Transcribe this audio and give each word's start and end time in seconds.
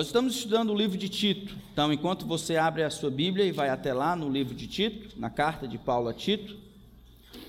Nós 0.00 0.06
estamos 0.06 0.34
estudando 0.34 0.70
o 0.70 0.74
livro 0.74 0.96
de 0.96 1.10
Tito. 1.10 1.54
Então, 1.74 1.92
enquanto 1.92 2.24
você 2.24 2.56
abre 2.56 2.82
a 2.82 2.88
sua 2.88 3.10
Bíblia 3.10 3.44
e 3.44 3.52
vai 3.52 3.68
até 3.68 3.92
lá 3.92 4.16
no 4.16 4.30
livro 4.30 4.54
de 4.54 4.66
Tito, 4.66 5.20
na 5.20 5.28
carta 5.28 5.68
de 5.68 5.76
Paulo 5.76 6.08
a 6.08 6.14
Tito, 6.14 6.56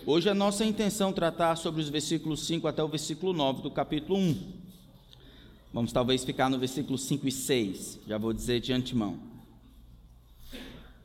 hoje 0.06 0.28
é 0.28 0.34
nossa 0.34 0.66
intenção 0.66 1.14
tratar 1.14 1.56
sobre 1.56 1.80
os 1.80 1.88
versículos 1.88 2.46
5 2.46 2.68
até 2.68 2.84
o 2.84 2.90
versículo 2.90 3.32
9 3.32 3.62
do 3.62 3.72
capítulo 3.72 4.20
1. 4.20 4.38
Vamos 5.74 5.94
talvez 5.94 6.26
ficar 6.26 6.50
no 6.50 6.60
versículo 6.60 6.98
5 6.98 7.26
e 7.26 7.32
6, 7.32 8.00
já 8.06 8.18
vou 8.18 8.34
dizer 8.34 8.60
de 8.60 8.74
antemão. 8.74 9.18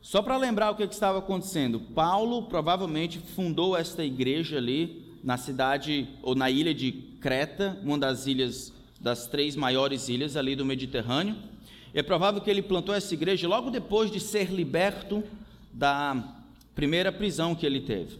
Só 0.02 0.22
para 0.22 0.36
lembrar 0.36 0.72
o 0.72 0.74
que, 0.74 0.84
que 0.84 0.94
estava 0.94 1.20
acontecendo, 1.20 1.78
Paulo 1.78 2.42
provavelmente 2.48 3.20
fundou 3.20 3.76
esta 3.76 4.04
igreja 4.04 4.56
ali 4.56 5.16
na 5.22 5.36
cidade 5.36 6.08
ou 6.22 6.34
na 6.34 6.50
ilha 6.50 6.74
de 6.74 6.90
Creta, 7.20 7.78
uma 7.84 7.96
das 7.96 8.26
ilhas 8.26 8.72
das 9.00 9.26
três 9.26 9.56
maiores 9.56 10.08
ilhas 10.08 10.36
ali 10.36 10.56
do 10.56 10.64
Mediterrâneo. 10.64 11.36
É 11.94 12.02
provável 12.02 12.40
que 12.40 12.50
ele 12.50 12.62
plantou 12.62 12.94
essa 12.94 13.14
igreja 13.14 13.48
logo 13.48 13.70
depois 13.70 14.10
de 14.10 14.20
ser 14.20 14.50
liberto 14.50 15.22
da 15.72 16.34
primeira 16.74 17.10
prisão 17.10 17.54
que 17.54 17.64
ele 17.64 17.80
teve. 17.80 18.18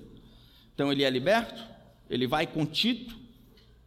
Então 0.75 0.91
ele 0.91 1.05
é 1.05 1.11
liberto, 1.11 1.63
ele 2.09 2.27
vai 2.27 2.47
com 2.47 2.65
Tito, 2.65 3.17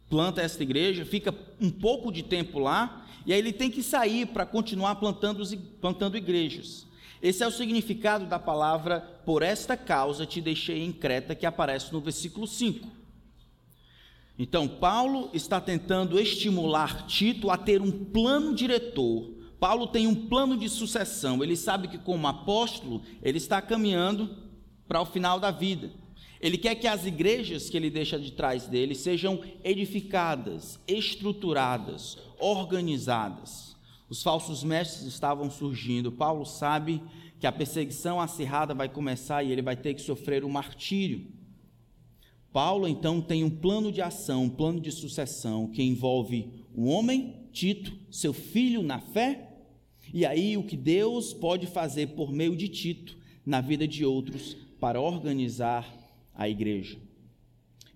planta 0.08 0.42
essa 0.42 0.62
igreja, 0.62 1.04
fica 1.04 1.34
um 1.60 1.70
pouco 1.70 2.12
de 2.12 2.22
tempo 2.22 2.58
lá, 2.58 3.06
e 3.24 3.32
aí 3.32 3.38
ele 3.38 3.52
tem 3.52 3.70
que 3.70 3.82
sair 3.82 4.26
para 4.26 4.44
continuar 4.46 4.96
plantando, 4.96 5.44
plantando 5.80 6.16
igrejas. 6.16 6.86
Esse 7.22 7.42
é 7.42 7.46
o 7.46 7.50
significado 7.50 8.26
da 8.26 8.38
palavra 8.38 9.00
por 9.24 9.42
esta 9.42 9.76
causa 9.76 10.24
te 10.24 10.40
deixei 10.40 10.82
em 10.82 10.92
Creta, 10.92 11.34
que 11.34 11.44
aparece 11.44 11.92
no 11.92 12.00
versículo 12.00 12.46
5. 12.46 12.99
Então, 14.42 14.66
Paulo 14.66 15.28
está 15.34 15.60
tentando 15.60 16.18
estimular 16.18 17.06
Tito 17.06 17.50
a 17.50 17.58
ter 17.58 17.82
um 17.82 17.90
plano 17.90 18.54
diretor. 18.54 19.34
Paulo 19.60 19.86
tem 19.86 20.06
um 20.06 20.14
plano 20.14 20.56
de 20.56 20.66
sucessão. 20.66 21.44
Ele 21.44 21.54
sabe 21.54 21.88
que, 21.88 21.98
como 21.98 22.26
apóstolo, 22.26 23.02
ele 23.22 23.36
está 23.36 23.60
caminhando 23.60 24.34
para 24.88 25.02
o 25.02 25.04
final 25.04 25.38
da 25.38 25.50
vida. 25.50 25.90
Ele 26.40 26.56
quer 26.56 26.74
que 26.74 26.86
as 26.86 27.04
igrejas 27.04 27.68
que 27.68 27.76
ele 27.76 27.90
deixa 27.90 28.18
de 28.18 28.32
trás 28.32 28.66
dele 28.66 28.94
sejam 28.94 29.42
edificadas, 29.62 30.80
estruturadas, 30.88 32.16
organizadas. 32.38 33.76
Os 34.08 34.22
falsos 34.22 34.64
mestres 34.64 35.06
estavam 35.06 35.50
surgindo. 35.50 36.10
Paulo 36.10 36.46
sabe 36.46 37.02
que 37.38 37.46
a 37.46 37.52
perseguição 37.52 38.18
acirrada 38.18 38.72
vai 38.72 38.88
começar 38.88 39.42
e 39.42 39.52
ele 39.52 39.60
vai 39.60 39.76
ter 39.76 39.92
que 39.92 40.00
sofrer 40.00 40.44
o 40.44 40.48
martírio. 40.48 41.26
Paulo 42.52 42.88
então 42.88 43.20
tem 43.20 43.44
um 43.44 43.50
plano 43.50 43.92
de 43.92 44.02
ação, 44.02 44.44
um 44.44 44.50
plano 44.50 44.80
de 44.80 44.90
sucessão 44.90 45.68
que 45.68 45.82
envolve 45.82 46.50
um 46.74 46.88
homem, 46.88 47.36
Tito, 47.52 47.92
seu 48.10 48.32
filho 48.32 48.82
na 48.82 49.00
fé, 49.00 49.48
e 50.12 50.26
aí 50.26 50.56
o 50.56 50.64
que 50.64 50.76
Deus 50.76 51.32
pode 51.32 51.66
fazer 51.66 52.08
por 52.08 52.32
meio 52.32 52.56
de 52.56 52.68
Tito 52.68 53.16
na 53.44 53.60
vida 53.60 53.86
de 53.86 54.04
outros 54.04 54.56
para 54.80 55.00
organizar 55.00 55.86
a 56.34 56.48
igreja. 56.48 56.98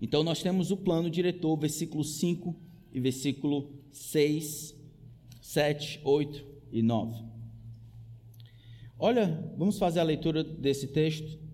Então 0.01 0.23
nós 0.23 0.41
temos 0.41 0.71
o 0.71 0.77
plano 0.77 1.09
diretor, 1.09 1.57
versículo 1.57 2.03
5 2.03 2.55
e 2.93 2.99
versículo 2.99 3.73
6, 3.91 4.75
7, 5.41 6.01
8 6.03 6.45
e 6.71 6.81
9. 6.81 7.23
Olha, 8.97 9.53
vamos 9.57 9.77
fazer 9.77 9.99
a 9.99 10.03
leitura 10.03 10.43
desse 10.43 10.87
texto. 10.87 11.44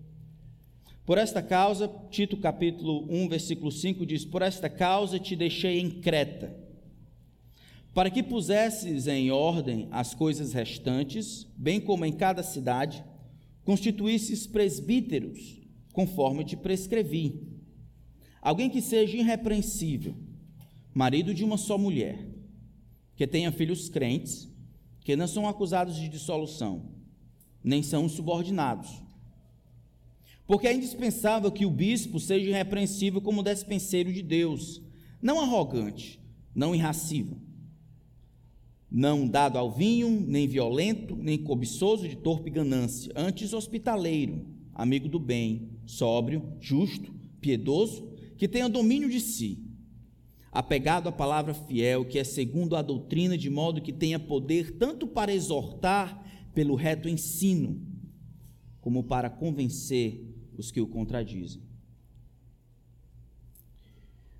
Por 1.04 1.18
esta 1.18 1.42
causa, 1.42 1.92
Tito 2.10 2.36
capítulo 2.36 3.06
1, 3.10 3.28
versículo 3.28 3.72
5 3.72 4.06
diz: 4.06 4.24
Por 4.24 4.40
esta 4.40 4.70
causa 4.70 5.18
te 5.18 5.34
deixei 5.34 5.80
em 5.80 5.90
Creta, 5.90 6.56
para 7.92 8.08
que 8.08 8.22
pusesses 8.22 9.08
em 9.08 9.30
ordem 9.30 9.88
as 9.90 10.14
coisas 10.14 10.52
restantes, 10.52 11.44
bem 11.56 11.80
como 11.80 12.04
em 12.04 12.12
cada 12.12 12.42
cidade, 12.44 13.04
constituísses 13.64 14.46
presbíteros, 14.46 15.60
conforme 15.92 16.44
te 16.44 16.56
prescrevi. 16.56 17.48
Alguém 18.40 18.70
que 18.70 18.80
seja 18.80 19.16
irrepreensível, 19.16 20.14
marido 20.94 21.34
de 21.34 21.42
uma 21.42 21.56
só 21.56 21.76
mulher, 21.76 22.28
que 23.16 23.26
tenha 23.26 23.50
filhos 23.50 23.88
crentes, 23.88 24.48
que 25.00 25.16
não 25.16 25.26
são 25.26 25.48
acusados 25.48 25.96
de 25.96 26.08
dissolução, 26.08 26.92
nem 27.62 27.82
são 27.82 28.08
subordinados 28.08 29.02
porque 30.52 30.66
é 30.66 30.74
indispensável 30.74 31.50
que 31.50 31.64
o 31.64 31.70
bispo 31.70 32.20
seja 32.20 32.50
irrepreensível 32.50 33.22
como 33.22 33.42
despenseiro 33.42 34.12
de 34.12 34.20
Deus, 34.20 34.82
não 35.22 35.40
arrogante, 35.40 36.20
não 36.54 36.74
irracível, 36.74 37.38
não 38.90 39.26
dado 39.26 39.56
ao 39.56 39.72
vinho, 39.72 40.10
nem 40.10 40.46
violento, 40.46 41.16
nem 41.16 41.38
cobiçoso 41.38 42.06
de 42.06 42.16
torpe 42.16 42.50
ganância, 42.50 43.10
antes 43.16 43.54
hospitaleiro, 43.54 44.44
amigo 44.74 45.08
do 45.08 45.18
bem, 45.18 45.70
sóbrio, 45.86 46.46
justo, 46.60 47.14
piedoso, 47.40 48.12
que 48.36 48.46
tenha 48.46 48.68
domínio 48.68 49.08
de 49.08 49.20
si, 49.20 49.64
apegado 50.52 51.08
à 51.08 51.12
palavra 51.12 51.54
fiel, 51.54 52.04
que 52.04 52.18
é 52.18 52.24
segundo 52.24 52.76
a 52.76 52.82
doutrina, 52.82 53.38
de 53.38 53.48
modo 53.48 53.80
que 53.80 53.90
tenha 53.90 54.20
poder 54.20 54.72
tanto 54.72 55.06
para 55.06 55.32
exortar 55.32 56.50
pelo 56.54 56.74
reto 56.74 57.08
ensino, 57.08 57.80
como 58.82 59.02
para 59.04 59.30
convencer 59.30 60.31
os 60.56 60.70
que 60.70 60.80
o 60.80 60.86
contradizem. 60.86 61.62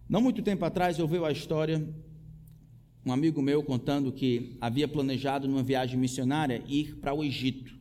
Não 0.09 0.21
muito 0.21 0.43
tempo 0.43 0.65
atrás 0.65 0.99
eu 0.99 1.05
ouvi 1.05 1.17
a 1.25 1.33
história, 1.33 1.83
um 3.05 3.13
amigo 3.13 3.41
meu 3.41 3.63
contando 3.63 4.13
que 4.13 4.57
havia 4.61 4.87
planejado 4.87 5.49
numa 5.49 5.63
viagem 5.63 5.99
missionária 5.99 6.63
ir 6.69 6.97
para 6.97 7.15
o 7.15 7.25
Egito 7.25 7.75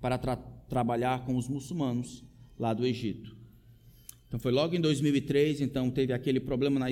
para 0.00 0.18
tra 0.18 0.36
trabalhar 0.68 1.24
com 1.24 1.36
os 1.36 1.48
muçulmanos 1.48 2.24
lá 2.58 2.72
do 2.72 2.84
Egito. 2.84 3.36
Então 4.26 4.40
foi 4.40 4.50
logo 4.50 4.74
em 4.74 4.80
2003, 4.80 5.60
então 5.60 5.90
teve 5.90 6.12
aquele 6.12 6.40
problema 6.40 6.80
na, 6.80 6.86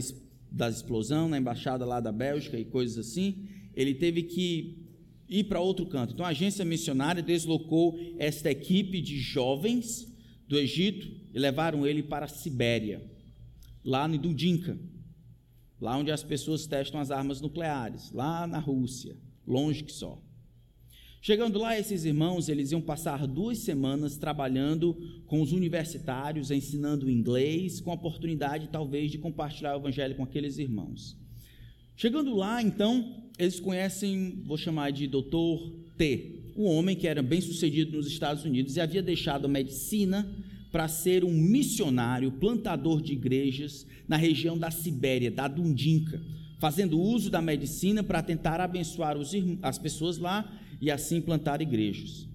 da 0.53 0.69
explosão 0.69 1.29
na 1.29 1.39
embaixada 1.39 1.85
lá 1.87 1.99
da 1.99 2.13
Bélgica 2.13 2.59
e 2.59 2.65
coisas 2.65 2.99
assim. 2.99 3.49
Ele 3.75 3.95
teve 3.95 4.25
que 4.25 4.87
ir 5.29 5.45
para 5.45 5.61
outro 5.61 5.87
canto. 5.87 6.13
Então 6.13 6.27
a 6.27 6.31
agência 6.31 6.65
missionária 6.65 7.23
deslocou 7.23 7.99
esta 8.19 8.51
equipe 8.51 9.01
de 9.01 9.19
jovens 9.19 10.13
do 10.51 10.59
Egito 10.59 11.09
e 11.33 11.39
levaram 11.39 11.87
ele 11.87 12.03
para 12.03 12.25
a 12.25 12.29
Sibéria, 12.29 13.01
lá 13.85 14.09
no 14.09 14.19
Dudinka, 14.19 14.77
lá 15.81 15.97
onde 15.97 16.11
as 16.11 16.25
pessoas 16.25 16.67
testam 16.67 17.01
as 17.01 17.13
armas 17.13 17.41
nucleares, 17.41 18.11
lá 18.11 18.49
na 18.49 18.59
Rússia, 18.59 19.17
longe 19.47 19.85
que 19.85 19.93
só. 19.93 20.21
Chegando 21.23 21.57
lá, 21.57 21.79
esses 21.79 22.05
irmãos, 22.05 22.49
eles 22.49 22.73
iam 22.73 22.81
passar 22.81 23.29
duas 23.29 23.59
semanas 23.59 24.17
trabalhando 24.17 25.23
com 25.29 25.41
os 25.41 25.53
universitários, 25.53 26.51
ensinando 26.51 27.09
inglês, 27.09 27.81
com 27.81 27.93
a 27.93 27.95
oportunidade 27.95 28.71
talvez 28.73 29.13
de 29.13 29.19
compartilhar 29.19 29.77
o 29.77 29.79
evangelho 29.79 30.17
com 30.17 30.25
aqueles 30.25 30.59
irmãos. 30.59 31.17
Chegando 31.95 32.35
lá, 32.35 32.61
então, 32.61 33.31
eles 33.39 33.61
conhecem, 33.61 34.43
vou 34.45 34.57
chamar 34.57 34.91
de 34.91 35.07
doutor 35.07 35.71
T, 35.97 36.40
um 36.61 36.67
homem 36.67 36.95
que 36.95 37.09
era 37.09 37.23
bem 37.23 37.41
sucedido 37.41 37.97
nos 37.97 38.07
Estados 38.07 38.45
Unidos 38.45 38.77
e 38.77 38.81
havia 38.81 39.03
deixado 39.03 39.47
a 39.47 39.49
medicina 39.49 40.29
para 40.71 40.87
ser 40.87 41.25
um 41.25 41.33
missionário, 41.33 42.33
plantador 42.33 43.01
de 43.01 43.13
igrejas 43.13 43.87
na 44.07 44.17
região 44.17 44.57
da 44.57 44.71
Sibéria, 44.71 45.31
da 45.31 45.49
Dundinka, 45.49 46.23
fazendo 46.59 47.01
uso 47.01 47.31
da 47.31 47.41
medicina 47.41 48.03
para 48.03 48.23
tentar 48.23 48.61
abençoar 48.61 49.17
os, 49.17 49.33
as 49.63 49.79
pessoas 49.79 50.19
lá 50.19 50.51
e 50.81 50.91
assim 50.91 51.21
plantar 51.21 51.61
igrejas. 51.61 52.29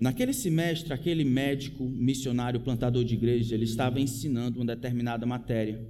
Naquele 0.00 0.32
semestre, 0.32 0.92
aquele 0.92 1.24
médico, 1.24 1.84
missionário, 1.84 2.60
plantador 2.60 3.04
de 3.04 3.14
igrejas, 3.14 3.52
ele 3.52 3.64
estava 3.64 4.00
ensinando 4.00 4.58
uma 4.58 4.66
determinada 4.66 5.24
matéria. 5.24 5.86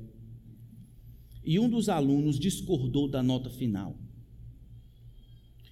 E 1.45 1.59
um 1.59 1.69
dos 1.69 1.89
alunos 1.89 2.39
discordou 2.39 3.09
da 3.09 3.23
nota 3.23 3.49
final. 3.49 3.97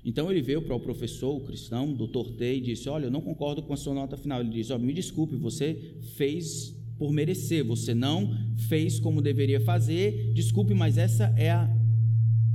Então 0.05 0.31
ele 0.31 0.43
veio 0.43 0.63
para 0.63 0.75
o 0.75 0.81
professor, 0.81 1.37
o 1.37 1.41
cristão, 1.41 1.93
o 1.93 1.95
doutor 1.95 2.33
T, 2.33 2.57
e 2.57 2.61
disse: 2.61 2.89
Olha, 2.89 3.07
eu 3.07 3.11
não 3.11 3.21
concordo 3.21 3.63
com 3.63 3.73
a 3.73 3.77
sua 3.77 3.95
nota 3.95 4.17
final. 4.17 4.41
Ele 4.41 4.51
disse: 4.51 4.73
oh, 4.73 4.79
Me 4.79 4.93
desculpe, 4.93 5.37
você 5.37 5.97
fez 6.17 6.77
por 6.99 7.13
merecer, 7.13 7.65
você 7.65 7.95
não 7.95 8.37
fez 8.69 8.99
como 8.99 9.23
deveria 9.23 9.61
fazer. 9.61 10.33
Desculpe, 10.35 10.75
mas 10.75 10.99
essa 10.99 11.33
é 11.37 11.51
a 11.51 11.69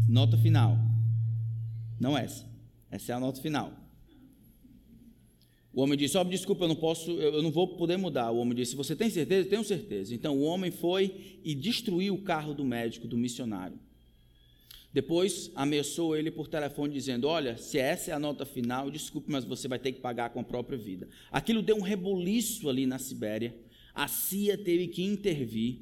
nota 0.07 0.38
final. 0.38 0.77
Não 1.99 2.17
essa. 2.17 2.45
Essa 2.91 3.13
é 3.13 3.15
a 3.15 3.19
nota 3.19 3.41
final. 3.41 3.71
O 5.73 5.81
homem 5.81 5.97
disse: 5.97 6.17
oh, 6.17 6.23
desculpa, 6.25 6.65
eu 6.65 6.67
não 6.67 6.75
posso, 6.75 7.11
eu 7.11 7.41
não 7.41 7.51
vou 7.51 7.77
poder 7.77 7.97
mudar. 7.97 8.31
O 8.31 8.39
homem 8.39 8.55
disse: 8.55 8.75
Você 8.75 8.93
tem 8.93 9.09
certeza? 9.09 9.47
Tenho 9.47 9.63
certeza. 9.63 10.13
Então 10.13 10.35
o 10.38 10.41
homem 10.41 10.69
foi 10.69 11.39
e 11.45 11.55
destruiu 11.55 12.15
o 12.15 12.21
carro 12.23 12.53
do 12.53 12.65
médico, 12.65 13.07
do 13.07 13.17
missionário. 13.17 13.79
Depois 14.97 15.51
ameaçou 15.53 16.17
ele 16.17 16.31
por 16.31 16.47
telefone 16.47 16.91
dizendo: 16.91 17.27
Olha, 17.27 17.55
se 17.55 17.77
essa 17.77 18.09
é 18.09 18.13
a 18.15 18.19
nota 18.19 18.47
final, 18.47 18.89
desculpe, 18.89 19.31
mas 19.31 19.45
você 19.45 19.67
vai 19.67 19.77
ter 19.77 19.91
que 19.91 19.99
pagar 19.99 20.31
com 20.31 20.39
a 20.39 20.44
própria 20.44 20.75
vida. 20.75 21.07
Aquilo 21.31 21.61
deu 21.61 21.77
um 21.77 21.81
reboliço 21.81 22.67
ali 22.67 22.88
na 22.88 22.97
Sibéria. 22.97 23.55
A 23.94 24.07
CIA 24.07 24.57
teve 24.57 24.88
que 24.88 25.03
intervir. 25.03 25.81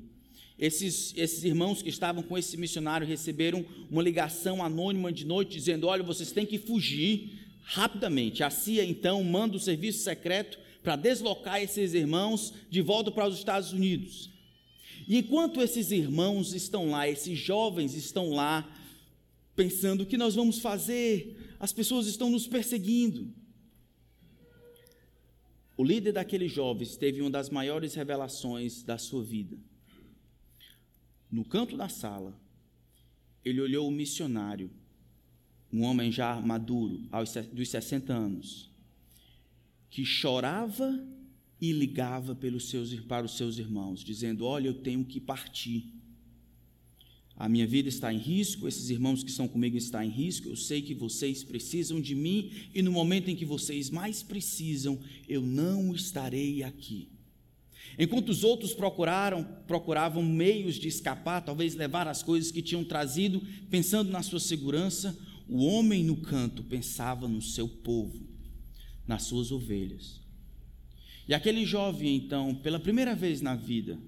Esses, 0.59 1.13
esses 1.15 1.45
irmãos 1.45 1.81
que 1.81 1.87
estavam 1.87 2.23
com 2.23 2.37
esse 2.37 2.57
missionário 2.57 3.07
receberam 3.07 3.65
uma 3.89 4.03
ligação 4.03 4.61
anônima 4.61 5.13
de 5.13 5.25
noite 5.25 5.55
dizendo: 5.55 5.87
Olha, 5.87 6.03
vocês 6.03 6.33
têm 6.33 6.45
que 6.45 6.57
fugir 6.57 7.39
rapidamente. 7.63 8.43
A 8.43 8.49
CIA 8.49 8.83
então 8.83 9.23
manda 9.23 9.55
o 9.55 9.61
serviço 9.61 10.03
secreto 10.03 10.59
para 10.83 10.97
deslocar 10.97 11.61
esses 11.61 11.93
irmãos 11.93 12.53
de 12.69 12.81
volta 12.81 13.09
para 13.11 13.29
os 13.29 13.37
Estados 13.37 13.71
Unidos. 13.71 14.29
E 15.07 15.19
enquanto 15.19 15.61
esses 15.61 15.89
irmãos 15.91 16.53
estão 16.53 16.89
lá, 16.89 17.07
esses 17.07 17.39
jovens 17.39 17.95
estão 17.95 18.31
lá, 18.31 18.69
pensando: 19.55 20.01
o 20.01 20.05
que 20.05 20.17
nós 20.17 20.35
vamos 20.35 20.59
fazer? 20.59 21.55
As 21.59 21.71
pessoas 21.71 22.07
estão 22.07 22.29
nos 22.29 22.47
perseguindo. 22.47 23.33
O 25.77 25.83
líder 25.83 26.13
daqueles 26.13 26.51
jovens 26.51 26.95
teve 26.95 27.21
uma 27.21 27.29
das 27.29 27.49
maiores 27.49 27.93
revelações 27.95 28.81
da 28.83 28.97
sua 28.97 29.23
vida. 29.23 29.57
No 31.29 31.43
canto 31.43 31.75
da 31.75 31.89
sala, 31.89 32.39
ele 33.43 33.59
olhou 33.59 33.87
o 33.87 33.91
missionário, 33.91 34.71
um 35.71 35.83
homem 35.83 36.11
já 36.11 36.39
maduro, 36.39 37.01
dos 37.51 37.69
60 37.69 38.13
anos, 38.13 38.71
que 39.89 40.05
chorava 40.05 41.05
e 41.59 41.71
ligava 41.73 42.33
pelos 42.33 42.69
seus, 42.69 42.93
para 43.01 43.25
os 43.25 43.35
seus 43.35 43.57
irmãos, 43.57 44.01
dizendo: 44.01 44.45
Olha, 44.45 44.67
eu 44.67 44.81
tenho 44.81 45.03
que 45.03 45.19
partir. 45.19 45.93
A 47.37 47.49
minha 47.49 47.67
vida 47.67 47.89
está 47.89 48.13
em 48.13 48.17
risco, 48.17 48.67
esses 48.67 48.89
irmãos 48.89 49.21
que 49.21 49.29
estão 49.29 49.47
comigo 49.47 49.75
estão 49.75 50.01
em 50.01 50.09
risco. 50.09 50.47
Eu 50.47 50.55
sei 50.55 50.81
que 50.81 50.93
vocês 50.93 51.43
precisam 51.43 51.99
de 51.99 52.15
mim 52.15 52.51
e 52.73 52.81
no 52.81 52.91
momento 52.91 53.29
em 53.29 53.35
que 53.35 53.43
vocês 53.43 53.89
mais 53.89 54.23
precisam, 54.23 54.97
eu 55.27 55.41
não 55.41 55.93
estarei 55.93 56.63
aqui. 56.63 57.09
Enquanto 57.99 58.29
os 58.29 58.43
outros 58.43 58.73
procuraram, 58.73 59.43
procuravam 59.67 60.23
meios 60.23 60.75
de 60.75 60.87
escapar, 60.87 61.41
talvez 61.41 61.75
levar 61.75 62.07
as 62.07 62.23
coisas 62.23 62.51
que 62.51 62.61
tinham 62.61 62.83
trazido, 62.83 63.41
pensando 63.69 64.11
na 64.11 64.23
sua 64.23 64.39
segurança, 64.39 65.17
o 65.47 65.65
homem 65.65 66.03
no 66.03 66.17
canto 66.17 66.63
pensava 66.63 67.27
no 67.27 67.41
seu 67.41 67.67
povo, 67.67 68.25
nas 69.07 69.23
suas 69.23 69.51
ovelhas. 69.51 70.21
E 71.27 71.33
aquele 71.33 71.65
jovem, 71.65 72.15
então, 72.15 72.55
pela 72.55 72.79
primeira 72.79 73.15
vez 73.15 73.41
na 73.41 73.55
vida, 73.55 73.99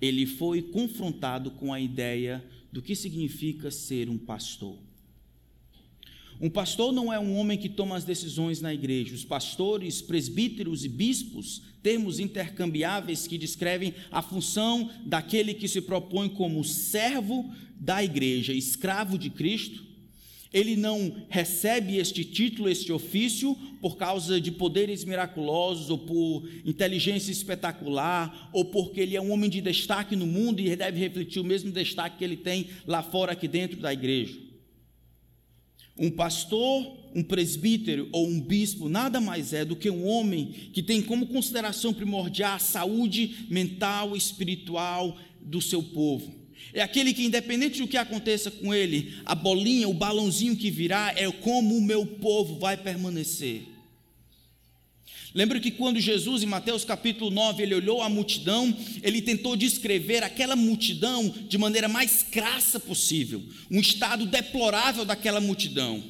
ele 0.00 0.26
foi 0.26 0.62
confrontado 0.62 1.50
com 1.50 1.72
a 1.72 1.80
ideia 1.80 2.44
do 2.72 2.80
que 2.80 2.94
significa 2.94 3.70
ser 3.70 4.08
um 4.08 4.18
pastor. 4.18 4.78
Um 6.40 6.48
pastor 6.48 6.90
não 6.90 7.12
é 7.12 7.18
um 7.18 7.36
homem 7.36 7.58
que 7.58 7.68
toma 7.68 7.96
as 7.96 8.04
decisões 8.04 8.62
na 8.62 8.72
igreja. 8.72 9.14
Os 9.14 9.24
pastores, 9.24 10.00
presbíteros 10.00 10.86
e 10.86 10.88
bispos, 10.88 11.60
termos 11.82 12.18
intercambiáveis 12.18 13.26
que 13.26 13.36
descrevem 13.36 13.94
a 14.10 14.22
função 14.22 14.90
daquele 15.04 15.52
que 15.52 15.68
se 15.68 15.82
propõe 15.82 16.30
como 16.30 16.64
servo 16.64 17.52
da 17.78 18.02
igreja, 18.02 18.54
escravo 18.54 19.18
de 19.18 19.28
Cristo. 19.28 19.89
Ele 20.52 20.74
não 20.74 21.14
recebe 21.28 21.96
este 21.96 22.24
título, 22.24 22.68
este 22.68 22.92
ofício, 22.92 23.56
por 23.80 23.96
causa 23.96 24.40
de 24.40 24.50
poderes 24.50 25.04
miraculosos, 25.04 25.90
ou 25.90 25.98
por 25.98 26.48
inteligência 26.64 27.30
espetacular, 27.30 28.50
ou 28.52 28.64
porque 28.64 29.00
ele 29.00 29.16
é 29.16 29.20
um 29.20 29.30
homem 29.30 29.48
de 29.48 29.60
destaque 29.60 30.16
no 30.16 30.26
mundo 30.26 30.60
e 30.60 30.74
deve 30.74 30.98
refletir 30.98 31.40
o 31.40 31.44
mesmo 31.44 31.70
destaque 31.70 32.18
que 32.18 32.24
ele 32.24 32.36
tem 32.36 32.66
lá 32.84 33.02
fora, 33.02 33.32
aqui 33.32 33.46
dentro 33.46 33.78
da 33.78 33.92
igreja. 33.92 34.50
Um 35.96 36.10
pastor, 36.10 36.96
um 37.14 37.22
presbítero 37.22 38.08
ou 38.10 38.26
um 38.26 38.40
bispo 38.40 38.88
nada 38.88 39.20
mais 39.20 39.52
é 39.52 39.64
do 39.64 39.76
que 39.76 39.90
um 39.90 40.06
homem 40.06 40.46
que 40.72 40.82
tem 40.82 41.02
como 41.02 41.26
consideração 41.26 41.92
primordial 41.92 42.54
a 42.54 42.58
saúde 42.58 43.46
mental 43.50 44.14
e 44.14 44.18
espiritual 44.18 45.16
do 45.40 45.60
seu 45.60 45.82
povo. 45.82 46.39
É 46.72 46.82
aquele 46.82 47.12
que, 47.12 47.24
independente 47.24 47.80
do 47.80 47.88
que 47.88 47.96
aconteça 47.96 48.50
com 48.50 48.72
ele, 48.72 49.14
a 49.24 49.34
bolinha, 49.34 49.88
o 49.88 49.94
balãozinho 49.94 50.56
que 50.56 50.70
virá 50.70 51.12
é 51.16 51.30
como 51.30 51.76
o 51.76 51.82
meu 51.82 52.06
povo 52.06 52.58
vai 52.58 52.76
permanecer. 52.76 53.62
Lembra 55.32 55.60
que 55.60 55.70
quando 55.70 56.00
Jesus, 56.00 56.42
em 56.42 56.46
Mateus 56.46 56.84
capítulo 56.84 57.30
9, 57.30 57.62
ele 57.62 57.74
olhou 57.74 58.02
a 58.02 58.08
multidão, 58.08 58.76
ele 59.02 59.22
tentou 59.22 59.54
descrever 59.54 60.24
aquela 60.24 60.56
multidão 60.56 61.28
de 61.48 61.56
maneira 61.56 61.88
mais 61.88 62.22
crassa 62.22 62.80
possível, 62.80 63.42
um 63.70 63.80
estado 63.80 64.26
deplorável 64.26 65.04
daquela 65.04 65.40
multidão. 65.40 66.02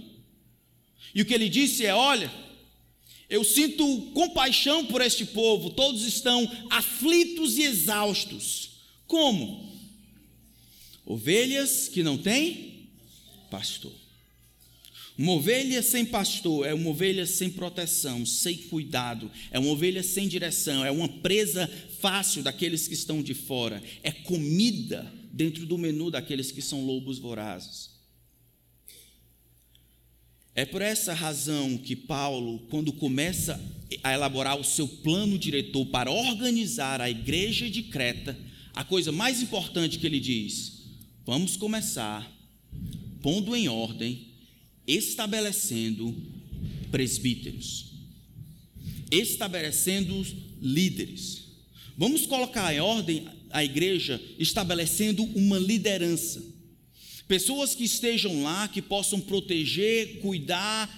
E 1.15 1.21
o 1.21 1.25
que 1.27 1.35
ele 1.35 1.51
disse 1.51 1.85
é: 1.85 1.95
Olha, 1.95 2.31
eu 3.29 3.45
sinto 3.45 4.11
compaixão 4.15 4.87
por 4.87 5.03
este 5.03 5.27
povo, 5.27 5.71
todos 5.71 6.03
estão 6.05 6.51
aflitos 6.71 7.59
e 7.59 7.63
exaustos. 7.63 8.71
Como? 9.07 9.70
Ovelhas 11.11 11.89
que 11.89 12.05
não 12.05 12.17
têm 12.17 12.89
pastor. 13.51 13.91
Uma 15.19 15.33
ovelha 15.33 15.83
sem 15.83 16.05
pastor 16.05 16.65
é 16.65 16.73
uma 16.73 16.89
ovelha 16.89 17.27
sem 17.27 17.51
proteção, 17.51 18.25
sem 18.25 18.57
cuidado, 18.57 19.29
é 19.51 19.59
uma 19.59 19.73
ovelha 19.73 20.05
sem 20.05 20.29
direção, 20.29 20.85
é 20.85 20.91
uma 20.91 21.09
presa 21.09 21.69
fácil 21.99 22.45
daqueles 22.45 22.87
que 22.87 22.95
estão 22.95 23.25
de 23.25 23.35
fora, 23.35 23.83
é 24.05 24.13
comida 24.13 25.13
dentro 25.33 25.67
do 25.67 25.77
menu 25.77 26.13
daqueles 26.13 26.53
que 26.53 26.63
são 26.63 26.87
lobos 26.87 27.19
vorazes. 27.19 27.91
É 30.55 30.65
por 30.65 30.81
essa 30.81 31.13
razão 31.13 31.77
que 31.77 31.97
Paulo, 31.97 32.61
quando 32.71 32.93
começa 32.93 33.61
a 34.05 34.15
elaborar 34.15 34.61
o 34.61 34.65
seu 34.65 34.87
plano 34.87 35.37
diretor 35.37 35.87
para 35.87 36.13
organizar 36.13 37.01
a 37.01 37.11
igreja 37.11 37.69
de 37.69 37.83
Creta, 37.83 38.39
a 38.73 38.85
coisa 38.85 39.11
mais 39.11 39.43
importante 39.43 39.99
que 39.99 40.07
ele 40.07 40.21
diz: 40.21 40.80
vamos 41.25 41.57
começar 41.57 42.31
pondo 43.23 43.55
em 43.55 43.69
ordem 43.69 44.29
estabelecendo 44.87 46.15
presbíteros, 46.91 47.93
estabelecendo 49.11 50.27
líderes. 50.61 51.45
Vamos 51.97 52.27
colocar 52.27 52.75
em 52.75 52.81
ordem 52.81 53.27
a 53.51 53.63
igreja 53.63 54.21
estabelecendo 54.39 55.23
uma 55.23 55.59
liderança. 55.59 56.43
Pessoas 57.29 57.75
que 57.75 57.85
estejam 57.85 58.43
lá, 58.43 58.67
que 58.67 58.83
possam 58.83 59.21
proteger, 59.21 60.19
cuidar 60.21 60.89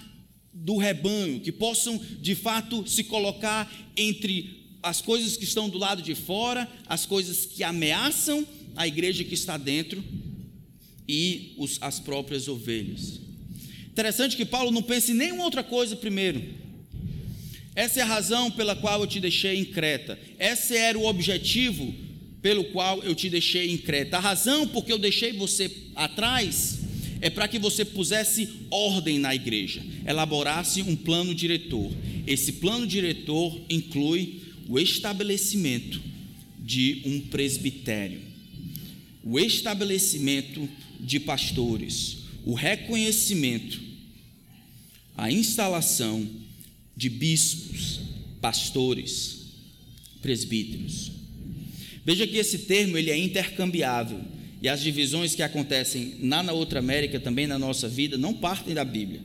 do 0.53 0.77
rebanho, 0.77 1.39
que 1.41 1.51
possam 1.51 1.97
de 2.21 2.35
fato 2.35 2.87
se 2.87 3.03
colocar 3.03 3.71
entre 3.97 4.63
as 4.81 5.01
coisas 5.01 5.37
que 5.37 5.43
estão 5.43 5.69
do 5.69 5.77
lado 5.77 6.01
de 6.01 6.15
fora, 6.15 6.69
as 6.87 7.05
coisas 7.05 7.45
que 7.45 7.63
ameaçam 7.63 8.45
a 8.75 8.87
igreja 8.87 9.23
que 9.23 9.33
está 9.33 9.57
dentro 9.57 10.03
e 11.07 11.53
os, 11.57 11.77
as 11.81 11.99
próprias 11.99 12.47
ovelhas. 12.47 13.19
Interessante 13.91 14.35
que 14.35 14.45
Paulo 14.45 14.71
não 14.71 14.81
pense 14.81 15.11
em 15.11 15.15
nenhuma 15.15 15.43
outra 15.43 15.63
coisa 15.63 15.95
primeiro. 15.95 16.43
Essa 17.75 17.99
é 17.99 18.03
a 18.03 18.07
razão 18.07 18.51
pela 18.51 18.75
qual 18.75 19.01
eu 19.01 19.07
te 19.07 19.19
deixei 19.19 19.57
em 19.57 19.65
Creta. 19.65 20.19
Esse 20.39 20.75
era 20.75 20.97
o 20.97 21.05
objetivo 21.05 21.93
pelo 22.41 22.65
qual 22.65 23.01
eu 23.03 23.15
te 23.15 23.29
deixei 23.29 23.71
em 23.71 23.77
Creta. 23.77 24.17
A 24.17 24.19
razão 24.19 24.67
por 24.67 24.83
que 24.85 24.91
eu 24.91 24.97
deixei 24.97 25.33
você 25.33 25.71
atrás 25.95 26.79
é 27.21 27.29
para 27.29 27.47
que 27.47 27.57
você 27.57 27.85
pusesse 27.85 28.49
ordem 28.69 29.17
na 29.17 29.33
igreja, 29.33 29.81
elaborasse 30.05 30.81
um 30.81 30.95
plano 30.95 31.33
diretor. 31.33 31.89
Esse 32.27 32.53
plano 32.53 32.85
diretor 32.85 33.61
inclui 33.69 34.41
o 34.67 34.77
estabelecimento 34.77 36.01
de 36.59 37.01
um 37.05 37.21
presbitério, 37.21 38.19
o 39.23 39.39
estabelecimento 39.39 40.67
de 40.99 41.19
pastores, 41.19 42.17
o 42.45 42.53
reconhecimento, 42.53 43.79
a 45.15 45.31
instalação 45.31 46.27
de 46.95 47.09
bispos, 47.09 48.01
pastores, 48.41 49.43
presbíteros. 50.21 51.11
Veja 52.05 52.27
que 52.27 52.37
esse 52.37 52.59
termo 52.59 52.97
ele 52.97 53.09
é 53.09 53.17
intercambiável 53.17 54.19
e 54.61 54.67
as 54.67 54.81
divisões 54.81 55.35
que 55.35 55.41
acontecem 55.41 56.15
na, 56.19 56.43
na 56.43 56.51
outra 56.51 56.79
América, 56.79 57.19
também 57.19 57.47
na 57.47 57.57
nossa 57.57 57.87
vida, 57.87 58.17
não 58.17 58.33
partem 58.33 58.73
da 58.73 58.83
Bíblia. 58.83 59.21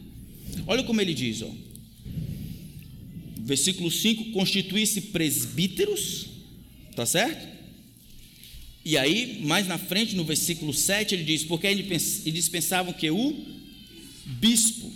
Olha 0.66 0.84
como 0.84 1.00
ele 1.00 1.14
diz, 1.14 1.42
ó. 1.42 1.50
Versículo 3.38 3.90
5: 3.90 4.32
constitui-se 4.32 5.00
presbíteros, 5.00 6.26
tá 6.94 7.06
certo? 7.06 7.57
E 8.88 8.96
aí, 8.96 9.42
mais 9.42 9.68
na 9.68 9.76
frente, 9.76 10.16
no 10.16 10.24
versículo 10.24 10.72
7, 10.72 11.14
ele 11.14 11.22
diz: 11.22 11.44
Porque 11.44 11.66
eles 11.66 12.48
pensavam 12.48 12.90
que 12.90 13.10
o 13.10 13.36
bispo. 14.24 14.90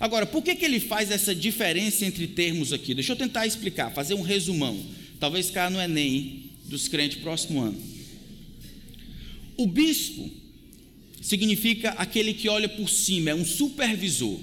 Agora, 0.00 0.24
por 0.24 0.42
que, 0.42 0.54
que 0.54 0.64
ele 0.64 0.80
faz 0.80 1.10
essa 1.10 1.34
diferença 1.34 2.06
entre 2.06 2.26
termos 2.26 2.72
aqui? 2.72 2.94
Deixa 2.94 3.12
eu 3.12 3.16
tentar 3.16 3.46
explicar, 3.46 3.92
fazer 3.92 4.14
um 4.14 4.22
resumão. 4.22 4.82
Talvez 5.20 5.50
caia 5.50 5.68
no 5.68 5.78
Enem 5.78 6.52
dos 6.64 6.88
crentes 6.88 7.18
próximo 7.18 7.60
ano. 7.60 7.78
O 9.54 9.66
bispo 9.66 10.30
significa 11.20 11.90
aquele 11.98 12.32
que 12.32 12.48
olha 12.48 12.70
por 12.70 12.88
cima, 12.88 13.28
é 13.28 13.34
um 13.34 13.44
supervisor. 13.44 14.40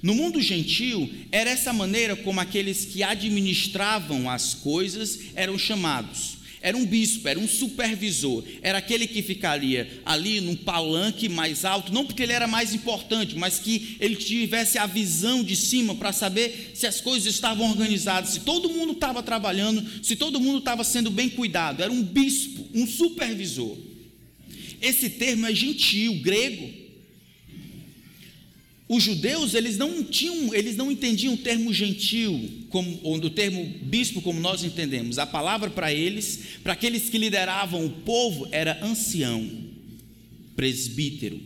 No 0.00 0.14
mundo 0.14 0.40
gentil, 0.40 1.10
era 1.32 1.50
essa 1.50 1.72
maneira 1.72 2.14
como 2.14 2.38
aqueles 2.38 2.84
que 2.84 3.02
administravam 3.02 4.30
as 4.30 4.54
coisas 4.54 5.18
eram 5.34 5.58
chamados 5.58 6.43
era 6.64 6.78
um 6.78 6.86
bispo, 6.86 7.28
era 7.28 7.38
um 7.38 7.46
supervisor, 7.46 8.42
era 8.62 8.78
aquele 8.78 9.06
que 9.06 9.20
ficaria 9.20 10.00
ali 10.02 10.40
num 10.40 10.56
palanque 10.56 11.28
mais 11.28 11.62
alto, 11.62 11.92
não 11.92 12.06
porque 12.06 12.22
ele 12.22 12.32
era 12.32 12.46
mais 12.46 12.72
importante, 12.72 13.36
mas 13.36 13.58
que 13.58 13.98
ele 14.00 14.16
tivesse 14.16 14.78
a 14.78 14.86
visão 14.86 15.44
de 15.44 15.54
cima 15.56 15.94
para 15.94 16.10
saber 16.10 16.72
se 16.74 16.86
as 16.86 17.02
coisas 17.02 17.34
estavam 17.34 17.68
organizadas, 17.68 18.30
se 18.30 18.40
todo 18.40 18.70
mundo 18.70 18.94
estava 18.94 19.22
trabalhando, 19.22 19.84
se 20.02 20.16
todo 20.16 20.40
mundo 20.40 20.60
estava 20.60 20.82
sendo 20.84 21.10
bem 21.10 21.28
cuidado. 21.28 21.82
Era 21.82 21.92
um 21.92 22.02
bispo, 22.02 22.66
um 22.72 22.86
supervisor. 22.86 23.76
Esse 24.80 25.10
termo 25.10 25.44
é 25.44 25.54
gentil, 25.54 26.14
grego. 26.22 26.83
Os 28.86 29.02
judeus, 29.02 29.54
eles 29.54 29.78
não 29.78 30.04
tinham, 30.04 30.54
eles 30.54 30.76
não 30.76 30.92
entendiam 30.92 31.34
o 31.34 31.38
termo 31.38 31.72
gentil, 31.72 32.66
como, 32.68 33.00
ou 33.02 33.16
o 33.16 33.30
termo 33.30 33.64
bispo 33.82 34.20
como 34.20 34.38
nós 34.38 34.62
entendemos. 34.62 35.18
A 35.18 35.26
palavra 35.26 35.70
para 35.70 35.92
eles, 35.92 36.40
para 36.62 36.74
aqueles 36.74 37.08
que 37.08 37.16
lideravam 37.16 37.86
o 37.86 37.90
povo, 37.90 38.46
era 38.50 38.84
ancião, 38.84 39.50
presbítero. 40.54 41.40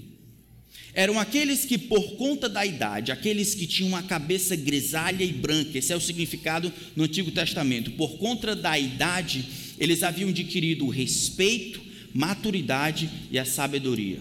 Eram 0.92 1.20
aqueles 1.20 1.64
que, 1.64 1.78
por 1.78 2.16
conta 2.16 2.48
da 2.48 2.66
idade, 2.66 3.12
aqueles 3.12 3.54
que 3.54 3.68
tinham 3.68 3.90
uma 3.90 4.02
cabeça 4.02 4.56
grisalha 4.56 5.22
e 5.22 5.32
branca, 5.32 5.78
esse 5.78 5.92
é 5.92 5.96
o 5.96 6.00
significado 6.00 6.72
no 6.96 7.04
Antigo 7.04 7.30
Testamento. 7.30 7.92
Por 7.92 8.18
conta 8.18 8.56
da 8.56 8.76
idade, 8.76 9.44
eles 9.78 10.02
haviam 10.02 10.30
adquirido 10.30 10.84
o 10.84 10.90
respeito, 10.90 11.80
maturidade 12.12 13.08
e 13.30 13.38
a 13.38 13.44
sabedoria. 13.44 14.18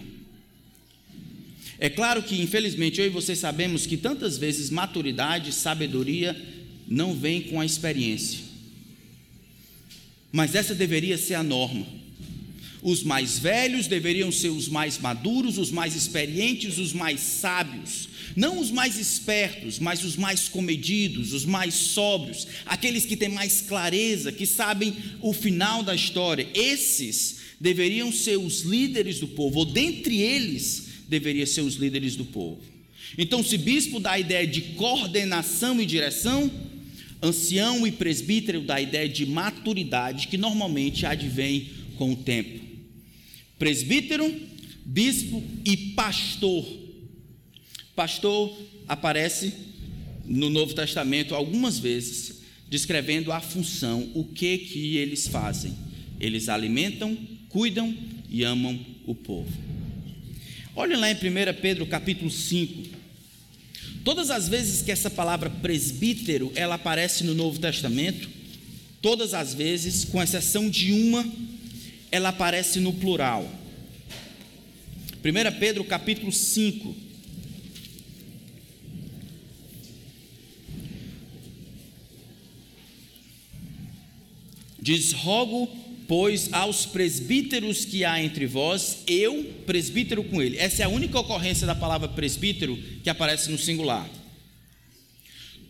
É 1.80 1.88
claro 1.88 2.22
que, 2.22 2.40
infelizmente, 2.40 3.00
eu 3.00 3.06
e 3.06 3.10
você 3.10 3.36
sabemos 3.36 3.86
que 3.86 3.96
tantas 3.96 4.36
vezes 4.36 4.68
maturidade, 4.68 5.52
sabedoria 5.52 6.36
não 6.88 7.14
vem 7.14 7.42
com 7.42 7.60
a 7.60 7.66
experiência. 7.66 8.40
Mas 10.32 10.54
essa 10.54 10.74
deveria 10.74 11.16
ser 11.16 11.34
a 11.34 11.42
norma. 11.42 11.86
Os 12.82 13.02
mais 13.02 13.38
velhos 13.38 13.86
deveriam 13.86 14.30
ser 14.30 14.50
os 14.50 14.68
mais 14.68 14.98
maduros, 14.98 15.58
os 15.58 15.70
mais 15.70 15.96
experientes, 15.96 16.78
os 16.78 16.92
mais 16.92 17.20
sábios. 17.20 18.08
Não 18.36 18.60
os 18.60 18.70
mais 18.70 18.98
espertos, 18.98 19.78
mas 19.78 20.04
os 20.04 20.16
mais 20.16 20.48
comedidos, 20.48 21.32
os 21.32 21.44
mais 21.44 21.74
sóbrios, 21.74 22.46
aqueles 22.66 23.04
que 23.04 23.16
têm 23.16 23.28
mais 23.28 23.60
clareza, 23.62 24.30
que 24.30 24.46
sabem 24.46 24.94
o 25.20 25.32
final 25.32 25.82
da 25.82 25.94
história. 25.94 26.48
Esses 26.54 27.38
deveriam 27.60 28.12
ser 28.12 28.36
os 28.36 28.62
líderes 28.62 29.18
do 29.18 29.28
povo, 29.28 29.60
ou 29.60 29.64
dentre 29.64 30.20
eles, 30.20 30.87
deveria 31.08 31.46
ser 31.46 31.62
os 31.62 31.76
líderes 31.76 32.14
do 32.14 32.24
povo. 32.26 32.60
Então, 33.16 33.42
se 33.42 33.56
bispo 33.56 33.98
dá 33.98 34.12
a 34.12 34.20
ideia 34.20 34.46
de 34.46 34.60
coordenação 34.60 35.80
e 35.80 35.86
direção, 35.86 36.50
ancião 37.22 37.86
e 37.86 37.92
presbítero 37.92 38.60
dá 38.60 38.76
a 38.76 38.82
ideia 38.82 39.08
de 39.08 39.24
maturidade, 39.24 40.28
que 40.28 40.36
normalmente 40.36 41.06
advém 41.06 41.68
com 41.96 42.12
o 42.12 42.16
tempo. 42.16 42.60
Presbítero, 43.58 44.32
bispo 44.84 45.42
e 45.64 45.76
pastor. 45.94 46.66
Pastor 47.96 48.56
aparece 48.86 49.52
no 50.24 50.50
Novo 50.50 50.74
Testamento 50.74 51.34
algumas 51.34 51.78
vezes, 51.78 52.42
descrevendo 52.68 53.32
a 53.32 53.40
função, 53.40 54.10
o 54.14 54.24
que 54.24 54.58
que 54.58 54.96
eles 54.98 55.26
fazem. 55.26 55.74
Eles 56.20 56.48
alimentam, 56.48 57.16
cuidam 57.48 57.96
e 58.28 58.44
amam 58.44 58.78
o 59.06 59.14
povo. 59.14 59.67
Olhem 60.80 60.96
lá 60.96 61.10
em 61.10 61.14
1 61.14 61.60
Pedro 61.60 61.84
capítulo 61.86 62.30
5. 62.30 62.88
Todas 64.04 64.30
as 64.30 64.48
vezes 64.48 64.80
que 64.80 64.92
essa 64.92 65.10
palavra 65.10 65.50
presbítero 65.50 66.52
ela 66.54 66.76
aparece 66.76 67.24
no 67.24 67.34
Novo 67.34 67.58
Testamento, 67.58 68.30
todas 69.02 69.34
as 69.34 69.52
vezes, 69.52 70.04
com 70.04 70.22
exceção 70.22 70.70
de 70.70 70.92
uma, 70.92 71.26
ela 72.12 72.28
aparece 72.28 72.78
no 72.78 72.92
plural. 72.92 73.50
1 75.16 75.58
Pedro 75.58 75.82
capítulo 75.82 76.30
5. 76.30 76.94
Diz: 84.80 85.10
Rogo 85.10 85.87
pois 86.08 86.50
aos 86.54 86.86
presbíteros 86.86 87.84
que 87.84 88.02
há 88.02 88.20
entre 88.20 88.46
vós, 88.46 89.04
eu, 89.06 89.44
presbítero 89.66 90.24
com 90.24 90.40
ele. 90.40 90.56
Essa 90.56 90.82
é 90.82 90.84
a 90.86 90.88
única 90.88 91.20
ocorrência 91.20 91.66
da 91.66 91.74
palavra 91.74 92.08
presbítero 92.08 92.76
que 93.04 93.10
aparece 93.10 93.50
no 93.50 93.58
singular. 93.58 94.08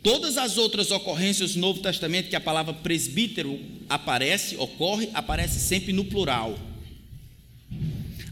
Todas 0.01 0.39
as 0.39 0.57
outras 0.57 0.93
ocorrências 0.93 1.55
do 1.55 1.61
Novo 1.61 1.81
Testamento 1.81 2.29
que 2.31 2.37
a 2.37 2.41
palavra 2.41 2.73
presbítero 2.73 3.61
aparece, 3.89 4.57
ocorre, 4.57 5.11
aparece 5.13 5.59
sempre 5.59 5.93
no 5.93 6.05
plural. 6.05 6.57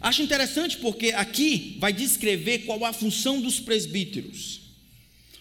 Acho 0.00 0.22
interessante 0.22 0.76
porque 0.76 1.08
aqui 1.08 1.76
vai 1.80 1.92
descrever 1.92 2.60
qual 2.60 2.84
a 2.84 2.92
função 2.92 3.40
dos 3.40 3.58
presbíteros. 3.58 4.60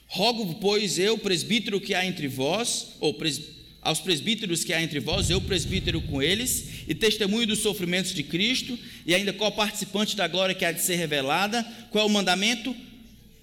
Rogo, 0.07 0.55
pois, 0.55 0.98
eu, 0.98 1.15
presbítero 1.15 1.79
que 1.79 1.93
há 1.93 2.03
entre 2.03 2.27
vós, 2.27 2.88
ou 3.00 3.13
presbítero, 3.13 3.55
aos 3.86 4.00
presbíteros 4.00 4.63
que 4.63 4.74
há 4.74 4.82
entre 4.82 5.00
vós, 5.00 5.30
eu 5.30 5.39
presbítero 5.39 6.01
com 6.01 6.22
eles, 6.22 6.65
e 6.88 6.96
testemunho 6.96 7.46
dos 7.46 7.60
sofrimentos 7.60 8.15
de 8.15 8.24
Cristo, 8.24 8.77
e 9.06 9.13
ainda 9.13 9.32
co-participante 9.32 10.15
da 10.15 10.27
glória 10.27 10.56
que 10.56 10.65
há 10.65 10.72
de 10.72 10.82
ser 10.82 10.96
revelada. 10.96 11.63
Qual 11.92 12.04
é 12.04 12.08
o 12.08 12.12
mandamento? 12.12 12.75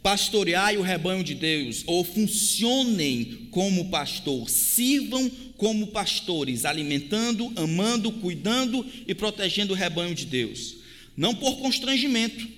Pastoreai 0.02 0.76
o 0.76 0.82
rebanho 0.82 1.22
de 1.22 1.36
Deus, 1.36 1.84
ou 1.86 2.02
funcionem 2.02 3.46
como 3.52 3.88
pastor, 3.88 4.50
sirvam 4.50 5.30
como 5.56 5.86
pastores, 5.86 6.64
alimentando, 6.64 7.52
amando, 7.54 8.10
cuidando 8.10 8.84
e 9.06 9.14
protegendo 9.14 9.74
o 9.74 9.76
rebanho 9.76 10.12
de 10.12 10.26
Deus. 10.26 10.74
Não 11.16 11.36
por 11.36 11.58
constrangimento, 11.58 12.48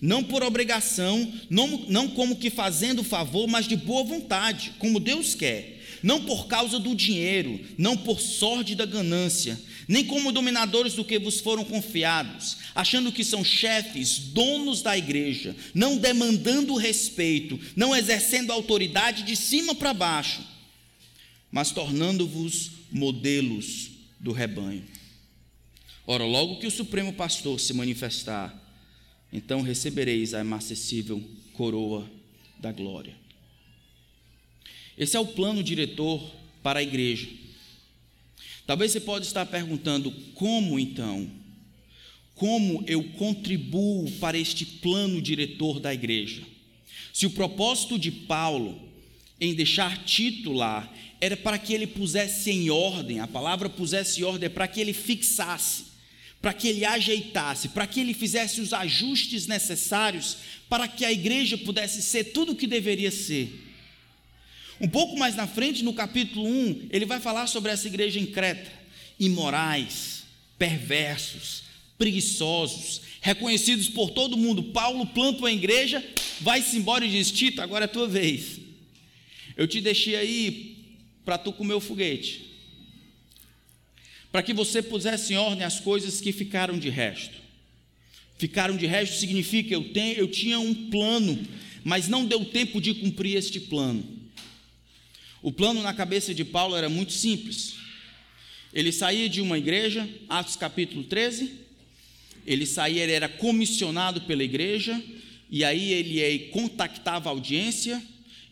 não 0.00 0.22
por 0.22 0.44
obrigação, 0.44 1.32
não, 1.50 1.86
não 1.88 2.06
como 2.06 2.36
que 2.36 2.50
fazendo 2.50 3.02
favor, 3.02 3.48
mas 3.48 3.66
de 3.66 3.74
boa 3.74 4.04
vontade, 4.04 4.74
como 4.78 5.00
Deus 5.00 5.34
quer 5.34 5.81
não 6.02 6.24
por 6.24 6.46
causa 6.46 6.78
do 6.78 6.94
dinheiro, 6.94 7.60
não 7.78 7.96
por 7.96 8.20
sorte 8.20 8.74
da 8.74 8.84
ganância, 8.84 9.60
nem 9.86 10.04
como 10.04 10.32
dominadores 10.32 10.94
do 10.94 11.04
que 11.04 11.18
vos 11.18 11.40
foram 11.40 11.64
confiados, 11.64 12.56
achando 12.74 13.12
que 13.12 13.24
são 13.24 13.44
chefes, 13.44 14.18
donos 14.18 14.82
da 14.82 14.96
igreja, 14.96 15.54
não 15.74 15.96
demandando 15.96 16.74
respeito, 16.76 17.58
não 17.76 17.94
exercendo 17.94 18.50
autoridade 18.50 19.22
de 19.22 19.36
cima 19.36 19.74
para 19.74 19.94
baixo, 19.94 20.42
mas 21.50 21.70
tornando-vos 21.70 22.70
modelos 22.90 23.90
do 24.18 24.32
rebanho. 24.32 24.84
Ora, 26.06 26.24
logo 26.24 26.58
que 26.58 26.66
o 26.66 26.70
Supremo 26.70 27.12
Pastor 27.12 27.60
se 27.60 27.72
manifestar, 27.72 28.60
então 29.32 29.62
recebereis 29.62 30.34
a 30.34 30.40
inacessível 30.40 31.22
coroa 31.52 32.10
da 32.58 32.72
glória. 32.72 33.21
Esse 35.02 35.16
é 35.16 35.20
o 35.20 35.26
plano 35.26 35.64
diretor 35.64 36.22
para 36.62 36.78
a 36.78 36.82
igreja. 36.82 37.28
Talvez 38.64 38.92
você 38.92 39.00
pode 39.00 39.26
estar 39.26 39.44
perguntando 39.46 40.12
como 40.34 40.78
então? 40.78 41.28
Como 42.36 42.84
eu 42.86 43.02
contribuo 43.14 44.08
para 44.12 44.38
este 44.38 44.64
plano 44.64 45.20
diretor 45.20 45.80
da 45.80 45.92
igreja? 45.92 46.42
Se 47.12 47.26
o 47.26 47.30
propósito 47.30 47.98
de 47.98 48.12
Paulo 48.12 48.80
em 49.40 49.54
deixar 49.54 50.04
Tito 50.04 50.52
lá 50.52 50.88
era 51.20 51.36
para 51.36 51.58
que 51.58 51.74
ele 51.74 51.88
pusesse 51.88 52.52
em 52.52 52.70
ordem, 52.70 53.18
a 53.18 53.26
palavra 53.26 53.68
pusesse 53.68 54.20
em 54.20 54.24
ordem 54.24 54.46
é 54.46 54.48
para 54.48 54.68
que 54.68 54.80
ele 54.80 54.92
fixasse, 54.92 55.86
para 56.40 56.52
que 56.52 56.68
ele 56.68 56.84
ajeitasse, 56.84 57.70
para 57.70 57.88
que 57.88 57.98
ele 57.98 58.14
fizesse 58.14 58.60
os 58.60 58.72
ajustes 58.72 59.48
necessários 59.48 60.36
para 60.68 60.86
que 60.86 61.04
a 61.04 61.10
igreja 61.10 61.58
pudesse 61.58 62.00
ser 62.02 62.26
tudo 62.26 62.52
o 62.52 62.56
que 62.56 62.68
deveria 62.68 63.10
ser. 63.10 63.71
Um 64.82 64.88
pouco 64.88 65.16
mais 65.16 65.36
na 65.36 65.46
frente, 65.46 65.84
no 65.84 65.94
capítulo 65.94 66.44
1, 66.44 66.88
ele 66.90 67.06
vai 67.06 67.20
falar 67.20 67.46
sobre 67.46 67.70
essa 67.70 67.86
igreja 67.86 68.18
em 68.18 68.26
Creta: 68.26 68.68
imorais, 69.18 70.24
perversos, 70.58 71.62
preguiçosos, 71.96 73.00
reconhecidos 73.20 73.88
por 73.88 74.10
todo 74.10 74.36
mundo. 74.36 74.64
Paulo 74.64 75.06
planta 75.06 75.38
uma 75.38 75.52
igreja, 75.52 76.04
vai-se 76.40 76.76
embora 76.76 77.06
e 77.06 77.10
diz: 77.10 77.30
Tito, 77.30 77.62
agora 77.62 77.84
é 77.84 77.86
a 77.86 77.88
tua 77.88 78.08
vez. 78.08 78.58
Eu 79.56 79.68
te 79.68 79.80
deixei 79.80 80.16
aí 80.16 80.96
para 81.24 81.38
tu 81.38 81.52
comer 81.52 81.74
o 81.74 81.80
foguete, 81.80 82.50
para 84.32 84.42
que 84.42 84.52
você 84.52 84.82
pusesse 84.82 85.32
em 85.32 85.36
ordem 85.36 85.64
as 85.64 85.78
coisas 85.78 86.20
que 86.20 86.32
ficaram 86.32 86.76
de 86.76 86.90
resto. 86.90 87.40
Ficaram 88.36 88.76
de 88.76 88.86
resto 88.86 89.14
significa 89.14 89.72
eu, 89.72 89.92
tenho, 89.92 90.14
eu 90.16 90.26
tinha 90.26 90.58
um 90.58 90.74
plano, 90.90 91.38
mas 91.84 92.08
não 92.08 92.26
deu 92.26 92.44
tempo 92.44 92.80
de 92.80 92.94
cumprir 92.94 93.36
este 93.36 93.60
plano. 93.60 94.21
O 95.42 95.50
plano 95.50 95.82
na 95.82 95.92
cabeça 95.92 96.32
de 96.32 96.44
Paulo 96.44 96.76
era 96.76 96.88
muito 96.88 97.12
simples. 97.12 97.74
Ele 98.72 98.92
saía 98.92 99.28
de 99.28 99.40
uma 99.40 99.58
igreja, 99.58 100.08
Atos 100.28 100.54
capítulo 100.54 101.02
13, 101.02 101.52
ele 102.46 102.64
saía, 102.64 103.02
ele 103.02 103.10
era 103.10 103.28
comissionado 103.28 104.20
pela 104.20 104.44
igreja, 104.44 105.02
e 105.50 105.64
aí 105.64 105.92
ele 105.92 106.48
contactava 106.50 107.28
a 107.28 107.32
audiência, 107.32 108.00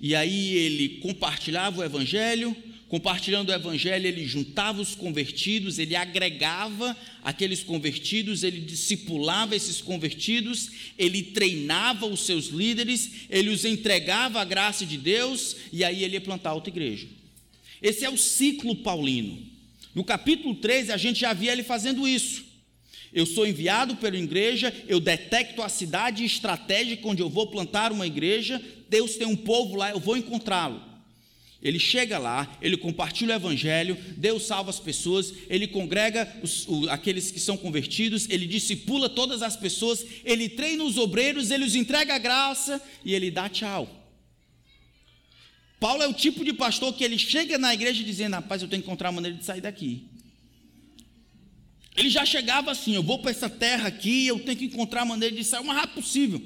e 0.00 0.16
aí 0.16 0.52
ele 0.52 1.00
compartilhava 1.00 1.80
o 1.80 1.85
evangelho, 1.85 2.56
compartilhando 2.90 3.50
o 3.50 3.54
evangelho, 3.54 4.04
ele 4.04 4.26
juntava 4.26 4.82
os 4.82 4.97
convertidos, 4.97 5.78
ele 5.78 5.94
agregava 5.94 6.97
aqueles 7.23 7.62
convertidos, 7.62 8.42
ele 8.42 8.61
discipulava 8.61 9.54
esses 9.54 9.80
convertidos, 9.80 10.70
ele 10.99 11.23
treinava 11.23 12.04
os 12.04 12.26
seus 12.26 12.49
líderes, 12.49 13.28
ele 13.30 13.49
os 13.49 13.64
entregava 13.64 14.40
à 14.40 14.44
graça 14.44 14.85
de 14.85 14.99
Deus 14.99 15.54
e 15.73 15.85
aí 15.85 16.02
ele 16.02 16.14
ia 16.14 16.20
plantar 16.20 16.52
outra 16.52 16.68
igreja. 16.68 17.06
Esse 17.80 18.04
é 18.04 18.11
o 18.11 18.18
ciclo 18.18 18.75
paulino. 18.75 19.40
No 19.94 20.02
capítulo 20.02 20.56
13, 20.56 20.90
a 20.90 20.97
gente 20.97 21.20
já 21.20 21.32
via 21.32 21.52
ele 21.52 21.62
fazendo 21.62 22.09
isso. 22.09 22.44
Eu 23.12 23.25
sou 23.25 23.47
enviado 23.47 23.97
pela 23.97 24.16
igreja, 24.16 24.75
eu 24.88 24.99
detecto 24.99 25.62
a 25.62 25.68
cidade 25.68 26.25
estratégica 26.25 27.06
onde 27.06 27.23
eu 27.23 27.30
vou 27.30 27.47
plantar 27.47 27.92
uma 27.92 28.06
igreja. 28.06 28.61
Deus 28.88 29.14
tem 29.14 29.28
um 29.28 29.37
povo 29.37 29.76
lá, 29.76 29.90
eu 29.90 30.00
vou 30.00 30.16
encontrá-lo. 30.16 30.89
Ele 31.62 31.79
chega 31.79 32.19
lá, 32.19 32.57
ele 32.62 32.76
compartilha 32.76 33.35
o 33.35 33.37
evangelho, 33.37 33.97
Deus 34.17 34.47
salva 34.47 34.71
as 34.71 34.81
pessoas, 34.81 35.35
ele 35.47 35.67
congrega 35.67 36.26
os, 36.43 36.67
o, 36.67 36.88
aqueles 36.88 37.31
que 37.31 37.38
são 37.38 37.55
convertidos, 37.57 38.26
ele 38.31 38.47
discipula 38.47 39.11
todas 39.11 39.43
as 39.43 39.57
pessoas, 39.57 40.05
ele 40.25 40.49
treina 40.49 40.83
os 40.83 40.97
obreiros, 40.97 41.50
ele 41.50 41.64
os 41.64 41.75
entrega 41.75 42.14
a 42.14 42.19
graça 42.19 42.81
e 43.05 43.14
ele 43.14 43.31
dá 43.31 43.49
tchau. 43.49 43.88
Paulo 45.79 46.02
é 46.02 46.09
o 46.09 46.14
tipo 46.14 46.45
de 46.45 46.55
pastor 46.55 46.95
que 46.95 47.05
ele 47.05 47.19
chega 47.19 47.59
na 47.59 47.75
igreja 47.75 48.02
dizendo: 48.02 48.35
Rapaz, 48.35 48.62
eu 48.62 48.69
tenho 48.69 48.83
que 48.83 48.88
encontrar 48.88 49.11
a 49.11 49.12
maneira 49.12 49.37
de 49.37 49.45
sair 49.45 49.61
daqui. 49.61 50.09
Ele 51.95 52.09
já 52.09 52.25
chegava 52.25 52.71
assim: 52.71 52.95
Eu 52.95 53.02
vou 53.02 53.19
para 53.19 53.31
essa 53.31 53.50
terra 53.50 53.88
aqui, 53.88 54.26
eu 54.26 54.38
tenho 54.40 54.57
que 54.57 54.64
encontrar 54.67 55.02
a 55.02 55.07
maneira 55.07 55.35
de 55.35 55.45
sair 55.45 55.61
o 55.61 55.64
mais 55.64 55.79
rápido 55.79 56.02
possível. 56.02 56.43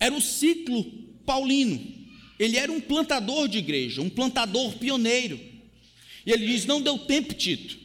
Era 0.00 0.14
o 0.14 0.20
ciclo 0.20 0.84
paulino. 1.24 2.03
Ele 2.38 2.56
era 2.56 2.70
um 2.70 2.80
plantador 2.80 3.48
de 3.48 3.58
igreja, 3.58 4.02
um 4.02 4.10
plantador 4.10 4.74
pioneiro. 4.74 5.38
E 6.26 6.32
ele 6.32 6.46
diz: 6.46 6.64
Não 6.64 6.80
deu 6.80 6.98
tempo, 6.98 7.34
Tito. 7.34 7.78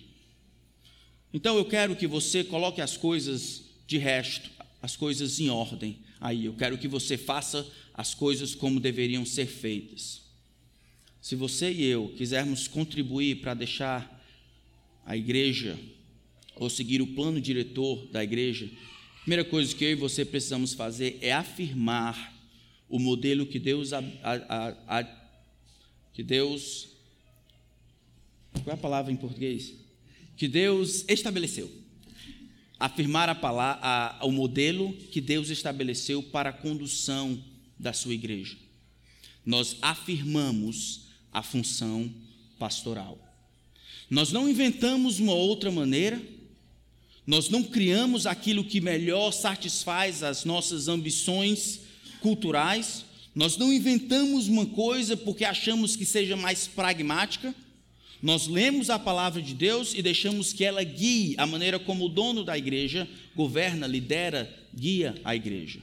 Então 1.33 1.57
eu 1.57 1.65
quero 1.65 1.95
que 1.95 2.07
você 2.07 2.43
coloque 2.43 2.81
as 2.81 2.97
coisas 2.97 3.63
de 3.85 3.97
resto, 3.97 4.49
as 4.81 4.95
coisas 4.95 5.39
em 5.39 5.49
ordem. 5.49 5.99
Aí 6.19 6.45
eu 6.45 6.53
quero 6.53 6.77
que 6.77 6.87
você 6.87 7.17
faça 7.17 7.67
as 7.93 8.13
coisas 8.13 8.55
como 8.55 8.79
deveriam 8.79 9.25
ser 9.25 9.45
feitas. 9.45 10.21
Se 11.21 11.35
você 11.35 11.71
e 11.71 11.83
eu 11.83 12.13
quisermos 12.17 12.67
contribuir 12.67 13.41
para 13.41 13.53
deixar 13.53 14.23
a 15.05 15.15
igreja 15.15 15.77
ou 16.55 16.69
seguir 16.69 17.01
o 17.01 17.07
plano 17.07 17.39
diretor 17.39 18.07
da 18.07 18.23
igreja, 18.23 18.69
a 19.17 19.19
primeira 19.21 19.43
coisa 19.43 19.75
que 19.75 19.83
eu 19.83 19.91
e 19.91 19.95
você 19.95 20.25
precisamos 20.25 20.73
fazer 20.73 21.19
é 21.21 21.31
afirmar 21.31 22.38
o 22.89 22.99
modelo 22.99 23.45
que 23.45 23.59
Deus 23.59 23.93
a, 23.93 23.99
a, 24.23 24.99
a, 24.99 25.03
que 26.11 26.23
Deus 26.23 26.89
qual 28.63 28.71
é 28.71 28.73
a 28.73 28.77
palavra 28.77 29.11
em 29.11 29.15
português? 29.15 29.73
Que 30.35 30.47
Deus 30.47 31.05
estabeleceu. 31.07 31.71
Afirmar 32.79 33.29
a 33.29 33.35
palavra, 33.35 34.25
o 34.25 34.31
modelo 34.31 34.93
que 34.93 35.19
Deus 35.19 35.49
estabeleceu 35.49 36.23
para 36.23 36.49
a 36.49 36.53
condução 36.53 37.41
da 37.77 37.93
sua 37.93 38.13
igreja. 38.13 38.57
Nós 39.45 39.77
afirmamos 39.81 41.07
a 41.31 41.43
função 41.43 42.11
pastoral. 42.57 43.17
Nós 44.09 44.31
não 44.31 44.49
inventamos 44.49 45.19
uma 45.19 45.33
outra 45.33 45.71
maneira, 45.71 46.21
nós 47.25 47.49
não 47.49 47.63
criamos 47.63 48.25
aquilo 48.25 48.63
que 48.63 48.81
melhor 48.81 49.31
satisfaz 49.31 50.23
as 50.23 50.45
nossas 50.45 50.87
ambições 50.87 51.81
culturais, 52.21 53.05
nós 53.33 53.57
não 53.57 53.71
inventamos 53.71 54.47
uma 54.47 54.65
coisa 54.65 55.15
porque 55.15 55.45
achamos 55.45 55.95
que 55.95 56.05
seja 56.05 56.35
mais 56.35 56.67
pragmática, 56.67 57.53
nós 58.21 58.47
lemos 58.47 58.89
a 58.89 58.99
palavra 58.99 59.41
de 59.41 59.53
Deus 59.53 59.93
e 59.93 60.01
deixamos 60.01 60.51
que 60.51 60.65
ela 60.65 60.83
guie 60.83 61.35
a 61.37 61.45
maneira 61.45 61.79
como 61.79 62.05
o 62.05 62.09
dono 62.09 62.43
da 62.43 62.57
igreja 62.57 63.07
governa, 63.35 63.87
lidera, 63.87 64.53
guia 64.75 65.15
a 65.23 65.35
igreja. 65.35 65.79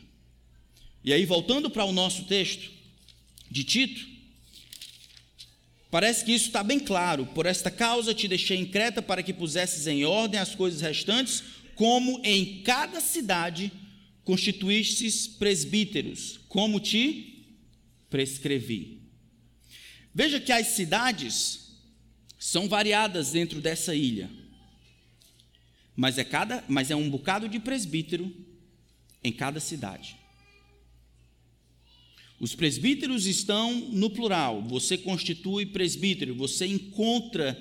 E 1.02 1.12
aí, 1.12 1.24
voltando 1.24 1.70
para 1.70 1.84
o 1.84 1.92
nosso 1.92 2.24
texto 2.24 2.70
de 3.50 3.64
Tito, 3.64 4.16
Parece 5.90 6.24
que 6.24 6.32
isso 6.32 6.48
está 6.48 6.62
bem 6.62 6.78
claro. 6.78 7.26
Por 7.26 7.46
esta 7.46 7.70
causa 7.70 8.12
te 8.12 8.28
deixei 8.28 8.58
em 8.58 8.66
Creta 8.66 9.00
para 9.00 9.22
que 9.22 9.32
pusesses 9.32 9.86
em 9.86 10.04
ordem 10.04 10.38
as 10.38 10.54
coisas 10.54 10.80
restantes, 10.80 11.42
como 11.74 12.20
em 12.24 12.60
cada 12.62 13.00
cidade 13.00 13.72
constituístes 14.26 15.28
presbíteros, 15.28 16.40
como 16.48 16.80
te 16.80 17.46
prescrevi. 18.10 19.02
Veja 20.12 20.40
que 20.40 20.50
as 20.50 20.66
cidades 20.66 21.76
são 22.36 22.68
variadas 22.68 23.30
dentro 23.30 23.60
dessa 23.60 23.94
ilha. 23.94 24.28
Mas 25.94 26.18
é 26.18 26.24
cada, 26.24 26.64
mas 26.68 26.90
é 26.90 26.96
um 26.96 27.08
bocado 27.08 27.48
de 27.48 27.60
presbítero 27.60 28.34
em 29.22 29.30
cada 29.30 29.60
cidade. 29.60 30.16
Os 32.40 32.52
presbíteros 32.52 33.26
estão 33.26 33.72
no 33.92 34.10
plural, 34.10 34.60
você 34.64 34.98
constitui 34.98 35.66
presbítero, 35.66 36.34
você 36.34 36.66
encontra 36.66 37.56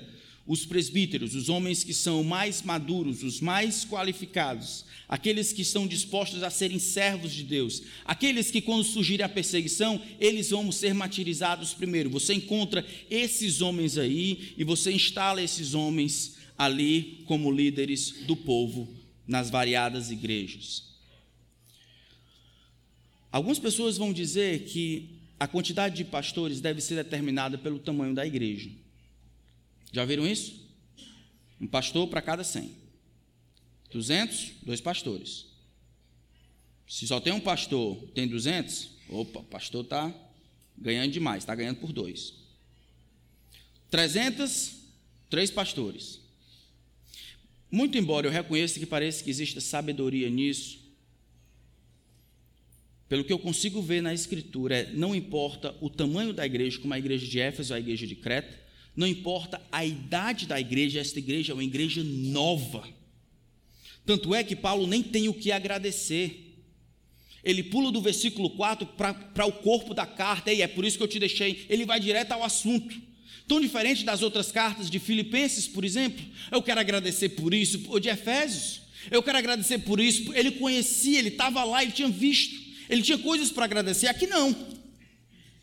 os 0.46 0.64
presbíteros, 0.64 1.34
os 1.34 1.48
homens 1.48 1.82
que 1.82 1.92
são 1.92 2.22
mais 2.22 2.62
maduros, 2.62 3.22
os 3.22 3.40
mais 3.40 3.84
qualificados, 3.84 4.84
aqueles 5.08 5.52
que 5.52 5.62
estão 5.62 5.86
dispostos 5.86 6.42
a 6.42 6.50
serem 6.50 6.78
servos 6.78 7.32
de 7.32 7.42
Deus, 7.42 7.82
aqueles 8.04 8.50
que, 8.50 8.60
quando 8.60 8.84
surgir 8.84 9.22
a 9.22 9.28
perseguição, 9.28 10.00
eles 10.20 10.50
vão 10.50 10.70
ser 10.70 10.94
martirizados 10.94 11.74
primeiro. 11.74 12.08
Você 12.10 12.34
encontra 12.34 12.86
esses 13.10 13.60
homens 13.60 13.98
aí 13.98 14.54
e 14.56 14.62
você 14.62 14.92
instala 14.92 15.42
esses 15.42 15.74
homens 15.74 16.36
ali 16.56 17.22
como 17.26 17.50
líderes 17.50 18.24
do 18.26 18.36
povo 18.36 18.88
nas 19.26 19.50
variadas 19.50 20.10
igrejas. 20.10 20.84
Algumas 23.32 23.58
pessoas 23.58 23.98
vão 23.98 24.12
dizer 24.12 24.64
que 24.64 25.10
a 25.38 25.46
quantidade 25.46 25.96
de 25.96 26.04
pastores 26.04 26.60
deve 26.60 26.80
ser 26.80 26.94
determinada 26.94 27.58
pelo 27.58 27.78
tamanho 27.78 28.14
da 28.14 28.24
igreja. 28.24 28.70
Já 29.92 30.04
viram 30.04 30.26
isso? 30.26 30.66
Um 31.60 31.66
pastor 31.66 32.08
para 32.08 32.22
cada 32.22 32.44
100. 32.44 32.74
200, 33.90 34.52
dois 34.62 34.80
pastores. 34.80 35.46
Se 36.86 37.06
só 37.06 37.20
tem 37.20 37.32
um 37.32 37.40
pastor, 37.40 37.96
tem 38.14 38.28
200, 38.28 38.90
opa, 39.08 39.40
o 39.40 39.44
pastor 39.44 39.84
está 39.84 40.14
ganhando 40.76 41.12
demais, 41.12 41.42
está 41.42 41.54
ganhando 41.54 41.80
por 41.80 41.92
dois. 41.92 42.34
300, 43.90 44.74
três 45.30 45.50
pastores. 45.50 46.20
Muito 47.70 47.98
embora 47.98 48.26
eu 48.26 48.30
reconheça 48.30 48.78
que 48.78 48.86
parece 48.86 49.24
que 49.24 49.30
existe 49.30 49.60
sabedoria 49.60 50.30
nisso, 50.30 50.86
pelo 53.08 53.24
que 53.24 53.32
eu 53.32 53.38
consigo 53.38 53.80
ver 53.80 54.00
na 54.00 54.12
Escritura, 54.12 54.76
é, 54.76 54.92
não 54.92 55.14
importa 55.14 55.74
o 55.80 55.88
tamanho 55.88 56.32
da 56.32 56.44
igreja, 56.44 56.78
como 56.78 56.92
a 56.92 56.98
igreja 56.98 57.26
de 57.26 57.38
Éfeso 57.38 57.72
ou 57.72 57.76
a 57.76 57.80
igreja 57.80 58.06
de 58.06 58.16
Creta, 58.16 58.65
não 58.96 59.06
importa 59.06 59.60
a 59.70 59.84
idade 59.84 60.46
da 60.46 60.58
igreja, 60.58 61.00
esta 61.00 61.18
igreja 61.18 61.52
é 61.52 61.54
uma 61.54 61.62
igreja 61.62 62.02
nova. 62.02 62.88
Tanto 64.06 64.34
é 64.34 64.42
que 64.42 64.56
Paulo 64.56 64.86
nem 64.86 65.02
tem 65.02 65.28
o 65.28 65.34
que 65.34 65.52
agradecer. 65.52 66.54
Ele 67.44 67.62
pula 67.62 67.92
do 67.92 68.00
versículo 68.00 68.50
4 68.50 68.86
para 68.86 69.46
o 69.46 69.52
corpo 69.52 69.92
da 69.92 70.06
carta, 70.06 70.52
e 70.52 70.62
é 70.62 70.66
por 70.66 70.84
isso 70.84 70.96
que 70.96 71.02
eu 71.02 71.08
te 71.08 71.18
deixei. 71.18 71.66
Ele 71.68 71.84
vai 71.84 72.00
direto 72.00 72.32
ao 72.32 72.42
assunto. 72.42 72.96
Tão 73.46 73.60
diferente 73.60 74.02
das 74.02 74.22
outras 74.22 74.50
cartas 74.50 74.90
de 74.90 74.98
Filipenses, 74.98 75.68
por 75.68 75.84
exemplo. 75.84 76.24
Eu 76.50 76.62
quero 76.62 76.80
agradecer 76.80 77.30
por 77.30 77.52
isso, 77.52 77.84
ou 77.88 78.00
de 78.00 78.08
Efésios. 78.08 78.80
Eu 79.10 79.22
quero 79.22 79.38
agradecer 79.38 79.78
por 79.80 80.00
isso. 80.00 80.32
Ele 80.34 80.52
conhecia, 80.52 81.18
ele 81.18 81.28
estava 81.28 81.62
lá, 81.62 81.82
ele 81.82 81.92
tinha 81.92 82.08
visto. 82.08 82.56
Ele 82.88 83.02
tinha 83.02 83.18
coisas 83.18 83.50
para 83.50 83.64
agradecer, 83.64 84.08
aqui 84.08 84.26
não. 84.26 84.75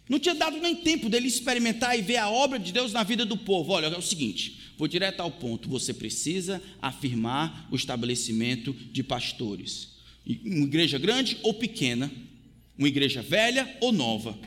Não 0.08 0.20
tinha 0.20 0.36
dado 0.36 0.60
nem 0.60 0.76
tempo 0.76 1.10
dele 1.10 1.28
experimentar 1.28 1.98
e 1.98 2.02
ver 2.02 2.18
a 2.18 2.30
obra 2.30 2.60
de 2.60 2.72
Deus 2.72 2.92
na 2.92 3.04
vida 3.04 3.26
do 3.26 3.38
povo. 3.38 3.72
Olha, 3.72 3.88
é 3.88 3.98
o 3.98 4.02
seguinte, 4.02 4.60
vou 4.78 4.88
direto 4.88 5.22
ao 5.22 5.32
ponto. 5.32 5.70
Você 5.70 5.94
precisa 5.94 6.62
afirmar 6.82 7.68
o 7.72 7.76
estabelecimento 7.76 8.74
de 8.92 9.02
pastores. 9.02 9.90
Uma 10.26 10.66
igreja 10.66 10.98
grande 10.98 11.38
ou 11.42 11.54
pequena, 11.54 12.12
uma 12.78 12.88
igreja 12.88 13.22
velha 13.22 13.78
ou 13.80 13.92
nova. 13.92 14.38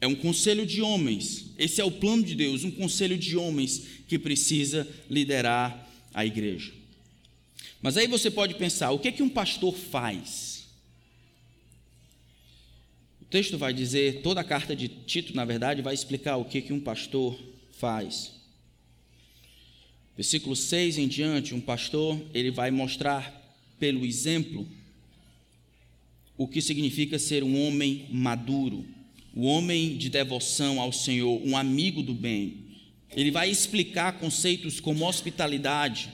É 0.00 0.06
um 0.06 0.14
conselho 0.14 0.64
de 0.64 0.80
homens. 0.80 1.50
Esse 1.58 1.80
é 1.80 1.84
o 1.84 1.90
plano 1.90 2.22
de 2.22 2.34
Deus, 2.34 2.64
um 2.64 2.70
conselho 2.70 3.18
de 3.18 3.36
homens 3.36 3.82
que 4.06 4.18
precisa 4.18 4.88
liderar 5.10 5.86
a 6.14 6.24
igreja. 6.24 6.72
Mas 7.82 7.96
aí 7.96 8.06
você 8.06 8.30
pode 8.30 8.54
pensar, 8.54 8.90
o 8.90 8.98
que 8.98 9.08
é 9.08 9.12
que 9.12 9.22
um 9.22 9.28
pastor 9.28 9.74
faz? 9.76 10.57
Texto 13.30 13.58
vai 13.58 13.74
dizer, 13.74 14.22
toda 14.22 14.40
a 14.40 14.44
carta 14.44 14.74
de 14.74 14.88
Tito, 14.88 15.34
na 15.36 15.44
verdade, 15.44 15.82
vai 15.82 15.92
explicar 15.92 16.36
o 16.36 16.44
que, 16.44 16.62
que 16.62 16.72
um 16.72 16.80
pastor 16.80 17.38
faz. 17.72 18.32
Versículo 20.16 20.56
6 20.56 20.98
em 20.98 21.06
diante, 21.06 21.54
um 21.54 21.60
pastor, 21.60 22.20
ele 22.34 22.50
vai 22.50 22.70
mostrar 22.70 23.38
pelo 23.78 24.04
exemplo 24.04 24.66
o 26.36 26.48
que 26.48 26.62
significa 26.62 27.18
ser 27.18 27.44
um 27.44 27.66
homem 27.66 28.06
maduro, 28.10 28.86
o 29.34 29.44
homem 29.44 29.96
de 29.96 30.08
devoção 30.08 30.80
ao 30.80 30.92
Senhor, 30.92 31.40
um 31.44 31.56
amigo 31.56 32.02
do 32.02 32.14
bem. 32.14 32.68
Ele 33.14 33.30
vai 33.30 33.50
explicar 33.50 34.18
conceitos 34.18 34.80
como 34.80 35.06
hospitalidade, 35.06 36.10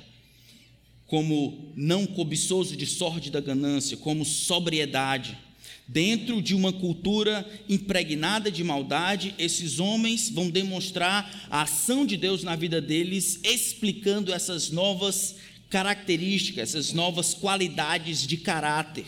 como 1.07 1.73
não 1.77 2.07
cobiçoso 2.07 2.77
de 2.77 2.87
sorte 2.87 3.31
da 3.31 3.41
ganância, 3.41 3.97
como 3.97 4.25
sobriedade. 4.25 5.39
Dentro 5.87 6.41
de 6.41 6.55
uma 6.55 6.73
cultura 6.73 7.47
impregnada 7.69 8.51
de 8.51 8.65
maldade, 8.65 9.35
esses 9.39 9.79
homens 9.79 10.31
vão 10.31 10.49
demonstrar 10.49 11.47
a 11.51 11.63
ação 11.63 12.07
de 12.07 12.17
Deus 12.17 12.43
na 12.43 12.57
vida 12.57 12.81
deles, 12.81 13.39
explicando 13.45 14.33
essas 14.33 14.71
novas 14.71 15.37
características, 15.69 16.71
essas 16.71 16.93
novas 16.95 17.35
qualidades 17.35 18.27
de 18.27 18.39
caráter. 18.39 19.05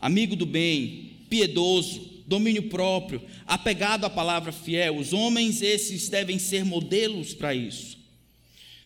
Amigo 0.00 0.36
do 0.36 0.46
bem, 0.46 1.14
piedoso, 1.28 2.08
domínio 2.28 2.64
próprio, 2.64 3.20
apegado 3.44 4.04
à 4.04 4.10
palavra 4.10 4.52
fiel. 4.52 4.98
Os 4.98 5.12
homens, 5.12 5.62
esses 5.62 6.08
devem 6.08 6.38
ser 6.38 6.64
modelos 6.64 7.34
para 7.34 7.52
isso. 7.56 7.98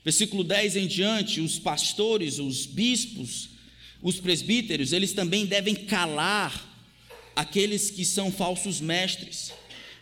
Versículo 0.03 0.42
10 0.42 0.77
em 0.77 0.87
diante, 0.87 1.42
os 1.42 1.59
pastores, 1.59 2.38
os 2.38 2.64
bispos, 2.64 3.51
os 4.01 4.18
presbíteros, 4.18 4.92
eles 4.92 5.12
também 5.12 5.44
devem 5.44 5.75
calar 5.75 6.72
aqueles 7.35 7.90
que 7.90 8.05
são 8.05 8.31
falsos 8.31 8.81
mestres. 8.81 9.53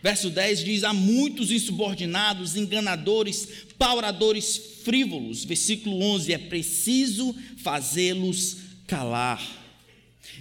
Verso 0.01 0.29
10 0.29 0.63
diz: 0.63 0.83
Há 0.83 0.93
muitos 0.93 1.51
insubordinados, 1.51 2.55
enganadores, 2.55 3.47
pauradores 3.77 4.79
frívolos. 4.83 5.43
Versículo 5.43 6.01
11: 6.01 6.33
É 6.33 6.37
preciso 6.37 7.35
fazê-los 7.57 8.57
calar. 8.87 9.59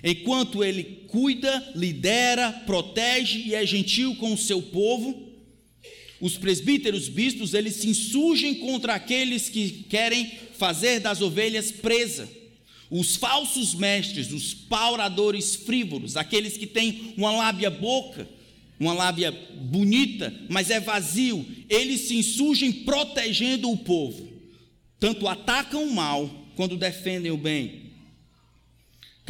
Enquanto 0.03 0.65
ele 0.65 1.05
cuida, 1.09 1.73
lidera, 1.75 2.53
protege 2.65 3.41
e 3.41 3.55
é 3.55 3.67
gentil 3.67 4.17
com 4.17 4.33
o 4.33 4.39
seu 4.39 4.63
povo, 4.63 5.29
os 6.21 6.37
presbíteros, 6.37 7.09
bispos, 7.09 7.55
eles 7.55 7.77
se 7.77 7.89
insurgem 7.89 8.55
contra 8.55 8.95
aqueles 8.95 9.49
que 9.49 9.85
querem 9.89 10.31
fazer 10.59 11.01
das 11.01 11.21
ovelhas 11.21 11.71
presa. 11.71 12.29
Os 12.91 13.17
falsos 13.17 13.75
mestres, 13.75 14.33
os 14.33 14.53
pauradores 14.53 15.55
frívolos, 15.55 16.17
aqueles 16.17 16.57
que 16.57 16.67
têm 16.67 17.15
uma 17.17 17.31
lábia 17.31 17.71
boca, 17.71 18.29
uma 18.79 18.93
lábia 18.93 19.31
bonita, 19.31 20.35
mas 20.49 20.71
é 20.71 20.81
vazio, 20.81 21.47
eles 21.69 22.03
se 22.03 22.17
insurgem 22.17 22.73
protegendo 22.73 23.71
o 23.71 23.77
povo. 23.77 24.29
Tanto 24.99 25.29
atacam 25.29 25.85
o 25.85 25.95
mal 25.95 26.29
quanto 26.57 26.77
defendem 26.77 27.31
o 27.31 27.37
bem 27.37 27.91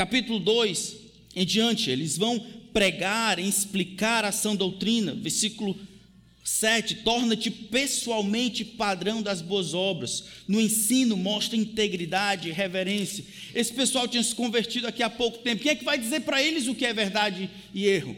capítulo 0.01 0.40
2 0.40 0.96
em 1.37 1.44
diante, 1.44 1.90
eles 1.90 2.16
vão 2.16 2.40
pregar, 2.73 3.38
explicar 3.38 4.25
a 4.25 4.33
sã 4.33 4.57
doutrina. 4.57 5.14
Versículo 5.14 5.79
7, 6.51 6.97
torna-te 6.97 7.49
pessoalmente 7.49 8.65
padrão 8.65 9.23
das 9.23 9.41
boas 9.41 9.73
obras. 9.73 10.25
No 10.49 10.61
ensino, 10.61 11.17
mostra 11.17 11.57
integridade 11.57 12.51
reverência. 12.51 13.25
Esse 13.55 13.73
pessoal 13.73 14.09
tinha 14.09 14.23
se 14.23 14.35
convertido 14.35 14.89
aqui 14.89 15.03
há 15.03 15.09
pouco 15.09 15.39
tempo. 15.39 15.63
Quem 15.63 15.73
é 15.73 15.77
que 15.77 15.85
vai 15.85 15.97
dizer 15.97 16.21
para 16.21 16.43
eles 16.43 16.67
o 16.67 16.75
que 16.75 16.85
é 16.85 16.93
verdade 16.93 17.49
e 17.73 17.87
erro? 17.87 18.17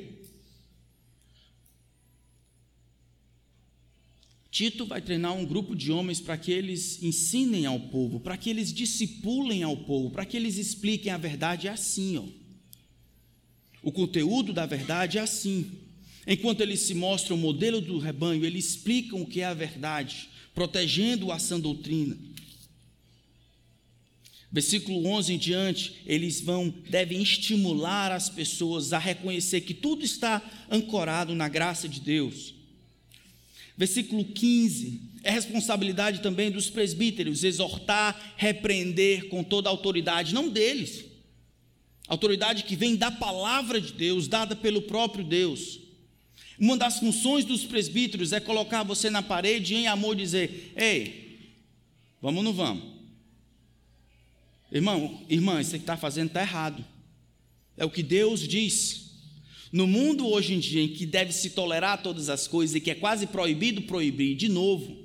Tito 4.50 4.86
vai 4.86 5.02
treinar 5.02 5.34
um 5.34 5.44
grupo 5.44 5.76
de 5.76 5.92
homens 5.92 6.20
para 6.20 6.36
que 6.36 6.52
eles 6.52 7.02
ensinem 7.02 7.66
ao 7.66 7.78
povo, 7.78 8.18
para 8.18 8.36
que 8.36 8.48
eles 8.48 8.72
discipulem 8.72 9.62
ao 9.62 9.76
povo, 9.76 10.10
para 10.10 10.24
que 10.24 10.36
eles 10.36 10.56
expliquem 10.56 11.12
a 11.12 11.18
verdade 11.18 11.68
assim, 11.68 12.16
ó. 12.16 12.24
O 13.82 13.92
conteúdo 13.92 14.52
da 14.52 14.64
verdade 14.64 15.18
é 15.18 15.20
assim. 15.20 15.70
Enquanto 16.26 16.60
eles 16.60 16.80
se 16.80 16.94
mostram 16.94 17.36
o 17.36 17.38
modelo 17.38 17.80
do 17.80 17.98
rebanho, 17.98 18.44
eles 18.44 18.70
explicam 18.70 19.22
o 19.22 19.26
que 19.26 19.40
é 19.40 19.44
a 19.44 19.54
verdade, 19.54 20.28
protegendo 20.54 21.32
a 21.32 21.38
sã 21.38 21.58
doutrina. 21.58 22.16
Versículo 24.50 25.06
11 25.06 25.32
em 25.32 25.38
diante, 25.38 26.02
eles 26.06 26.40
vão 26.40 26.68
devem 26.88 27.22
estimular 27.22 28.12
as 28.12 28.28
pessoas 28.28 28.92
a 28.92 28.98
reconhecer 28.98 29.62
que 29.62 29.72
tudo 29.72 30.04
está 30.04 30.42
ancorado 30.70 31.34
na 31.34 31.48
graça 31.48 31.88
de 31.88 32.00
Deus 32.00 32.54
Versículo 33.76 34.24
15. 34.24 35.00
É 35.24 35.30
responsabilidade 35.30 36.20
também 36.20 36.50
dos 36.50 36.68
presbíteros 36.68 37.44
exortar, 37.44 38.34
repreender 38.36 39.28
com 39.28 39.42
toda 39.42 39.68
a 39.68 39.72
autoridade, 39.72 40.34
não 40.34 40.48
deles. 40.48 41.04
Autoridade 42.06 42.64
que 42.64 42.76
vem 42.76 42.96
da 42.96 43.10
palavra 43.10 43.80
de 43.80 43.92
Deus, 43.92 44.28
dada 44.28 44.54
pelo 44.54 44.82
próprio 44.82 45.24
Deus. 45.24 45.80
Uma 46.62 46.76
das 46.76 47.00
funções 47.00 47.44
dos 47.44 47.64
presbíteros 47.64 48.32
é 48.32 48.38
colocar 48.38 48.84
você 48.84 49.10
na 49.10 49.20
parede 49.20 49.74
e 49.74 49.78
em 49.78 49.88
amor 49.88 50.14
dizer: 50.14 50.72
Ei, 50.76 51.50
vamos 52.20 52.38
ou 52.38 52.44
não 52.44 52.52
vamos? 52.52 52.84
Irmão, 54.70 55.24
irmã, 55.28 55.60
isso 55.60 55.72
que 55.72 55.78
está 55.78 55.96
fazendo 55.96 56.28
está 56.28 56.40
errado. 56.40 56.84
É 57.76 57.84
o 57.84 57.90
que 57.90 58.00
Deus 58.00 58.46
diz. 58.46 59.10
No 59.72 59.88
mundo 59.88 60.28
hoje 60.28 60.54
em 60.54 60.60
dia 60.60 60.82
em 60.82 60.88
que 60.88 61.04
deve 61.04 61.32
se 61.32 61.50
tolerar 61.50 62.00
todas 62.00 62.28
as 62.28 62.46
coisas 62.46 62.76
e 62.76 62.80
que 62.80 62.92
é 62.92 62.94
quase 62.94 63.26
proibido 63.26 63.82
proibir 63.82 64.36
de 64.36 64.48
novo, 64.48 64.96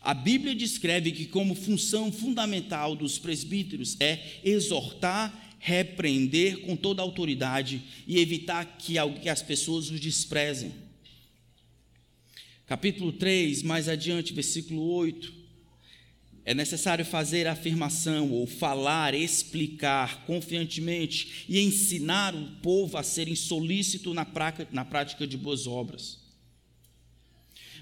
a 0.00 0.14
Bíblia 0.14 0.54
descreve 0.54 1.10
que 1.10 1.26
como 1.26 1.56
função 1.56 2.12
fundamental 2.12 2.94
dos 2.94 3.18
presbíteros 3.18 3.96
é 3.98 4.38
exortar, 4.44 5.56
repreender 5.58 6.60
com 6.60 6.76
toda 6.76 7.02
autoridade 7.02 7.82
e 8.06 8.20
evitar 8.20 8.64
que 8.78 8.96
as 9.28 9.42
pessoas 9.42 9.90
os 9.90 9.98
desprezem. 9.98 10.88
Capítulo 12.70 13.10
3, 13.10 13.64
mais 13.64 13.88
adiante, 13.88 14.32
versículo 14.32 14.80
8. 14.92 15.34
É 16.44 16.54
necessário 16.54 17.04
fazer 17.04 17.48
a 17.48 17.52
afirmação 17.52 18.30
ou 18.30 18.46
falar, 18.46 19.12
explicar 19.12 20.24
confiantemente 20.24 21.44
e 21.48 21.58
ensinar 21.58 22.32
o 22.32 22.46
povo 22.62 22.96
a 22.96 23.02
serem 23.02 23.34
solícito 23.34 24.14
na 24.14 24.24
prática, 24.24 24.68
na 24.70 24.84
prática 24.84 25.26
de 25.26 25.36
boas 25.36 25.66
obras. 25.66 26.20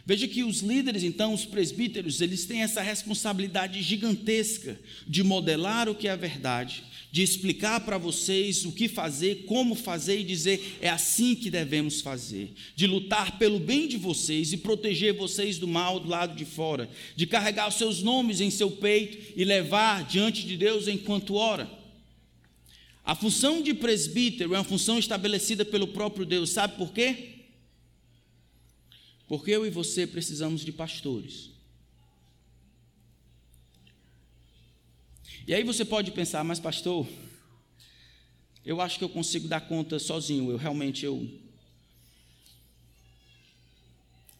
Veja 0.06 0.26
que 0.26 0.42
os 0.42 0.60
líderes, 0.60 1.02
então, 1.02 1.34
os 1.34 1.44
presbíteros, 1.44 2.22
eles 2.22 2.46
têm 2.46 2.62
essa 2.62 2.80
responsabilidade 2.80 3.82
gigantesca 3.82 4.80
de 5.06 5.22
modelar 5.22 5.86
o 5.86 5.94
que 5.94 6.08
é 6.08 6.12
a 6.12 6.16
verdade, 6.16 6.82
de 7.10 7.22
explicar 7.22 7.80
para 7.80 7.96
vocês 7.96 8.64
o 8.64 8.72
que 8.72 8.86
fazer, 8.86 9.44
como 9.46 9.74
fazer 9.74 10.20
e 10.20 10.24
dizer 10.24 10.78
é 10.80 10.90
assim 10.90 11.34
que 11.34 11.50
devemos 11.50 12.00
fazer, 12.00 12.52
de 12.76 12.86
lutar 12.86 13.38
pelo 13.38 13.58
bem 13.58 13.88
de 13.88 13.96
vocês 13.96 14.52
e 14.52 14.58
proteger 14.58 15.14
vocês 15.14 15.58
do 15.58 15.66
mal 15.66 15.98
do 15.98 16.08
lado 16.08 16.36
de 16.36 16.44
fora, 16.44 16.88
de 17.16 17.26
carregar 17.26 17.68
os 17.68 17.76
seus 17.76 18.02
nomes 18.02 18.40
em 18.40 18.50
seu 18.50 18.70
peito 18.70 19.32
e 19.34 19.44
levar 19.44 20.04
diante 20.04 20.46
de 20.46 20.56
Deus 20.56 20.86
enquanto 20.86 21.34
ora. 21.34 21.70
A 23.04 23.14
função 23.14 23.62
de 23.62 23.72
presbítero 23.72 24.54
é 24.54 24.58
uma 24.58 24.64
função 24.64 24.98
estabelecida 24.98 25.64
pelo 25.64 25.88
próprio 25.88 26.26
Deus, 26.26 26.50
sabe 26.50 26.76
por 26.76 26.92
quê? 26.92 27.36
Porque 29.26 29.50
eu 29.50 29.66
e 29.66 29.70
você 29.70 30.06
precisamos 30.06 30.62
de 30.62 30.72
pastores. 30.72 31.57
E 35.48 35.54
aí 35.54 35.64
você 35.64 35.82
pode 35.82 36.10
pensar, 36.10 36.44
mas 36.44 36.60
pastor, 36.60 37.08
eu 38.66 38.82
acho 38.82 38.98
que 38.98 39.04
eu 39.04 39.08
consigo 39.08 39.48
dar 39.48 39.62
conta 39.62 39.98
sozinho, 39.98 40.50
eu 40.50 40.58
realmente 40.58 41.06
eu 41.06 41.26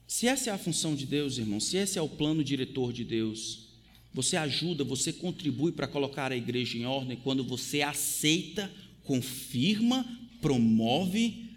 Se 0.06 0.26
essa 0.26 0.50
é 0.50 0.52
a 0.52 0.58
função 0.58 0.94
de 0.94 1.06
Deus, 1.06 1.38
irmão, 1.38 1.60
se 1.60 1.78
esse 1.78 1.98
é 1.98 2.02
o 2.02 2.08
plano 2.10 2.44
diretor 2.44 2.92
de 2.92 3.04
Deus, 3.04 3.68
você 4.12 4.36
ajuda, 4.36 4.84
você 4.84 5.10
contribui 5.10 5.72
para 5.72 5.88
colocar 5.88 6.30
a 6.30 6.36
igreja 6.36 6.76
em 6.76 6.84
ordem 6.84 7.16
quando 7.16 7.42
você 7.42 7.80
aceita, 7.80 8.70
confirma, 9.02 10.04
promove 10.42 11.52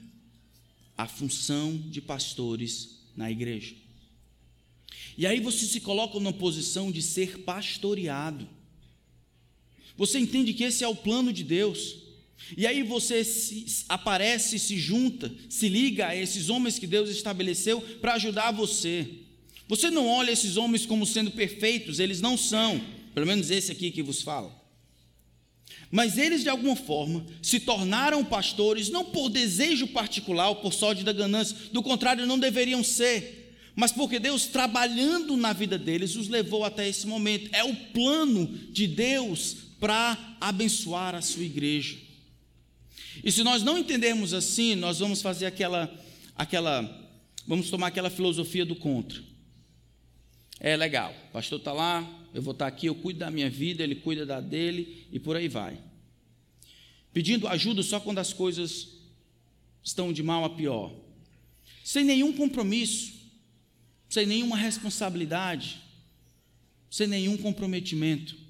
a 0.98 1.08
função 1.08 1.78
de 1.78 2.00
pastores 2.00 3.02
na 3.18 3.30
igreja. 3.30 3.76
E 5.18 5.28
aí 5.28 5.42
você 5.42 5.66
se 5.66 5.82
coloca 5.82 6.14
numa 6.14 6.32
posição 6.32 6.90
de 6.90 7.02
ser 7.02 7.40
pastoreado. 7.40 8.48
Você 10.02 10.18
entende 10.18 10.52
que 10.52 10.64
esse 10.64 10.84
é 10.84 10.88
o 10.88 10.96
plano 10.96 11.32
de 11.32 11.44
Deus. 11.44 11.98
E 12.58 12.66
aí 12.66 12.82
você 12.82 13.24
se, 13.24 13.86
aparece, 13.88 14.58
se 14.58 14.76
junta, 14.76 15.32
se 15.48 15.70
liga 15.70 16.08
a 16.08 16.16
esses 16.16 16.50
homens 16.50 16.80
que 16.80 16.88
Deus 16.88 17.08
estabeleceu 17.08 17.80
para 18.02 18.16
ajudar 18.16 18.50
você. 18.50 19.08
Você 19.68 19.92
não 19.92 20.08
olha 20.08 20.32
esses 20.32 20.58
homens 20.58 20.88
como 20.88 21.06
sendo 21.06 21.30
perfeitos, 21.30 22.00
eles 22.00 22.20
não 22.20 22.36
são, 22.36 22.82
pelo 23.14 23.28
menos 23.28 23.52
esse 23.52 23.72
aqui 23.72 23.92
que 23.92 24.02
vos 24.02 24.24
fala. 24.24 24.52
Mas 25.92 26.18
eles, 26.18 26.42
de 26.42 26.50
alguma 26.50 26.76
forma, 26.76 27.24
se 27.40 27.60
tornaram 27.60 28.26
pastores 28.26 28.90
não 28.90 29.06
por 29.06 29.30
desejo 29.30 29.86
particular 29.86 30.50
ou 30.50 30.56
por 30.56 30.74
sorte 30.74 31.04
da 31.04 31.14
ganância, 31.14 31.56
do 31.72 31.84
contrário, 31.84 32.26
não 32.26 32.40
deveriam 32.40 32.84
ser, 32.84 33.56
mas 33.76 33.92
porque 33.92 34.18
Deus, 34.18 34.48
trabalhando 34.48 35.38
na 35.38 35.54
vida 35.54 35.78
deles, 35.78 36.16
os 36.16 36.28
levou 36.28 36.66
até 36.66 36.90
esse 36.90 37.06
momento. 37.06 37.52
É 37.54 37.64
o 37.64 37.76
plano 37.76 38.48
de 38.72 38.88
Deus 38.88 39.70
para 39.82 40.38
abençoar 40.39 41.15
a 41.15 41.22
sua 41.22 41.44
igreja. 41.44 41.98
E 43.24 43.32
se 43.32 43.44
nós 43.44 43.63
não 43.63 43.80
entendermos 43.80 44.32
assim, 44.32 44.76
nós 44.76 45.00
vamos 45.00 45.24
fazer 45.24 45.48
aquela, 45.48 45.91
aquela 46.36 47.10
vamos 47.48 47.72
tomar 47.72 47.88
aquela 47.88 48.12
filosofia 48.12 48.63
do 48.63 48.76
contra. 48.76 49.20
É 50.60 50.78
legal, 50.78 51.15
o 51.30 51.32
pastor 51.34 51.58
está 51.58 51.74
lá, 51.74 52.08
eu 52.32 52.44
vou 52.44 52.52
estar 52.52 52.65
tá 52.65 52.70
aqui, 52.70 52.86
eu 52.86 52.94
cuido 52.94 53.20
da 53.20 53.32
minha 53.32 53.50
vida, 53.50 53.82
ele 53.82 53.96
cuida 53.96 54.24
da 54.24 54.39
dele 54.39 55.08
e 55.12 55.20
por 55.20 55.36
aí 55.36 55.48
vai. 55.48 55.80
Pedindo 57.12 57.48
ajuda 57.48 57.82
só 57.82 58.00
quando 58.00 58.20
as 58.20 58.32
coisas 58.32 58.88
estão 59.84 60.13
de 60.13 60.22
mal 60.22 60.46
a 60.46 60.50
pior. 60.52 60.94
Sem 61.84 62.06
nenhum 62.06 62.32
compromisso, 62.34 63.13
sem 64.08 64.28
nenhuma 64.28 64.56
responsabilidade, 64.56 65.82
sem 66.88 67.08
nenhum 67.08 67.36
comprometimento. 67.36 68.40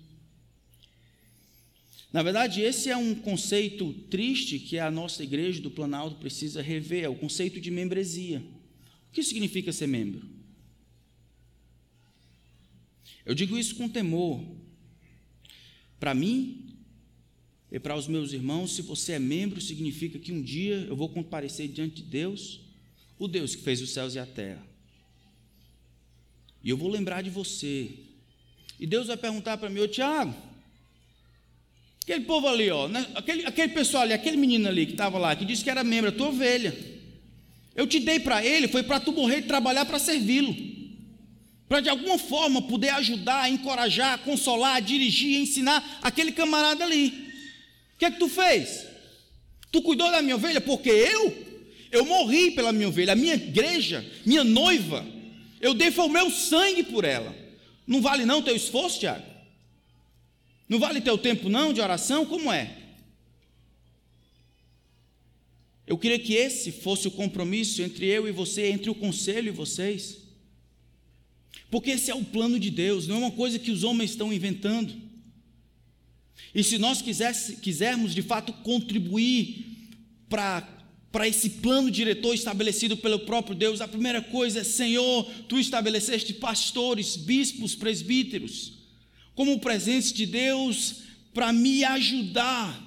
Na 2.11 2.21
verdade, 2.21 2.61
esse 2.61 2.89
é 2.89 2.97
um 2.97 3.15
conceito 3.15 3.93
triste 4.09 4.59
que 4.59 4.77
a 4.77 4.91
nossa 4.91 5.23
igreja 5.23 5.61
do 5.61 5.71
Planalto 5.71 6.17
precisa 6.17 6.61
rever, 6.61 7.05
é 7.05 7.09
o 7.09 7.15
conceito 7.15 7.59
de 7.61 7.71
membresia. 7.71 8.43
O 9.09 9.13
que 9.13 9.23
significa 9.23 9.71
ser 9.71 9.87
membro? 9.87 10.21
Eu 13.25 13.33
digo 13.33 13.57
isso 13.57 13.75
com 13.75 13.87
temor. 13.87 14.43
Para 15.99 16.13
mim 16.13 16.75
e 17.71 17.79
para 17.79 17.95
os 17.95 18.07
meus 18.07 18.33
irmãos, 18.33 18.75
se 18.75 18.81
você 18.81 19.13
é 19.13 19.19
membro, 19.19 19.61
significa 19.61 20.19
que 20.19 20.33
um 20.33 20.41
dia 20.41 20.85
eu 20.89 20.95
vou 20.95 21.07
comparecer 21.07 21.69
diante 21.69 21.97
de 21.97 22.03
Deus, 22.03 22.59
o 23.17 23.27
Deus 23.27 23.55
que 23.55 23.61
fez 23.61 23.81
os 23.81 23.91
céus 23.91 24.15
e 24.15 24.19
a 24.19 24.25
terra. 24.25 24.65
E 26.61 26.69
eu 26.69 26.75
vou 26.75 26.89
lembrar 26.89 27.21
de 27.21 27.29
você. 27.29 27.91
E 28.77 28.85
Deus 28.85 29.07
vai 29.07 29.15
perguntar 29.15 29.57
para 29.57 29.69
mim, 29.69 29.79
ô 29.79 29.87
Tiago, 29.87 30.35
aquele 32.03 32.25
povo 32.25 32.47
ali, 32.47 32.69
ó, 32.69 32.87
né, 32.87 33.05
aquele, 33.15 33.45
aquele 33.45 33.73
pessoal 33.73 34.03
ali, 34.03 34.13
aquele 34.13 34.37
menino 34.37 34.67
ali 34.67 34.85
que 34.85 34.93
estava 34.93 35.17
lá, 35.17 35.35
que 35.35 35.45
disse 35.45 35.63
que 35.63 35.69
era 35.69 35.83
membro, 35.83 36.09
a 36.09 36.13
tua 36.13 36.29
ovelha. 36.29 36.75
Eu 37.75 37.87
te 37.87 37.99
dei 37.99 38.19
para 38.19 38.45
ele, 38.45 38.67
foi 38.67 38.83
para 38.83 38.99
tu 38.99 39.11
morrer 39.11 39.39
e 39.39 39.43
trabalhar 39.43 39.85
para 39.85 39.97
servi-lo 39.97 40.71
para 41.71 41.79
de 41.79 41.87
alguma 41.87 42.17
forma 42.17 42.61
poder 42.63 42.89
ajudar, 42.89 43.49
encorajar, 43.49 44.19
consolar, 44.25 44.81
dirigir, 44.81 45.39
ensinar 45.39 45.99
aquele 46.01 46.33
camarada 46.33 46.83
ali. 46.83 47.07
O 47.95 47.97
que 47.97 48.03
é 48.03 48.11
que 48.11 48.19
tu 48.19 48.27
fez? 48.27 48.85
Tu 49.71 49.81
cuidou 49.81 50.11
da 50.11 50.21
minha 50.21 50.35
ovelha 50.35 50.59
porque 50.59 50.89
eu, 50.89 51.33
eu 51.89 52.05
morri 52.05 52.51
pela 52.51 52.73
minha 52.73 52.89
ovelha, 52.89 53.13
a 53.13 53.15
minha 53.15 53.35
igreja, 53.35 54.05
minha 54.25 54.43
noiva, 54.43 55.05
eu 55.61 55.73
dei 55.73 55.91
foi 55.91 56.07
o 56.07 56.09
meu 56.09 56.29
sangue 56.29 56.83
por 56.83 57.05
ela. 57.05 57.33
Não 57.87 58.01
vale 58.01 58.25
não 58.25 58.41
teu 58.41 58.53
esforço, 58.53 58.99
Tiago? 58.99 59.23
Não 60.71 60.79
vale 60.79 61.01
teu 61.01 61.17
tempo 61.17 61.49
não 61.49 61.73
de 61.73 61.81
oração? 61.81 62.25
Como 62.25 62.49
é? 62.49 62.77
Eu 65.85 65.97
queria 65.97 66.17
que 66.17 66.33
esse 66.33 66.71
fosse 66.71 67.09
o 67.09 67.11
compromisso 67.11 67.81
entre 67.81 68.05
eu 68.05 68.25
e 68.25 68.31
você, 68.31 68.67
entre 68.67 68.89
o 68.89 68.95
conselho 68.95 69.49
e 69.49 69.51
vocês. 69.51 70.19
Porque 71.69 71.89
esse 71.89 72.09
é 72.09 72.15
o 72.15 72.23
plano 72.23 72.57
de 72.57 72.69
Deus, 72.69 73.05
não 73.05 73.17
é 73.17 73.19
uma 73.19 73.31
coisa 73.31 73.59
que 73.59 73.69
os 73.69 73.83
homens 73.83 74.11
estão 74.11 74.31
inventando. 74.31 74.93
E 76.55 76.63
se 76.63 76.77
nós 76.77 77.01
quisesse, 77.01 77.57
quisermos 77.57 78.15
de 78.15 78.21
fato 78.21 78.53
contribuir 78.53 79.89
para 80.29 81.27
esse 81.27 81.49
plano 81.49 81.91
diretor 81.91 82.33
estabelecido 82.33 82.95
pelo 82.95 83.19
próprio 83.19 83.57
Deus, 83.57 83.81
a 83.81 83.89
primeira 83.89 84.21
coisa 84.21 84.61
é: 84.61 84.63
Senhor, 84.63 85.29
tu 85.49 85.59
estabeleceste 85.59 86.33
pastores, 86.33 87.17
bispos, 87.17 87.75
presbíteros, 87.75 88.79
como 89.41 89.57
presente 89.57 90.13
de 90.13 90.27
Deus 90.27 90.97
para 91.33 91.51
me 91.51 91.83
ajudar. 91.83 92.79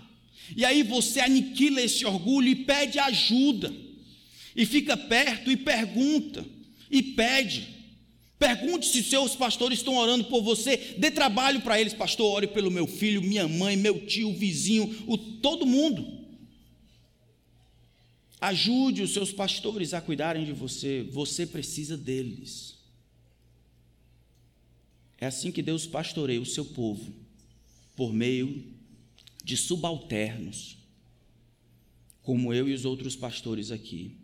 E 0.57 0.65
aí 0.65 0.85
você 0.85 1.19
aniquila 1.19 1.83
esse 1.83 2.07
orgulho 2.07 2.47
e 2.47 2.55
pede 2.55 2.97
ajuda, 2.97 3.75
e 4.55 4.65
fica 4.65 4.97
perto 4.97 5.51
e 5.51 5.57
pergunta, 5.57 6.47
e 6.89 7.03
pede. 7.03 7.75
Pergunte 8.39 8.87
se 8.87 9.03
seus 9.03 9.35
pastores 9.35 9.81
estão 9.81 9.97
orando 9.97 10.27
por 10.27 10.43
você. 10.43 10.95
Dê 10.97 11.11
trabalho 11.11 11.61
para 11.61 11.81
eles, 11.81 11.93
pastor. 11.93 12.33
Ore 12.37 12.47
pelo 12.47 12.71
meu 12.71 12.87
filho, 12.87 13.21
minha 13.21 13.49
mãe, 13.49 13.77
meu 13.77 14.07
tio, 14.07 14.33
vizinho, 14.33 14.95
o, 15.09 15.19
todo 15.19 15.67
mundo. 15.67 16.07
Ajude 18.41 19.03
os 19.03 19.13
seus 19.13 19.33
pastores 19.33 19.93
a 19.93 20.01
cuidarem 20.01 20.45
de 20.45 20.53
você. 20.53 21.05
Você 21.11 21.47
precisa 21.47 21.97
deles. 21.97 22.74
É 25.25 25.27
assim 25.27 25.51
que 25.51 25.63
Deus 25.63 25.87
pastoreia 25.87 26.39
o 26.39 26.45
seu 26.45 26.67
povo, 26.67 27.11
por 27.97 28.13
meio 28.13 28.63
de 29.43 29.57
subalternos, 29.57 30.77
como 32.23 32.53
eu 32.53 32.69
e 32.69 32.75
os 32.75 32.85
outros 32.85 33.17
pastores 33.17 33.71
aqui. 33.71 34.19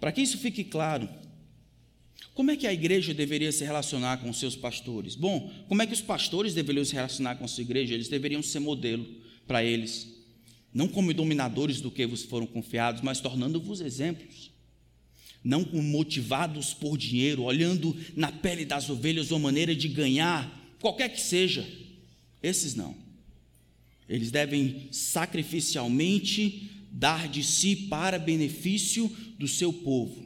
Para 0.00 0.10
que 0.10 0.20
isso 0.20 0.36
fique 0.36 0.64
claro, 0.64 1.08
como 2.34 2.50
é 2.50 2.56
que 2.56 2.66
a 2.66 2.72
igreja 2.72 3.14
deveria 3.14 3.52
se 3.52 3.64
relacionar 3.64 4.16
com 4.16 4.28
os 4.30 4.40
seus 4.40 4.56
pastores? 4.56 5.14
Bom, 5.14 5.48
como 5.68 5.80
é 5.80 5.86
que 5.86 5.94
os 5.94 6.02
pastores 6.02 6.52
deveriam 6.52 6.84
se 6.84 6.94
relacionar 6.94 7.36
com 7.36 7.44
a 7.44 7.48
sua 7.48 7.62
igreja? 7.62 7.94
Eles 7.94 8.08
deveriam 8.08 8.42
ser 8.42 8.58
modelo 8.58 9.06
para 9.46 9.62
eles, 9.62 10.08
não 10.72 10.88
como 10.88 11.14
dominadores 11.14 11.80
do 11.80 11.88
que 11.88 12.04
vos 12.04 12.24
foram 12.24 12.48
confiados, 12.48 13.00
mas 13.00 13.20
tornando-vos 13.20 13.80
exemplos. 13.80 14.53
Não 15.44 15.64
motivados 15.74 16.72
por 16.72 16.96
dinheiro, 16.96 17.42
olhando 17.42 17.94
na 18.16 18.32
pele 18.32 18.64
das 18.64 18.88
ovelhas 18.88 19.30
uma 19.30 19.38
maneira 19.38 19.76
de 19.76 19.88
ganhar, 19.88 20.74
qualquer 20.80 21.10
que 21.10 21.20
seja. 21.20 21.68
Esses 22.42 22.74
não. 22.74 22.96
Eles 24.08 24.30
devem 24.30 24.88
sacrificialmente 24.90 26.70
dar 26.90 27.28
de 27.28 27.42
si 27.42 27.76
para 27.76 28.18
benefício 28.18 29.14
do 29.38 29.46
seu 29.46 29.72
povo. 29.72 30.24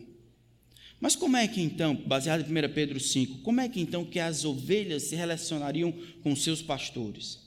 Mas 1.00 1.14
como 1.14 1.37
é 1.37 1.46
que 1.46 1.61
então, 1.61 1.94
baseado 1.94 2.40
em 2.40 2.66
1 2.66 2.72
Pedro 2.72 2.98
5, 2.98 3.38
como 3.38 3.61
é 3.61 3.68
que 3.68 3.81
então 3.81 4.04
que 4.04 4.18
as 4.18 4.44
ovelhas 4.44 5.04
se 5.04 5.16
relacionariam 5.16 5.92
com 6.22 6.35
seus 6.35 6.61
pastores? 6.61 7.38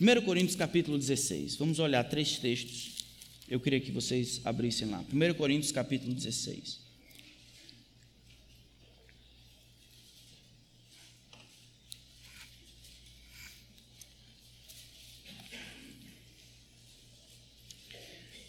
1 0.00 0.22
Coríntios 0.22 0.56
capítulo 0.56 0.96
16, 0.96 1.56
vamos 1.56 1.78
olhar 1.78 2.04
três 2.04 2.38
textos. 2.38 2.93
Eu 3.48 3.60
queria 3.60 3.80
que 3.80 3.90
vocês 3.90 4.40
abrissem 4.44 4.88
lá. 4.88 5.04
1 5.12 5.34
Coríntios 5.34 5.70
capítulo 5.70 6.14
16. 6.14 6.84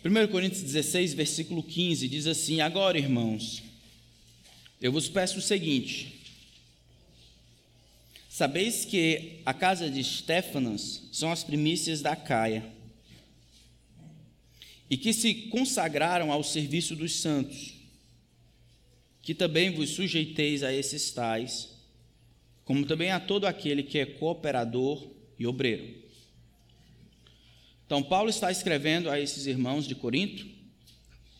Primeiro 0.01 0.29
Coríntios 0.29 0.61
16, 0.61 1.15
versículo 1.15 1.63
15, 1.63 2.07
diz 2.07 2.27
assim: 2.27 2.61
Agora, 2.61 2.95
irmãos, 2.95 3.63
eu 4.79 4.91
vos 4.91 5.09
peço 5.09 5.39
o 5.39 5.41
seguinte: 5.41 6.21
Sabeis 8.29 8.85
que 8.85 9.41
a 9.45 9.51
casa 9.51 9.89
de 9.89 10.03
Stefanas 10.03 11.01
são 11.11 11.31
as 11.31 11.43
primícias 11.43 12.01
da 12.01 12.15
Caia, 12.15 12.71
e 14.89 14.97
que 14.97 15.13
se 15.13 15.33
consagraram 15.49 16.31
ao 16.31 16.43
serviço 16.43 16.95
dos 16.95 17.15
santos, 17.15 17.73
que 19.21 19.33
também 19.33 19.71
vos 19.71 19.89
sujeiteis 19.89 20.61
a 20.63 20.71
esses 20.71 21.11
tais, 21.11 21.75
como 22.63 22.85
também 22.85 23.11
a 23.11 23.19
todo 23.19 23.45
aquele 23.45 23.83
que 23.83 23.97
é 23.97 24.05
cooperador 24.05 25.11
e 25.37 25.47
obreiro. 25.47 26.03
Então, 27.85 28.01
Paulo 28.01 28.29
está 28.29 28.51
escrevendo 28.51 29.09
a 29.09 29.19
esses 29.19 29.45
irmãos 29.45 29.87
de 29.87 29.93
Corinto, 29.93 30.45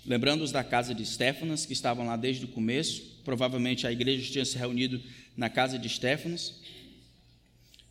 lembrando-os 0.06 0.52
da 0.52 0.64
casa 0.64 0.94
de 0.94 1.06
Stefanas, 1.06 1.66
que 1.66 1.74
estavam 1.74 2.06
lá 2.06 2.16
desde 2.16 2.46
o 2.46 2.50
começo, 2.50 3.22
provavelmente 3.24 3.88
a 3.88 3.92
igreja 3.92 4.32
tinha 4.32 4.46
se 4.46 4.58
reunido 4.58 5.02
na 5.36 5.50
casa 5.50 5.80
de 5.80 5.88
Estéfanas. 5.88 6.62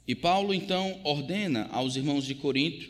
E 0.07 0.15
Paulo 0.15 0.55
então 0.55 1.01
ordena 1.03 1.69
aos 1.73 1.97
irmãos 1.97 2.25
de 2.25 2.35
Corinto 2.35 2.89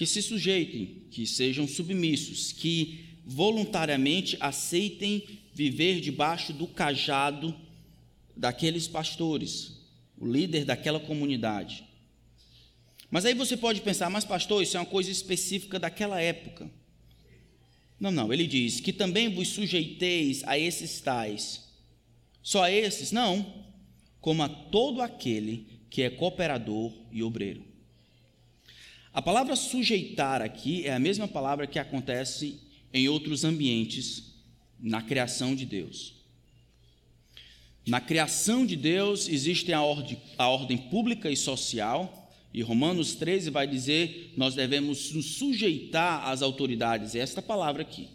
que 0.00 0.06
se 0.06 0.22
sujeitem, 0.22 1.02
que 1.10 1.26
sejam 1.26 1.68
submissos, 1.68 2.52
que 2.52 3.04
voluntariamente 3.22 4.34
aceitem 4.40 5.22
viver 5.52 6.00
debaixo 6.00 6.54
do 6.54 6.66
cajado 6.66 7.54
daqueles 8.34 8.88
pastores, 8.88 9.78
o 10.16 10.26
líder 10.26 10.64
daquela 10.64 10.98
comunidade. 10.98 11.84
Mas 13.10 13.26
aí 13.26 13.34
você 13.34 13.58
pode 13.58 13.82
pensar, 13.82 14.08
mas 14.08 14.24
pastor, 14.24 14.62
isso 14.62 14.74
é 14.78 14.80
uma 14.80 14.86
coisa 14.86 15.10
específica 15.10 15.78
daquela 15.78 16.18
época. 16.18 16.70
Não, 18.00 18.10
não, 18.10 18.32
ele 18.32 18.46
diz 18.46 18.80
que 18.80 18.94
também 18.94 19.28
vos 19.28 19.48
sujeiteis 19.48 20.42
a 20.44 20.58
esses 20.58 20.98
tais. 21.02 21.68
Só 22.42 22.62
a 22.62 22.72
esses? 22.72 23.12
Não, 23.12 23.66
como 24.18 24.42
a 24.42 24.48
todo 24.48 25.02
aquele 25.02 25.66
que 25.90 26.00
é 26.00 26.08
cooperador 26.08 26.90
e 27.12 27.22
obreiro. 27.22 27.69
A 29.12 29.20
palavra 29.20 29.56
sujeitar 29.56 30.40
aqui 30.40 30.86
é 30.86 30.94
a 30.94 30.98
mesma 30.98 31.26
palavra 31.26 31.66
que 31.66 31.80
acontece 31.80 32.60
em 32.94 33.08
outros 33.08 33.44
ambientes 33.44 34.34
na 34.78 35.02
criação 35.02 35.54
de 35.54 35.66
Deus. 35.66 36.14
Na 37.86 38.00
criação 38.00 38.64
de 38.64 38.76
Deus 38.76 39.28
existe 39.28 39.72
a 39.72 39.82
ordem, 39.82 40.16
a 40.38 40.48
ordem 40.48 40.78
pública 40.78 41.28
e 41.28 41.36
social, 41.36 42.30
e 42.54 42.62
Romanos 42.62 43.14
13 43.16 43.50
vai 43.50 43.66
dizer: 43.66 44.32
nós 44.36 44.54
devemos 44.54 45.10
nos 45.12 45.26
sujeitar 45.34 46.28
às 46.28 46.40
autoridades. 46.40 47.16
É 47.16 47.18
esta 47.18 47.42
palavra 47.42 47.82
aqui. 47.82 48.08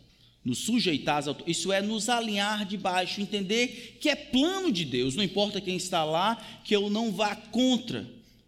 nos 0.45 0.60
sujeitar 0.60 1.17
às 1.17 1.27
autoridades, 1.27 1.58
isso 1.58 1.73
é 1.73 1.81
nos 1.81 2.08
alinhar 2.08 2.65
debaixo, 2.65 3.19
entender 3.19 3.97
que 3.99 4.08
é 4.08 4.15
plano 4.15 4.71
de 4.71 4.86
Deus, 4.86 5.15
não 5.15 5.23
importa 5.23 5.60
quem 5.60 5.75
está 5.75 6.05
lá, 6.05 6.36
que 6.63 6.75
eu 6.75 6.89
não 6.89 7.12
vá 7.12 7.36
contra, 7.36 8.08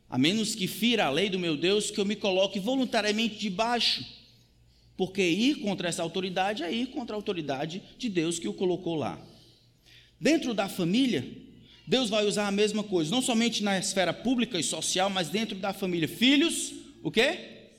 a 0.10 0.18
menos 0.18 0.56
que 0.56 0.68
fira 0.68 1.06
a 1.06 1.10
lei 1.10 1.30
do 1.30 1.40
meu 1.40 1.58
Deus, 1.58 1.92
que 1.92 2.00
eu 2.00 2.06
me 2.06 2.16
coloque 2.16 2.60
voluntariamente 2.60 3.36
debaixo, 3.36 4.06
porque 4.96 5.22
ir 5.22 5.56
contra 5.56 5.90
essa 5.90 6.02
autoridade 6.02 6.64
é 6.64 6.72
ir 6.72 6.88
contra 6.88 7.16
a 7.16 7.18
autoridade 7.18 7.82
de 7.98 8.10
Deus 8.10 8.40
que 8.40 8.48
o 8.48 8.54
colocou 8.54 8.96
lá. 8.96 9.22
Dentro 10.20 10.54
da 10.54 10.68
família, 10.68 11.28
Deus 11.86 12.10
vai 12.10 12.26
usar 12.26 12.48
a 12.48 12.52
mesma 12.52 12.84
coisa, 12.84 13.12
não 13.12 13.22
somente 13.22 13.64
na 13.64 13.78
esfera 13.78 14.12
pública 14.12 14.60
e 14.60 14.64
social, 14.64 15.10
mas 15.10 15.30
dentro 15.30 15.56
da 15.58 15.72
família. 15.74 16.08
Filhos, 16.08 16.74
o 17.04 17.12
quê? 17.12 17.70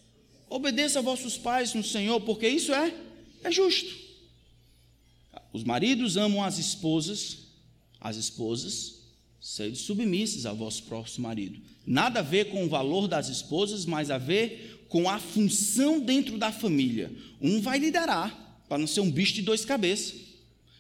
Obedeça 0.49 1.01
a 1.01 1.03
vossos 1.03 1.37
pais 1.37 1.75
no 1.75 1.83
Senhor, 1.83 2.21
porque 2.21 2.49
isso 2.49 2.73
é, 2.73 2.95
é 3.43 3.51
justo. 3.51 3.95
Os 5.53 5.65
maridos 5.65 6.17
amam 6.17 6.43
as 6.43 6.59
esposas, 6.59 7.39
as 8.01 8.17
esposas, 8.17 8.98
sede 9.49 9.79
submissas 9.79 10.45
ao 10.45 10.55
vosso 10.55 10.83
próximo 10.83 11.27
marido. 11.27 11.59
Nada 11.87 12.21
a 12.21 12.23
ver 12.23 12.51
com 12.51 12.65
o 12.65 12.69
valor 12.69 13.09
das 13.09 13.31
esposas, 13.31 13.87
mas 13.87 14.11
a 14.11 14.19
ver 14.19 14.85
com 14.91 15.09
a 15.09 15.19
função 15.19 16.01
dentro 16.01 16.37
da 16.37 16.53
família. 16.53 17.11
Um 17.41 17.63
vai 17.63 17.79
liderar, 17.79 18.63
para 18.69 18.77
não 18.77 18.87
ser 18.87 19.01
um 19.01 19.11
bicho 19.11 19.33
de 19.33 19.41
dois 19.41 19.65
cabeças, 19.65 20.15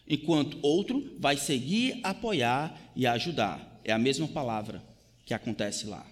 enquanto 0.07 0.59
outro 0.61 1.17
vai 1.19 1.39
seguir, 1.39 1.99
apoiar 2.03 2.93
e 2.95 3.07
ajudar. 3.07 3.81
É 3.83 3.91
a 3.91 3.99
mesma 3.99 4.29
palavra 4.29 4.85
que 5.25 5.33
acontece 5.33 5.87
lá. 5.87 6.07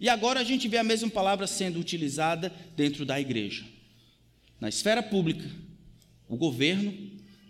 E 0.00 0.08
agora 0.08 0.40
a 0.40 0.44
gente 0.44 0.66
vê 0.66 0.78
a 0.78 0.84
mesma 0.84 1.10
palavra 1.10 1.46
sendo 1.46 1.78
utilizada 1.78 2.50
dentro 2.74 3.04
da 3.04 3.20
igreja. 3.20 3.66
Na 4.58 4.70
esfera 4.70 5.02
pública, 5.02 5.46
o 6.26 6.38
governo, 6.38 6.94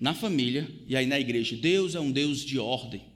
na 0.00 0.14
família 0.14 0.68
e 0.88 0.96
aí 0.96 1.06
na 1.06 1.20
igreja. 1.20 1.56
Deus 1.56 1.94
é 1.94 2.00
um 2.00 2.10
Deus 2.10 2.40
de 2.40 2.58
ordem. 2.58 3.07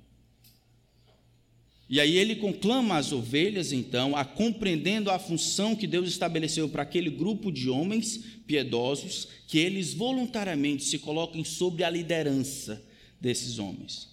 E 1.92 2.00
aí 2.00 2.16
ele 2.16 2.36
conclama 2.36 2.96
as 2.96 3.12
ovelhas, 3.12 3.70
então, 3.70 4.16
a 4.16 4.24
compreendendo 4.24 5.10
a 5.10 5.18
função 5.18 5.76
que 5.76 5.86
Deus 5.86 6.08
estabeleceu 6.08 6.66
para 6.66 6.84
aquele 6.84 7.10
grupo 7.10 7.52
de 7.52 7.68
homens 7.68 8.18
piedosos, 8.46 9.28
que 9.46 9.58
eles 9.58 9.92
voluntariamente 9.92 10.84
se 10.84 10.98
coloquem 10.98 11.44
sobre 11.44 11.84
a 11.84 11.90
liderança 11.90 12.82
desses 13.20 13.58
homens. 13.58 14.08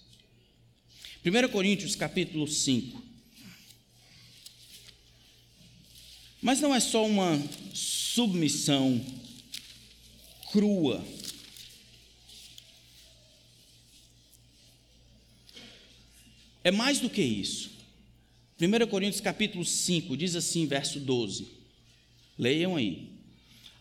1 1.24 1.48
Coríntios 1.48 1.96
capítulo 1.96 2.46
5. 2.46 3.02
Mas 6.42 6.60
não 6.60 6.74
é 6.74 6.80
só 6.80 7.06
uma 7.06 7.42
submissão 7.72 9.02
crua. 10.52 11.02
É 16.62 16.70
mais 16.70 17.00
do 17.00 17.08
que 17.08 17.22
isso. 17.22 17.69
1 18.60 18.86
Coríntios 18.88 19.20
capítulo 19.20 19.64
5 19.64 20.16
diz 20.16 20.36
assim, 20.36 20.66
verso 20.66 21.00
12. 21.00 21.46
Leiam 22.38 22.76
aí. 22.76 23.08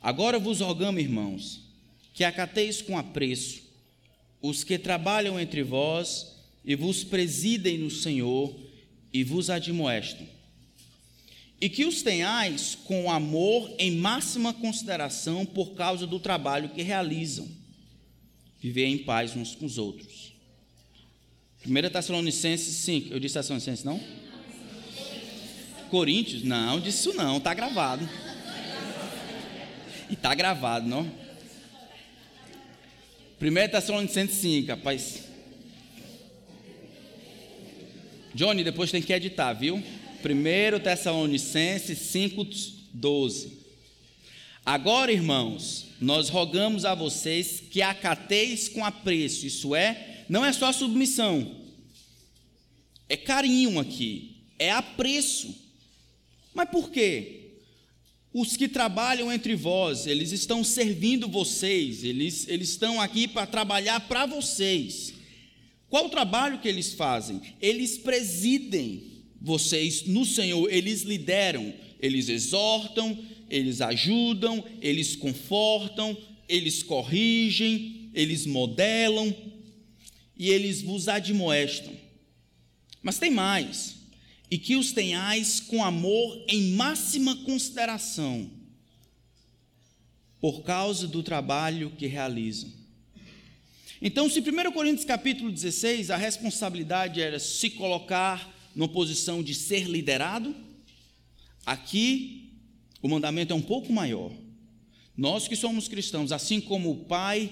Agora 0.02 0.40
vos 0.40 0.62
rogamos, 0.62 1.02
irmãos, 1.02 1.62
que 2.14 2.24
acateis 2.24 2.82
com 2.82 2.98
apreço 2.98 3.62
os 4.42 4.64
que 4.64 4.78
trabalham 4.78 5.40
entre 5.40 5.64
vós 5.64 6.36
e 6.64 6.76
vos 6.76 7.04
presidem 7.04 7.78
no 7.78 7.92
Senhor 7.92 8.56
e 9.12 9.24
vos 9.24 9.50
admoestam 9.50 10.26
e 11.62 11.70
que 11.70 11.86
os 11.86 12.02
tenhais 12.02 12.76
com 12.86 13.12
amor 13.12 13.70
em 13.78 13.92
máxima 13.92 14.54
consideração 14.54 15.46
por 15.46 15.74
causa 15.74 16.08
do 16.08 16.20
trabalho 16.20 16.70
que 16.70 16.82
realizam. 16.82 17.48
Viver 18.62 18.86
em 18.86 18.98
paz 19.00 19.36
uns 19.36 19.56
com 19.56 19.66
os 19.66 19.78
outros. 19.78 20.34
1 21.66 21.90
Tessalonicenses 21.90 22.76
5. 22.78 23.14
Eu 23.14 23.20
disse 23.20 23.34
Tessalonicenses, 23.34 23.84
não? 23.84 24.02
Coríntios? 25.90 26.44
Não, 26.44 26.80
disse 26.80 27.10
isso 27.10 27.18
não, 27.18 27.38
está 27.38 27.54
gravado. 27.54 28.08
E 30.10 30.14
está 30.14 30.34
gravado, 30.34 30.88
não? 30.88 31.04
1 33.42 33.72
Tessalonicenses 33.72 34.36
5, 34.38 34.68
rapaz. 34.68 35.24
Johnny, 38.34 38.64
depois 38.64 38.92
tem 38.92 39.02
que 39.02 39.14
editar, 39.14 39.54
viu? 39.54 39.78
1 39.78 40.80
Tessalonicenses 40.84 42.00
5,12. 42.00 43.60
Agora, 44.66 45.12
irmãos, 45.12 45.88
nós 46.00 46.30
rogamos 46.30 46.86
a 46.86 46.94
vocês 46.94 47.60
que 47.60 47.82
acateis 47.82 48.68
com 48.68 48.86
apreço, 48.86 49.48
isso 49.48 49.74
é, 49.74 50.24
não 50.28 50.46
é 50.46 50.54
só 50.54 50.72
submissão, 50.72 51.56
é 53.08 53.18
carinho 53.18 53.80
aqui, 53.80 54.44
é 54.60 54.72
apreço. 54.72 55.69
Mas 56.54 56.70
por 56.70 56.90
quê? 56.92 57.40
Os 58.34 58.56
que 58.56 58.68
trabalham 58.68 59.32
entre 59.32 59.56
vós, 59.56 60.06
eles 60.06 60.32
estão 60.32 60.64
servindo 60.64 61.28
vocês, 61.28 62.04
eles, 62.04 62.48
eles 62.48 62.70
estão 62.70 63.02
aqui 63.02 63.28
para 63.28 63.48
trabalhar 63.48 64.00
para 64.02 64.26
vocês. 64.26 65.14
Qual 65.90 66.06
o 66.06 66.10
trabalho 66.10 66.60
que 66.60 66.68
eles 66.68 66.94
fazem? 66.94 67.42
Eles 67.60 67.98
presidem 67.98 69.24
vocês 69.42 70.06
no 70.06 70.26
Senhor, 70.26 70.72
eles 70.72 71.02
lideram, 71.02 71.74
eles 72.00 72.30
exortam, 72.30 73.18
eles 73.50 73.82
ajudam, 73.82 74.64
eles 74.82 75.16
confortam, 75.16 76.16
eles 76.48 76.84
corrigem, 76.84 78.12
eles 78.14 78.46
modelam 78.46 79.36
e 80.38 80.50
eles 80.50 80.82
vos 80.82 81.08
admoestam. 81.08 81.94
Mas 83.02 83.18
tem 83.18 83.32
mais, 83.32 83.96
e 84.50 84.58
que 84.58 84.76
os 84.76 84.92
tenhais 84.92 85.60
com 85.60 85.84
amor 85.84 86.44
em 86.48 86.72
máxima 86.74 87.36
consideração, 87.38 88.50
por 90.42 90.64
causa 90.64 91.08
do 91.08 91.22
trabalho 91.22 91.92
que 91.92 92.08
realizam. 92.08 92.72
Então, 94.02 94.30
se 94.30 94.40
1 94.40 94.72
Coríntios 94.72 95.06
capítulo 95.06 95.52
16, 95.52 96.10
a 96.10 96.16
responsabilidade 96.16 97.22
era 97.22 97.38
se 97.38 97.70
colocar 97.72 98.56
numa 98.74 98.88
posição 98.88 99.44
de 99.44 99.54
ser 99.54 99.84
liderado, 99.84 100.56
aqui 101.66 102.54
o 103.02 103.10
mandamento 103.10 103.52
é 103.52 103.56
um 103.56 103.62
pouco 103.62 103.92
maior. 103.92 104.32
Nós 105.18 105.50
que 105.50 105.56
somos 105.56 105.90
cristãos, 105.90 106.32
assim 106.32 106.62
como 106.62 106.92
o 106.92 107.04
pai, 107.04 107.52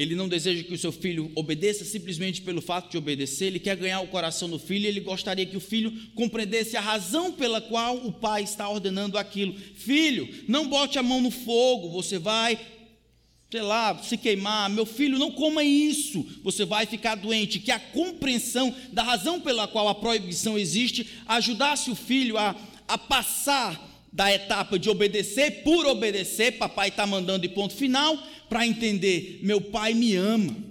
ele 0.00 0.14
não 0.14 0.30
deseja 0.30 0.64
que 0.64 0.72
o 0.72 0.78
seu 0.78 0.90
filho 0.90 1.30
obedeça 1.34 1.84
simplesmente 1.84 2.40
pelo 2.40 2.62
fato 2.62 2.90
de 2.90 2.96
obedecer, 2.96 3.48
ele 3.48 3.58
quer 3.58 3.76
ganhar 3.76 4.00
o 4.00 4.06
coração 4.06 4.48
do 4.48 4.58
filho, 4.58 4.86
ele 4.86 4.98
gostaria 4.98 5.44
que 5.44 5.58
o 5.58 5.60
filho 5.60 5.92
compreendesse 6.14 6.74
a 6.74 6.80
razão 6.80 7.30
pela 7.30 7.60
qual 7.60 7.98
o 7.98 8.10
pai 8.10 8.42
está 8.42 8.66
ordenando 8.66 9.18
aquilo. 9.18 9.54
Filho, 9.74 10.26
não 10.48 10.68
bote 10.68 10.98
a 10.98 11.02
mão 11.02 11.20
no 11.20 11.30
fogo, 11.30 11.90
você 11.90 12.18
vai 12.18 12.58
sei 13.50 13.62
lá, 13.62 14.00
se 14.00 14.16
queimar, 14.16 14.70
meu 14.70 14.86
filho, 14.86 15.18
não 15.18 15.32
coma 15.32 15.64
isso, 15.64 16.24
você 16.42 16.64
vai 16.64 16.86
ficar 16.86 17.16
doente. 17.16 17.58
Que 17.58 17.72
a 17.72 17.80
compreensão 17.80 18.74
da 18.92 19.02
razão 19.02 19.40
pela 19.40 19.66
qual 19.66 19.88
a 19.88 19.94
proibição 19.94 20.56
existe 20.56 21.06
ajudasse 21.26 21.90
o 21.90 21.96
filho 21.96 22.38
a, 22.38 22.54
a 22.86 22.96
passar 22.96 23.89
da 24.12 24.32
etapa 24.32 24.78
de 24.78 24.90
obedecer 24.90 25.62
por 25.62 25.86
obedecer, 25.86 26.58
papai 26.58 26.88
está 26.88 27.06
mandando 27.06 27.46
de 27.46 27.48
ponto 27.48 27.74
final, 27.74 28.16
para 28.48 28.66
entender: 28.66 29.40
meu 29.42 29.60
pai 29.60 29.94
me 29.94 30.16
ama. 30.16 30.70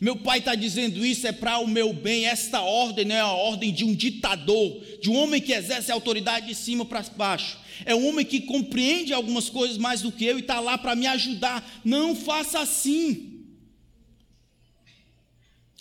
Meu 0.00 0.16
pai 0.16 0.38
está 0.38 0.54
dizendo 0.54 1.06
isso 1.06 1.26
é 1.26 1.32
para 1.32 1.58
o 1.58 1.66
meu 1.66 1.92
bem. 1.92 2.26
Esta 2.26 2.60
ordem 2.60 3.06
não 3.06 3.14
é 3.14 3.20
a 3.20 3.32
ordem 3.32 3.72
de 3.72 3.84
um 3.84 3.94
ditador, 3.94 4.82
de 5.00 5.08
um 5.08 5.16
homem 5.16 5.40
que 5.40 5.52
exerce 5.52 5.90
a 5.90 5.94
autoridade 5.94 6.46
de 6.46 6.54
cima 6.54 6.84
para 6.84 7.02
baixo. 7.16 7.58
É 7.86 7.94
um 7.94 8.08
homem 8.08 8.24
que 8.24 8.40
compreende 8.40 9.12
algumas 9.12 9.48
coisas 9.48 9.78
mais 9.78 10.02
do 10.02 10.12
que 10.12 10.24
eu 10.24 10.36
e 10.36 10.42
está 10.42 10.60
lá 10.60 10.76
para 10.76 10.94
me 10.94 11.06
ajudar. 11.06 11.80
Não 11.84 12.14
faça 12.14 12.58
assim. 12.60 13.33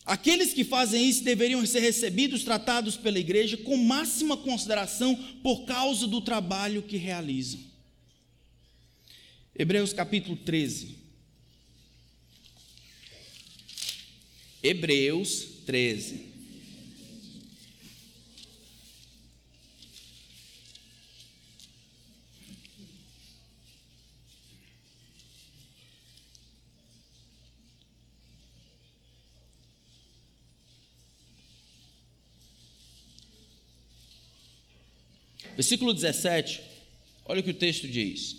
Aqueles 0.06 0.54
que 0.54 0.66
fazem 0.66 1.08
isso 1.08 1.24
deveriam 1.24 1.66
ser 1.66 1.80
recebidos, 1.80 2.44
tratados 2.44 2.98
pela 2.98 3.20
igreja 3.20 3.56
com 3.56 3.78
máxima 3.78 4.36
consideração 4.36 5.16
por 5.42 5.64
causa 5.66 6.06
do 6.08 6.20
trabalho 6.20 6.84
que 6.84 6.98
realizam. 6.98 7.60
Hebreus 9.56 9.94
capítulo 9.94 10.36
13. 10.36 10.98
Hebreus 14.62 15.48
13. 15.66 16.33
Versículo 35.56 35.94
17, 35.94 36.62
olha 37.26 37.40
o 37.40 37.44
que 37.44 37.52
o 37.52 37.54
texto 37.54 37.88
diz. 37.88 38.38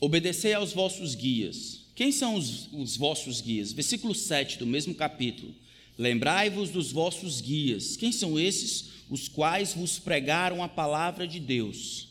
Obedecei 0.00 0.52
aos 0.54 0.72
vossos 0.72 1.14
guias. 1.14 1.80
Quem 1.94 2.10
são 2.10 2.34
os, 2.34 2.68
os 2.72 2.96
vossos 2.96 3.40
guias? 3.40 3.72
Versículo 3.72 4.14
7 4.14 4.58
do 4.58 4.66
mesmo 4.66 4.94
capítulo. 4.94 5.54
Lembrai-vos 5.98 6.70
dos 6.70 6.90
vossos 6.90 7.40
guias. 7.40 7.96
Quem 7.96 8.10
são 8.10 8.38
esses? 8.38 8.90
Os 9.10 9.28
quais 9.28 9.74
vos 9.74 9.98
pregaram 9.98 10.62
a 10.62 10.68
palavra 10.68 11.26
de 11.26 11.38
Deus. 11.38 12.08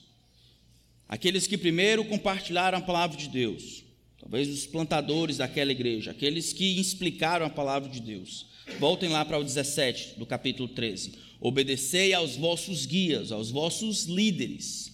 Aqueles 1.09 1.47
que 1.47 1.57
primeiro 1.57 2.05
compartilharam 2.05 2.77
a 2.77 2.81
palavra 2.81 3.17
de 3.17 3.27
Deus. 3.27 3.83
Talvez 4.19 4.47
os 4.47 4.65
plantadores 4.65 5.37
daquela 5.37 5.71
igreja. 5.71 6.11
Aqueles 6.11 6.53
que 6.53 6.79
explicaram 6.79 7.45
a 7.45 7.49
palavra 7.49 7.89
de 7.89 7.99
Deus. 7.99 8.45
Voltem 8.79 9.09
lá 9.09 9.25
para 9.25 9.39
o 9.39 9.43
17 9.43 10.17
do 10.17 10.25
capítulo 10.25 10.69
13. 10.69 11.13
Obedecei 11.43 12.13
aos 12.13 12.35
vossos 12.35 12.85
guias, 12.85 13.31
aos 13.31 13.49
vossos 13.49 14.05
líderes, 14.05 14.93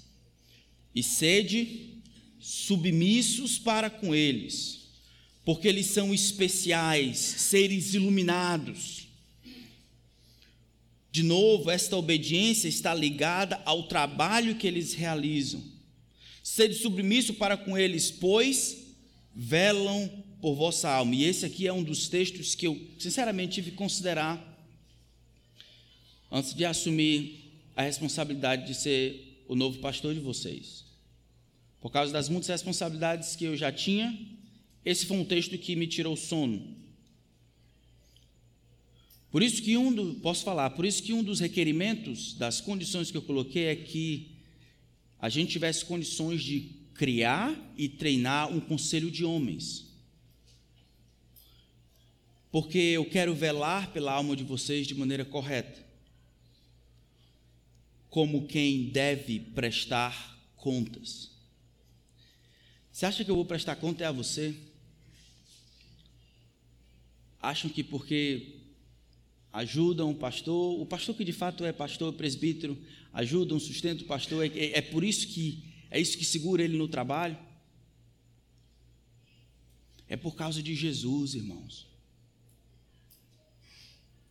e 0.96 1.04
sede 1.04 2.00
submissos 2.40 3.60
para 3.60 3.90
com 3.90 4.16
eles, 4.16 4.88
porque 5.44 5.68
eles 5.68 5.88
são 5.88 6.14
especiais, 6.14 7.18
seres 7.18 7.94
iluminados. 7.94 9.10
De 11.12 11.22
novo, 11.22 11.70
esta 11.70 11.98
obediência 11.98 12.70
está 12.70 12.94
ligada 12.94 13.62
ao 13.66 13.84
trabalho 13.84 14.56
que 14.56 14.68
eles 14.68 14.94
realizam. 14.94 15.62
Sede 16.42 16.76
submisso 16.76 17.34
para 17.34 17.58
com 17.58 17.78
eles, 17.78 18.10
pois 18.10 18.78
velam 19.36 20.24
por 20.40 20.56
vossa 20.56 20.90
alma. 20.90 21.14
E 21.14 21.26
esse 21.26 21.46
aqui 21.46 21.68
é 21.68 21.74
um 21.74 21.84
dos 21.84 22.08
textos 22.08 22.56
que 22.56 22.68
eu, 22.68 22.80
sinceramente, 22.98 23.56
tive 23.56 23.72
que 23.72 23.78
considerar 23.78 24.57
antes 26.32 26.54
de 26.54 26.66
assumir 26.66 27.62
a 27.76 27.84
responsabilidade 27.84 28.68
de 28.68 28.74
ser 28.74 29.44
o 29.48 29.56
novo 29.56 29.80
pastor 29.80 30.14
de 30.14 30.20
vocês. 30.20 30.86
Por 31.80 31.92
causa 31.92 32.12
das 32.12 32.28
muitas 32.28 32.50
responsabilidades 32.50 33.36
que 33.36 33.46
eu 33.46 33.56
já 33.56 33.72
tinha, 33.72 34.18
esse 34.84 35.06
foi 35.06 35.18
um 35.18 35.26
texto 35.26 35.58
que 35.58 35.76
me 35.76 35.88
tirou 35.88 36.14
o 36.14 36.18
sono. 36.18 36.76
Por 39.32 39.44
isso 39.44 39.62
que 39.62 39.78
um 39.78 39.94
do, 39.94 40.16
posso 40.16 40.44
falar, 40.44 40.72
por 40.72 40.86
isso 40.86 41.04
que 41.04 41.14
um 41.14 41.24
dos 41.24 41.40
requerimentos 41.40 42.34
das 42.34 42.60
condições 42.62 43.12
que 43.12 43.18
eu 43.18 43.22
coloquei 43.22 43.66
é 43.66 43.76
que 43.76 44.32
a 45.20 45.30
gente 45.30 45.52
tivesse 45.52 45.86
condições 45.86 46.42
de 46.42 46.72
criar 46.94 47.56
e 47.78 47.88
treinar 47.88 48.52
um 48.52 48.60
conselho 48.60 49.12
de 49.12 49.24
homens. 49.24 49.86
Porque 52.52 52.78
eu 52.78 53.06
quero 53.06 53.36
velar 53.36 53.92
pela 53.92 54.14
alma 54.14 54.36
de 54.36 54.44
vocês 54.44 54.88
de 54.88 54.96
maneira 54.96 55.26
correta. 55.26 55.87
Como 58.18 58.48
quem 58.48 58.90
deve 58.90 59.40
prestar 59.40 60.44
contas. 60.56 61.30
Você 62.92 63.06
acha 63.06 63.24
que 63.24 63.30
eu 63.30 63.36
vou 63.36 63.46
prestar 63.46 63.76
conta 63.76 64.04
é 64.04 64.08
a 64.08 64.12
você? 64.12 64.56
Acham 67.40 67.70
que 67.70 67.84
porque 67.84 68.56
ajudam 69.54 70.10
o 70.10 70.16
pastor, 70.16 70.82
o 70.82 70.84
pastor 70.84 71.14
que 71.16 71.24
de 71.24 71.32
fato 71.32 71.64
é 71.64 71.72
pastor, 71.72 72.12
presbítero, 72.14 72.76
ajudam, 73.14 73.60
sustentam 73.60 74.04
o 74.04 74.08
pastor, 74.08 74.44
é, 74.44 74.48
é, 74.48 74.80
é 74.80 74.82
por 74.82 75.04
isso 75.04 75.28
que 75.28 75.64
é 75.92 76.02
isso 76.02 76.18
que 76.18 76.26
segura 76.26 76.64
ele 76.64 76.76
no 76.76 76.88
trabalho? 76.88 77.38
É 80.08 80.18
por 80.18 80.36
causa 80.36 80.64
de 80.64 80.74
Jesus, 80.74 81.36
irmãos. 81.36 81.86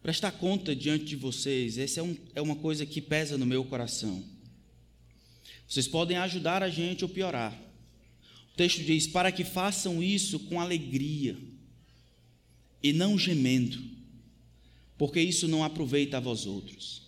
Prestar 0.07 0.31
conta 0.31 0.73
diante 0.73 1.05
de 1.05 1.17
vocês, 1.17 1.79
essa 1.79 1.99
é, 1.99 2.03
um, 2.05 2.17
é 2.37 2.41
uma 2.41 2.55
coisa 2.55 2.87
que 2.87 3.01
pesa 3.01 3.37
no 3.37 3.45
meu 3.45 3.65
coração. 3.65 4.23
Vocês 5.67 5.89
podem 5.89 6.17
ajudar 6.17 6.63
a 6.63 6.69
gente 6.69 7.03
ou 7.03 7.09
piorar. 7.11 7.53
O 8.53 8.57
texto 8.57 8.85
diz: 8.85 9.09
para 9.09 9.33
que 9.33 9.43
façam 9.43 10.01
isso 10.01 10.39
com 10.39 10.61
alegria 10.61 11.37
e 12.81 12.93
não 12.93 13.19
gemendo, 13.19 13.83
porque 14.97 15.21
isso 15.21 15.49
não 15.49 15.65
aproveita 15.65 16.19
a 16.19 16.21
vós 16.21 16.47
outros. 16.47 17.03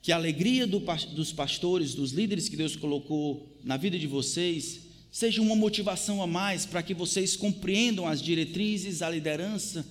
Que 0.00 0.12
a 0.12 0.16
alegria 0.16 0.68
do, 0.68 0.78
dos 1.16 1.32
pastores, 1.32 1.96
dos 1.96 2.12
líderes 2.12 2.48
que 2.48 2.54
Deus 2.54 2.76
colocou 2.76 3.58
na 3.64 3.76
vida 3.76 3.98
de 3.98 4.06
vocês, 4.06 4.82
seja 5.10 5.42
uma 5.42 5.56
motivação 5.56 6.22
a 6.22 6.28
mais 6.28 6.64
para 6.64 6.80
que 6.80 6.94
vocês 6.94 7.34
compreendam 7.34 8.06
as 8.06 8.22
diretrizes, 8.22 9.02
a 9.02 9.10
liderança, 9.10 9.84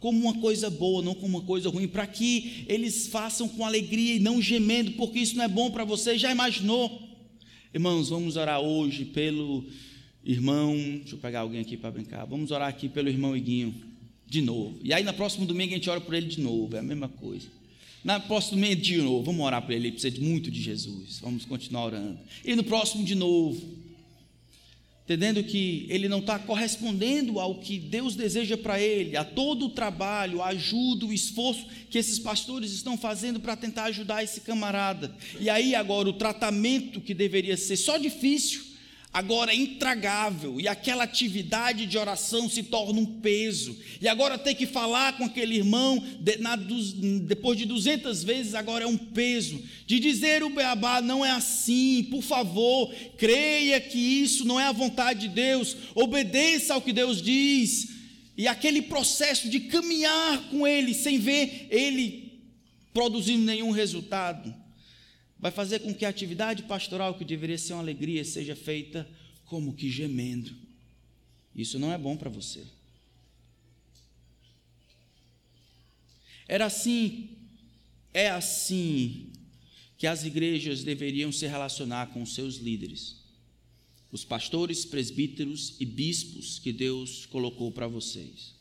como 0.00 0.18
uma 0.18 0.34
coisa 0.40 0.70
boa, 0.70 1.02
não 1.02 1.14
como 1.14 1.38
uma 1.38 1.46
coisa 1.46 1.68
ruim, 1.68 1.86
para 1.86 2.06
que 2.06 2.64
eles 2.66 3.06
façam 3.06 3.46
com 3.46 3.64
alegria 3.64 4.14
e 4.14 4.18
não 4.18 4.40
gemendo, 4.40 4.92
porque 4.92 5.18
isso 5.18 5.36
não 5.36 5.44
é 5.44 5.48
bom 5.48 5.70
para 5.70 5.84
vocês. 5.84 6.20
Já 6.20 6.32
imaginou? 6.32 7.02
Irmãos, 7.72 8.08
vamos 8.08 8.36
orar 8.36 8.60
hoje 8.60 9.04
pelo 9.04 9.64
irmão. 10.24 10.74
Deixa 10.74 11.14
eu 11.14 11.18
pegar 11.18 11.40
alguém 11.40 11.60
aqui 11.60 11.76
para 11.76 11.90
brincar. 11.90 12.24
Vamos 12.24 12.50
orar 12.50 12.68
aqui 12.68 12.88
pelo 12.88 13.10
irmão 13.10 13.36
Iguinho, 13.36 13.74
de 14.26 14.40
novo. 14.40 14.78
E 14.82 14.92
aí, 14.94 15.04
no 15.04 15.12
próximo 15.12 15.44
domingo, 15.44 15.72
a 15.72 15.76
gente 15.76 15.90
ora 15.90 16.00
por 16.00 16.14
ele 16.14 16.26
de 16.26 16.40
novo. 16.40 16.74
É 16.74 16.78
a 16.78 16.82
mesma 16.82 17.08
coisa. 17.08 17.46
Na 18.02 18.18
próximo 18.18 18.56
domingo, 18.56 18.80
de 18.80 18.96
novo. 18.96 19.22
Vamos 19.22 19.44
orar 19.44 19.60
por 19.60 19.72
ele. 19.72 19.88
Ele 19.88 19.92
precisa 19.92 20.18
muito 20.18 20.50
de 20.50 20.62
Jesus. 20.62 21.18
Vamos 21.20 21.44
continuar 21.44 21.84
orando. 21.84 22.18
E 22.42 22.56
no 22.56 22.64
próximo, 22.64 23.04
de 23.04 23.14
novo 23.14 23.89
entendendo 25.04 25.42
que 25.42 25.86
ele 25.88 26.08
não 26.08 26.20
está 26.20 26.38
correspondendo 26.38 27.40
ao 27.40 27.56
que 27.56 27.78
Deus 27.78 28.14
deseja 28.14 28.56
para 28.56 28.80
ele, 28.80 29.16
a 29.16 29.24
todo 29.24 29.66
o 29.66 29.70
trabalho, 29.70 30.40
a 30.40 30.48
ajuda, 30.48 31.06
o 31.06 31.12
esforço 31.12 31.66
que 31.90 31.98
esses 31.98 32.18
pastores 32.18 32.70
estão 32.70 32.96
fazendo 32.96 33.40
para 33.40 33.56
tentar 33.56 33.84
ajudar 33.84 34.22
esse 34.22 34.40
camarada. 34.40 35.14
E 35.40 35.50
aí 35.50 35.74
agora 35.74 36.08
o 36.08 36.12
tratamento 36.12 37.00
que 37.00 37.12
deveria 37.12 37.56
ser 37.56 37.76
só 37.76 37.98
difícil, 37.98 38.69
agora 39.12 39.52
é 39.52 39.56
intragável, 39.56 40.60
e 40.60 40.68
aquela 40.68 41.02
atividade 41.02 41.84
de 41.84 41.98
oração 41.98 42.48
se 42.48 42.62
torna 42.62 43.00
um 43.00 43.06
peso, 43.06 43.76
e 44.00 44.06
agora 44.06 44.38
ter 44.38 44.54
que 44.54 44.66
falar 44.66 45.16
com 45.16 45.24
aquele 45.24 45.56
irmão, 45.56 46.02
de, 46.20 46.36
na, 46.38 46.56
depois 47.26 47.58
de 47.58 47.66
200 47.66 48.22
vezes, 48.22 48.54
agora 48.54 48.84
é 48.84 48.86
um 48.86 48.96
peso, 48.96 49.60
de 49.84 49.98
dizer 49.98 50.44
o 50.44 50.50
beabá 50.50 51.02
não 51.02 51.24
é 51.24 51.30
assim, 51.30 52.06
por 52.08 52.22
favor, 52.22 52.94
creia 53.18 53.80
que 53.80 53.98
isso 53.98 54.44
não 54.44 54.60
é 54.60 54.66
a 54.66 54.72
vontade 54.72 55.20
de 55.20 55.28
Deus, 55.28 55.76
obedeça 55.94 56.74
ao 56.74 56.82
que 56.82 56.92
Deus 56.92 57.20
diz, 57.20 57.88
e 58.36 58.46
aquele 58.46 58.80
processo 58.80 59.48
de 59.48 59.60
caminhar 59.60 60.48
com 60.50 60.66
Ele, 60.66 60.94
sem 60.94 61.18
ver 61.18 61.66
Ele 61.68 62.30
produzindo 62.94 63.44
nenhum 63.44 63.70
resultado, 63.70 64.54
vai 65.40 65.50
fazer 65.50 65.80
com 65.80 65.94
que 65.94 66.04
a 66.04 66.08
atividade 66.08 66.64
pastoral, 66.64 67.14
que 67.14 67.24
deveria 67.24 67.56
ser 67.56 67.72
uma 67.72 67.82
alegria, 67.82 68.24
seja 68.24 68.54
feita 68.54 69.08
como 69.46 69.74
que 69.74 69.90
gemendo. 69.90 70.54
Isso 71.56 71.78
não 71.78 71.92
é 71.92 71.98
bom 71.98 72.16
para 72.16 72.28
você. 72.28 72.64
Era 76.46 76.66
assim, 76.66 77.30
é 78.12 78.28
assim 78.28 79.32
que 79.96 80.06
as 80.06 80.24
igrejas 80.24 80.84
deveriam 80.84 81.32
se 81.32 81.46
relacionar 81.46 82.08
com 82.08 82.24
seus 82.26 82.56
líderes, 82.56 83.16
os 84.12 84.24
pastores, 84.24 84.84
presbíteros 84.84 85.74
e 85.80 85.86
bispos 85.86 86.58
que 86.58 86.72
Deus 86.72 87.24
colocou 87.26 87.70
para 87.72 87.86
vocês. 87.86 88.54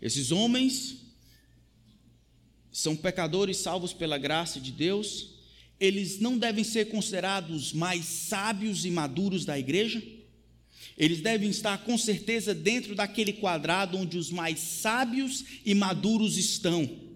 Esses 0.00 0.32
homens 0.32 0.96
são 2.72 2.96
pecadores 2.96 3.58
salvos 3.58 3.92
pela 3.92 4.16
graça 4.16 4.58
de 4.58 4.72
Deus 4.72 5.39
eles 5.80 6.20
não 6.20 6.36
devem 6.36 6.62
ser 6.62 6.90
considerados 6.90 7.72
mais 7.72 8.04
sábios 8.04 8.84
e 8.84 8.90
maduros 8.90 9.46
da 9.46 9.58
igreja? 9.58 10.02
Eles 10.96 11.22
devem 11.22 11.48
estar 11.48 11.78
com 11.78 11.96
certeza 11.96 12.54
dentro 12.54 12.94
daquele 12.94 13.32
quadrado 13.32 13.96
onde 13.96 14.18
os 14.18 14.30
mais 14.30 14.58
sábios 14.60 15.44
e 15.64 15.74
maduros 15.74 16.36
estão. 16.36 17.08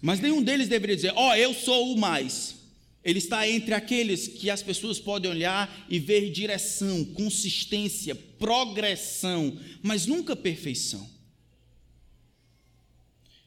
Mas 0.00 0.18
nenhum 0.18 0.42
deles 0.42 0.68
deveria 0.68 0.96
dizer: 0.96 1.12
Ó, 1.14 1.30
oh, 1.30 1.34
eu 1.34 1.52
sou 1.52 1.92
o 1.92 1.98
mais. 1.98 2.56
Ele 3.04 3.18
está 3.18 3.48
entre 3.48 3.74
aqueles 3.74 4.26
que 4.26 4.50
as 4.50 4.62
pessoas 4.62 4.98
podem 4.98 5.30
olhar 5.30 5.86
e 5.88 5.98
ver 5.98 6.30
direção, 6.30 7.04
consistência, 7.04 8.14
progressão, 8.14 9.60
mas 9.82 10.06
nunca 10.06 10.34
perfeição. 10.34 11.08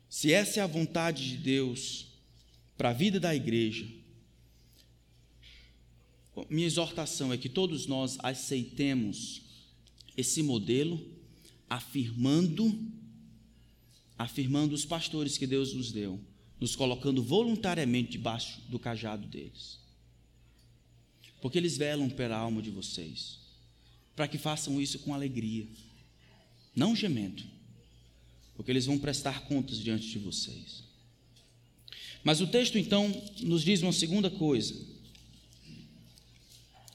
Se 0.08 0.32
essa 0.32 0.60
é 0.60 0.64
a 0.64 0.68
vontade 0.68 1.28
de 1.28 1.38
Deus, 1.38 2.09
para 2.80 2.92
a 2.92 2.94
vida 2.94 3.20
da 3.20 3.36
igreja, 3.36 3.86
minha 6.50 6.66
exortação 6.66 7.34
é 7.34 7.38
que 7.38 7.50
todos 7.50 7.88
nós 7.88 8.18
aceitemos 8.20 9.42
esse 10.16 10.42
modelo, 10.42 11.06
afirmando, 11.70 12.90
afirmando 14.18 14.74
os 14.74 14.86
pastores 14.86 15.38
que 15.38 15.46
Deus 15.46 15.74
nos 15.74 15.92
deu, 15.92 16.22
nos 16.58 16.74
colocando 16.74 17.22
voluntariamente 17.22 18.12
debaixo 18.12 18.62
do 18.70 18.80
cajado 18.80 19.28
deles. 19.28 19.78
Porque 21.42 21.58
eles 21.58 21.76
velam 21.76 22.10
pela 22.10 22.38
alma 22.38 22.62
de 22.62 22.70
vocês, 22.70 23.40
para 24.16 24.26
que 24.26 24.38
façam 24.38 24.80
isso 24.80 25.00
com 25.00 25.14
alegria, 25.14 25.68
não 26.74 26.96
gemendo, 26.96 27.44
porque 28.56 28.72
eles 28.72 28.86
vão 28.86 28.98
prestar 28.98 29.42
contas 29.42 29.80
diante 29.80 30.08
de 30.08 30.20
vocês. 30.20 30.88
Mas 32.24 32.42
o 32.42 32.48
texto 32.48 32.78
então 32.78 33.10
nos 33.42 33.64
diz 33.64 33.82
uma 33.82 33.94
segunda 33.94 34.30
coisa. 34.30 34.76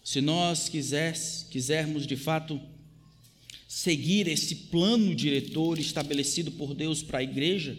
Se 0.04 0.20
nós 0.20 0.68
quisers, 0.68 1.46
quisermos 1.50 2.06
de 2.06 2.16
fato 2.16 2.60
seguir 3.66 4.28
esse 4.28 4.54
plano 4.54 5.14
diretor 5.14 5.78
estabelecido 5.78 6.52
por 6.52 6.74
Deus 6.74 7.02
para 7.02 7.18
a 7.18 7.22
igreja, 7.22 7.76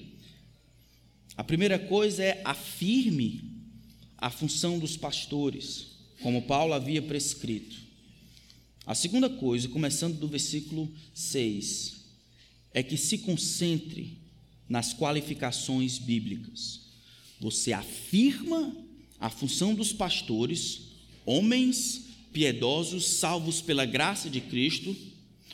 a 1.38 1.43
primeira 1.43 1.78
coisa 1.78 2.24
é 2.24 2.41
afirme 2.43 3.43
a 4.18 4.30
função 4.30 4.80
dos 4.80 4.98
pastores, 4.98 5.88
como 6.22 6.41
Paulo 6.41 6.74
havia 6.74 7.02
prescrito. 7.02 7.78
A 8.86 8.96
segunda 8.96 9.30
coisa, 9.30 9.68
começando 9.68 10.18
do 10.18 10.28
versículo 10.28 10.91
6, 11.14 12.06
é 12.74 12.82
que 12.82 12.98
se 12.98 13.20
concentre 13.20 14.18
nas 14.68 14.93
qualificações 14.93 15.98
bíblicas. 15.98 16.84
Você 17.39 17.73
afirma 17.73 18.75
a 19.19 19.29
função 19.29 19.73
dos 19.73 19.91
pastores, 19.91 20.81
homens 21.25 22.05
piedosos, 22.31 23.05
salvos 23.05 23.61
pela 23.61 23.86
graça 23.86 24.29
de 24.29 24.41
Cristo, 24.41 24.95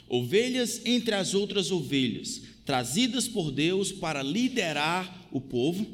ovelhas 0.08 0.82
entre 0.86 1.14
as 1.16 1.34
outras 1.34 1.72
ovelhas, 1.72 2.42
trazidas 2.66 3.28
por 3.28 3.52
Deus 3.52 3.92
para 3.92 4.22
liderar 4.22 5.28
o 5.32 5.40
povo. 5.40 5.86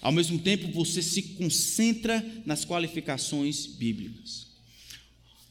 Ao 0.00 0.12
mesmo 0.12 0.38
tempo, 0.38 0.68
você 0.72 1.02
se 1.02 1.22
concentra 1.22 2.24
nas 2.46 2.64
qualificações 2.64 3.66
bíblicas. 3.66 4.48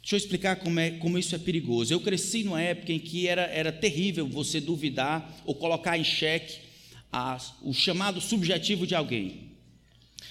Deixa 0.02 0.16
eu 0.16 0.18
explicar 0.18 0.56
como, 0.56 0.80
é, 0.80 0.92
como 0.92 1.20
isso 1.20 1.36
é 1.36 1.38
perigoso. 1.38 1.94
Eu 1.94 2.00
cresci 2.00 2.44
numa 2.44 2.62
época 2.62 2.92
em 2.92 2.98
que 2.98 3.28
era, 3.28 3.44
era 3.44 3.72
terrível 3.72 4.28
você 4.28 4.60
duvidar 4.60 5.44
ou 5.46 5.54
colocar 5.54 6.00
em 6.00 6.04
xeque 6.04 6.69
a, 7.12 7.38
o 7.62 7.74
chamado 7.74 8.22
subjetivo 8.22 8.86
de 8.86 8.96
alguém. 8.96 9.50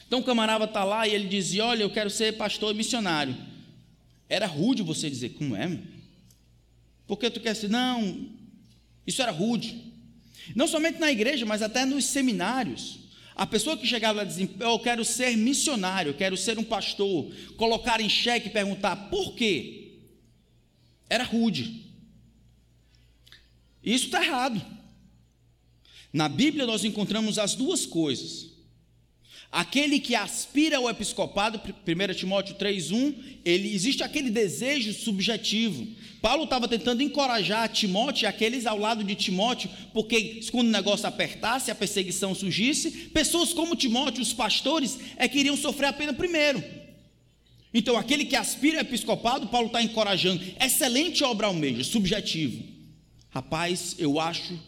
Então 0.06 0.20
o 0.20 0.24
camarada 0.24 0.64
está 0.64 0.84
lá 0.84 1.06
e 1.06 1.14
ele 1.14 1.28
dizia: 1.28 1.64
Olha, 1.64 1.82
eu 1.82 1.90
quero 1.90 2.10
ser 2.10 2.36
pastor 2.36 2.74
e 2.74 2.76
missionário. 2.76 3.36
Era 4.28 4.46
rude 4.46 4.82
você 4.82 5.08
dizer, 5.08 5.30
como 5.30 5.56
é? 5.56 5.78
Porque 7.06 7.30
tu 7.30 7.40
quer 7.40 7.56
ser, 7.56 7.68
não, 7.68 8.28
isso 9.06 9.22
era 9.22 9.32
rude. 9.32 9.92
Não 10.54 10.68
somente 10.68 10.98
na 10.98 11.10
igreja, 11.10 11.46
mas 11.46 11.62
até 11.62 11.84
nos 11.84 12.04
seminários. 12.04 12.98
A 13.34 13.46
pessoa 13.46 13.76
que 13.76 13.86
chegava 13.86 14.18
lá 14.18 14.24
dizia, 14.24 14.50
eu 14.60 14.78
quero 14.80 15.04
ser 15.04 15.36
missionário, 15.36 16.10
eu 16.10 16.14
quero 16.14 16.36
ser 16.36 16.58
um 16.58 16.64
pastor, 16.64 17.32
colocar 17.56 18.00
em 18.00 18.08
xeque 18.08 18.48
e 18.48 18.52
perguntar 18.52 18.96
por 19.08 19.34
quê? 19.34 19.92
Era 21.08 21.24
rude. 21.24 21.86
Isso 23.82 24.06
está 24.06 24.22
errado. 24.22 24.60
Na 26.12 26.28
Bíblia 26.28 26.66
nós 26.66 26.84
encontramos 26.84 27.38
as 27.38 27.54
duas 27.54 27.84
coisas. 27.84 28.48
Aquele 29.50 29.98
que 29.98 30.14
aspira 30.14 30.76
ao 30.76 30.90
episcopado, 30.90 31.58
1 31.58 32.14
Timóteo 32.14 32.54
3,1, 32.56 33.14
ele 33.44 33.74
existe 33.74 34.02
aquele 34.02 34.30
desejo 34.30 34.92
subjetivo. 34.92 35.86
Paulo 36.20 36.44
estava 36.44 36.68
tentando 36.68 37.02
encorajar 37.02 37.68
Timóteo 37.70 38.24
e 38.24 38.26
aqueles 38.26 38.66
ao 38.66 38.78
lado 38.78 39.02
de 39.02 39.14
Timóteo, 39.14 39.70
porque 39.94 40.40
quando 40.50 40.68
o 40.68 40.72
negócio 40.72 41.06
apertasse, 41.06 41.70
a 41.70 41.74
perseguição 41.74 42.34
surgisse, 42.34 42.90
pessoas 43.08 43.54
como 43.54 43.74
Timóteo, 43.74 44.22
os 44.22 44.34
pastores, 44.34 44.98
é 45.16 45.26
que 45.26 45.38
iriam 45.38 45.56
sofrer 45.56 45.86
a 45.86 45.92
pena 45.94 46.12
primeiro. 46.12 46.62
Então, 47.72 47.96
aquele 47.96 48.26
que 48.26 48.36
aspira 48.36 48.78
ao 48.78 48.82
episcopado, 48.82 49.48
Paulo 49.48 49.68
está 49.68 49.82
encorajando, 49.82 50.44
excelente 50.60 51.24
obra 51.24 51.46
ao 51.46 51.54
meio, 51.54 51.82
subjetivo. 51.84 52.64
Rapaz, 53.30 53.94
eu 53.98 54.20
acho, 54.20 54.58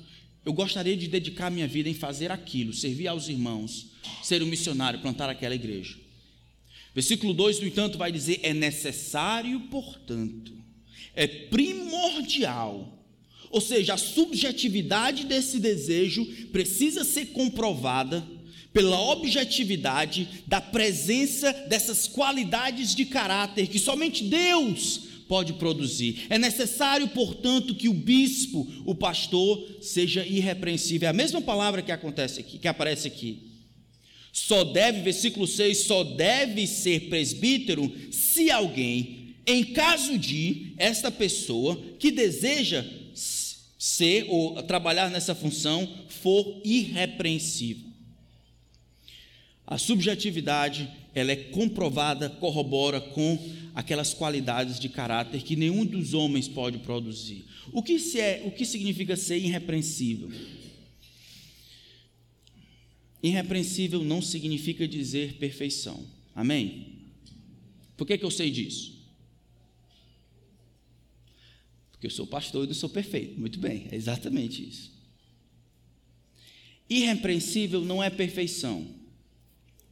eu 0.51 0.55
gostaria 0.55 0.97
de 0.97 1.07
dedicar 1.07 1.49
minha 1.49 1.69
vida 1.69 1.89
em 1.89 1.95
fazer 1.95 2.33
aquilo, 2.33 2.75
servir 2.75 3.07
aos 3.07 3.29
irmãos 3.29 3.87
ser 4.21 4.43
um 4.43 4.47
missionário, 4.47 4.99
plantar 4.99 5.31
aquela 5.31 5.55
igreja. 5.55 5.97
Versículo 6.93 7.33
2, 7.33 7.61
no 7.61 7.69
entanto, 7.69 7.97
vai 7.97 8.11
dizer: 8.11 8.41
é 8.43 8.53
necessário, 8.53 9.61
portanto, 9.71 10.53
é 11.15 11.29
primordial. 11.29 12.99
Ou 13.49 13.61
seja, 13.61 13.95
a 13.95 13.97
subjetividade 13.97 15.25
desse 15.25 15.61
desejo 15.61 16.25
precisa 16.51 17.05
ser 17.05 17.27
comprovada 17.27 18.27
pela 18.73 19.01
objetividade 19.01 20.45
da 20.49 20.61
presença 20.61 21.53
dessas 21.69 22.09
qualidades 22.09 22.93
de 22.93 23.05
caráter 23.05 23.69
que 23.69 23.79
somente 23.79 24.25
Deus 24.25 25.10
pode 25.31 25.53
produzir. 25.53 26.27
É 26.29 26.37
necessário, 26.37 27.07
portanto, 27.07 27.77
que 27.77 27.89
o 27.89 27.95
bispo, 27.95 28.67
o 28.85 28.97
pastor, 28.97 29.65
seja 29.81 30.27
irrepreensível. 30.27 31.07
É 31.07 31.11
a 31.11 31.13
mesma 31.13 31.41
palavra 31.41 31.83
que 31.83 31.93
acontece 31.93 32.41
aqui, 32.41 32.59
que 32.59 32.67
aparece 32.67 33.07
aqui. 33.07 33.49
Só 34.33 34.65
deve, 34.65 35.03
versículo 35.03 35.47
6, 35.47 35.85
só 35.85 36.03
deve 36.03 36.67
ser 36.67 37.09
presbítero 37.09 37.93
se 38.11 38.51
alguém, 38.51 39.37
em 39.47 39.63
caso 39.63 40.19
de 40.19 40.75
esta 40.77 41.13
pessoa 41.13 41.81
que 42.01 42.11
deseja 42.11 42.85
ser 43.79 44.27
ou 44.29 44.61
trabalhar 44.65 45.11
nessa 45.11 45.33
função, 45.33 45.89
for 46.09 46.61
irrepreensível. 46.65 47.89
A 49.65 49.79
subjetividade, 49.79 50.91
ela 51.15 51.33
é 51.33 51.37
comprovada, 51.37 52.29
corrobora 52.29 53.01
com 53.01 53.39
aquelas 53.75 54.15
qualidades 54.15 54.79
de 54.79 54.89
caráter 54.89 55.43
que 55.43 55.57
nenhum 55.57 55.85
dos 55.85 56.15
homens 56.15 56.49
pode 56.49 56.79
produzir. 56.79 57.45
O 57.73 57.83
que, 57.83 57.99
se 57.99 58.21
é, 58.21 58.43
o 58.47 58.51
que 58.51 58.65
significa 58.65 59.17
ser 59.17 59.39
irrepreensível? 59.39 60.31
Irrepreensível 63.23 64.03
não 64.03 64.23
significa 64.23 64.89
dizer 64.89 65.35
perfeição. 65.35 66.05
Amém? 66.35 67.01
Por 67.97 68.07
que, 68.07 68.17
que 68.17 68.25
eu 68.25 68.31
sei 68.31 68.51
disso? 68.51 68.99
Porque 71.93 72.07
eu 72.07 72.11
sou 72.11 72.27
pastor 72.27 72.65
e 72.65 72.69
não 72.69 72.75
sou 72.75 72.89
perfeito. 72.89 73.39
Muito 73.39 73.59
bem, 73.59 73.89
é 73.91 73.95
exatamente 73.95 74.67
isso. 74.67 74.91
Irrepreensível 76.89 77.85
não 77.85 78.03
é 78.03 78.09
perfeição. 78.09 79.00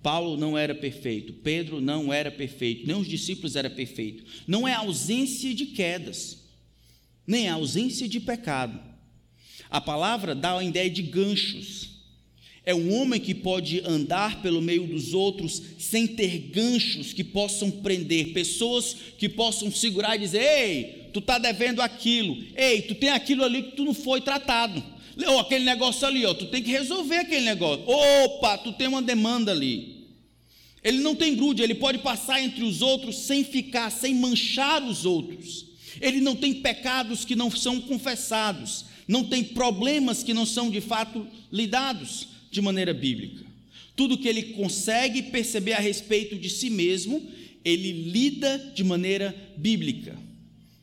Paulo 0.02 0.36
não 0.36 0.56
era 0.56 0.74
perfeito, 0.74 1.32
Pedro 1.32 1.80
não 1.80 2.12
era 2.12 2.30
perfeito, 2.30 2.86
nem 2.86 2.96
os 2.96 3.08
discípulos 3.08 3.56
eram 3.56 3.70
perfeitos. 3.70 4.42
Não 4.46 4.66
é 4.66 4.74
ausência 4.74 5.52
de 5.54 5.66
quedas, 5.66 6.38
nem 7.26 7.48
a 7.48 7.54
ausência 7.54 8.08
de 8.08 8.20
pecado. 8.20 8.80
A 9.68 9.80
palavra 9.80 10.34
dá 10.34 10.56
a 10.56 10.64
ideia 10.64 10.88
de 10.88 11.02
ganchos 11.02 11.98
é 12.68 12.74
um 12.74 12.92
homem 13.00 13.18
que 13.18 13.34
pode 13.34 13.80
andar 13.82 14.42
pelo 14.42 14.60
meio 14.60 14.86
dos 14.86 15.14
outros 15.14 15.62
sem 15.78 16.06
ter 16.06 16.50
ganchos 16.50 17.14
que 17.14 17.24
possam 17.24 17.70
prender, 17.70 18.34
pessoas 18.34 18.94
que 19.16 19.26
possam 19.26 19.72
segurar 19.72 20.16
e 20.16 20.18
dizer: 20.18 20.42
Ei, 20.42 21.08
tu 21.10 21.18
está 21.18 21.38
devendo 21.38 21.80
aquilo, 21.80 22.36
ei, 22.54 22.82
tu 22.82 22.94
tem 22.94 23.08
aquilo 23.08 23.42
ali 23.42 23.62
que 23.62 23.70
tu 23.76 23.86
não 23.86 23.94
foi 23.94 24.20
tratado, 24.20 24.84
ou 25.26 25.40
aquele 25.40 25.64
negócio 25.64 26.06
ali, 26.06 26.24
ó, 26.24 26.32
tu 26.32 26.46
tem 26.46 26.62
que 26.62 26.70
resolver 26.70 27.16
aquele 27.16 27.44
negócio, 27.44 27.84
opa, 27.88 28.56
tu 28.58 28.72
tem 28.72 28.86
uma 28.86 29.02
demanda 29.02 29.50
ali. 29.50 30.06
Ele 30.82 30.98
não 30.98 31.14
tem 31.14 31.34
grude, 31.34 31.62
ele 31.62 31.74
pode 31.74 31.98
passar 31.98 32.40
entre 32.40 32.62
os 32.62 32.82
outros 32.82 33.18
sem 33.18 33.42
ficar, 33.42 33.90
sem 33.90 34.14
manchar 34.14 34.82
os 34.82 35.04
outros. 35.04 35.66
Ele 36.00 36.20
não 36.20 36.36
tem 36.36 36.54
pecados 36.54 37.24
que 37.24 37.34
não 37.34 37.50
são 37.50 37.80
confessados, 37.80 38.84
não 39.06 39.24
tem 39.24 39.42
problemas 39.42 40.22
que 40.22 40.32
não 40.32 40.46
são 40.46 40.70
de 40.70 40.80
fato 40.80 41.26
lidados 41.50 42.28
de 42.50 42.60
maneira 42.60 42.94
bíblica. 42.94 43.44
Tudo 43.96 44.16
que 44.16 44.28
ele 44.28 44.54
consegue 44.54 45.24
perceber 45.24 45.72
a 45.72 45.80
respeito 45.80 46.36
de 46.36 46.48
si 46.48 46.70
mesmo, 46.70 47.20
ele 47.64 47.90
lida 47.90 48.72
de 48.74 48.84
maneira 48.84 49.34
bíblica. 49.56 50.16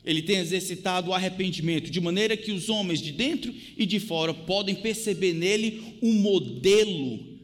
Ele 0.06 0.22
tem 0.22 0.38
exercitado 0.38 1.10
o 1.10 1.14
arrependimento, 1.14 1.90
de 1.90 2.00
maneira 2.00 2.38
que 2.38 2.52
os 2.52 2.70
homens 2.70 3.02
de 3.02 3.12
dentro 3.12 3.54
e 3.78 3.86
de 3.86 4.00
fora 4.00 4.34
podem 4.34 4.76
perceber 4.76 5.34
nele 5.34 5.98
um 6.02 6.14
modelo 6.14 7.40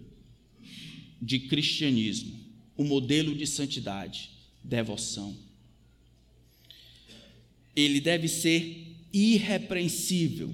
de 1.22 1.40
cristianismo, 1.40 2.40
um 2.78 2.86
modelo 2.86 3.36
de 3.36 3.48
santidade, 3.48 4.30
devoção. 4.64 5.36
Ele 7.76 8.00
deve 8.00 8.28
ser 8.28 8.98
irrepreensível 9.12 10.54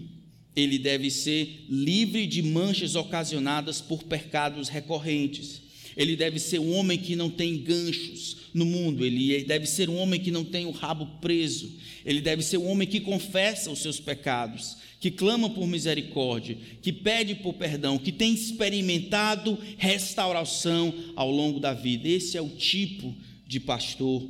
ele 0.58 0.80
deve 0.80 1.12
ser 1.12 1.66
livre 1.70 2.26
de 2.26 2.41
manchas 2.41 2.95
ocasionadas 2.95 3.80
por 3.80 4.01
pecados 4.01 4.70
recorrentes. 4.70 5.62
Ele 5.95 6.16
deve 6.16 6.39
ser 6.39 6.58
um 6.58 6.74
homem 6.74 6.97
que 6.97 7.16
não 7.16 7.30
tem 7.30 7.60
ganchos 7.62 8.47
no 8.58 8.66
mundo, 8.66 9.05
ele 9.05 9.43
deve 9.43 9.68
ser 9.68 9.88
um 9.88 9.97
homem 9.97 10.20
que 10.20 10.32
não 10.32 10.43
tem 10.43 10.66
o 10.66 10.72
rabo 10.72 11.05
preso, 11.22 11.72
ele 12.03 12.20
deve 12.20 12.41
ser 12.41 12.58
um 12.58 12.68
homem 12.68 12.88
que 12.88 12.99
confessa 12.99 13.70
os 13.70 13.80
seus 13.80 13.99
pecados, 13.99 14.78
que 14.99 15.12
clama 15.12 15.47
por 15.47 15.68
misericórdia, 15.68 16.58
que 16.82 16.91
pede 16.91 17.36
por 17.36 17.53
perdão, 17.53 17.99
que 17.99 18.12
tem 18.12 18.34
experimentado 18.34 19.60
restauração 19.78 20.91
ao 21.16 21.30
longo 21.30 21.60
da 21.60 21.72
vida. 21.72 22.08
Esse 22.08 22.36
é 22.36 22.41
o 22.41 22.49
tipo 22.49 23.16
de 23.45 23.60
pastor 23.60 24.28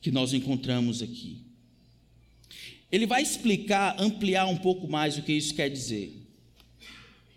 que 0.00 0.10
nós 0.10 0.32
encontramos 0.32 1.02
aqui. 1.02 1.36
Ele 2.90 3.06
vai 3.06 3.20
explicar, 3.20 3.96
ampliar 3.98 4.46
um 4.46 4.56
pouco 4.56 4.88
mais 4.88 5.18
o 5.18 5.22
que 5.22 5.32
isso 5.32 5.54
quer 5.54 5.68
dizer. 5.68 6.18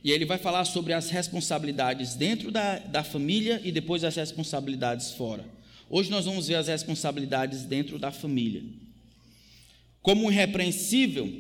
E 0.01 0.11
ele 0.11 0.23
vai 0.23 0.37
falar 0.37 0.63
sobre 0.63 0.93
as 0.93 1.09
responsabilidades 1.09 2.15
dentro 2.15 2.51
da, 2.51 2.79
da 2.79 3.03
família 3.03 3.59
e 3.65 3.71
depois 3.71 4.03
as 4.05 4.15
responsabilidades 4.15 5.11
fora. 5.11 5.43
Hoje 5.89 6.09
nós 6.09 6.25
vamos 6.25 6.47
ver 6.47 6.55
as 6.55 6.67
responsabilidades 6.67 7.63
dentro 7.63 7.99
da 7.99 8.11
família. 8.11 8.63
Como 10.01 10.31
irrepreensível, 10.31 11.31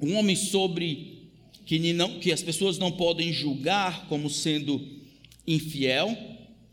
um 0.00 0.14
homem 0.14 0.36
sobre 0.36 1.30
que, 1.66 1.92
não, 1.92 2.18
que 2.20 2.32
as 2.32 2.42
pessoas 2.42 2.78
não 2.78 2.92
podem 2.92 3.32
julgar 3.32 4.06
como 4.08 4.30
sendo 4.30 5.00
infiel, 5.46 6.16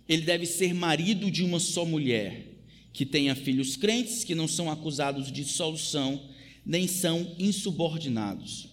ele 0.08 0.24
deve 0.24 0.46
ser 0.46 0.74
marido 0.74 1.30
de 1.32 1.44
uma 1.44 1.60
só 1.60 1.86
mulher, 1.86 2.46
que 2.94 3.06
tenha 3.06 3.36
filhos 3.36 3.76
crentes, 3.76 4.24
que 4.24 4.36
não 4.36 4.48
são 4.48 4.70
acusados 4.70 5.28
de 5.28 5.44
dissolução, 5.44 6.22
nem 6.66 6.88
são 6.88 7.36
insubordinados. 7.40 8.70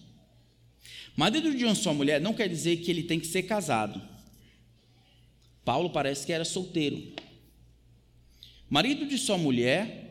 Marido 1.15 1.55
de 1.55 1.65
uma 1.65 1.73
só 1.73 1.93
mulher 1.93 2.21
não 2.21 2.33
quer 2.33 2.47
dizer 2.47 2.77
que 2.77 2.91
ele 2.91 3.03
tem 3.03 3.19
que 3.19 3.25
ser 3.25 3.43
casado. 3.43 3.99
Paulo 5.65 5.89
parece 5.89 6.25
que 6.25 6.31
era 6.31 6.45
solteiro. 6.45 7.11
Marido 8.69 9.05
de 9.05 9.17
só 9.17 9.37
mulher 9.37 10.07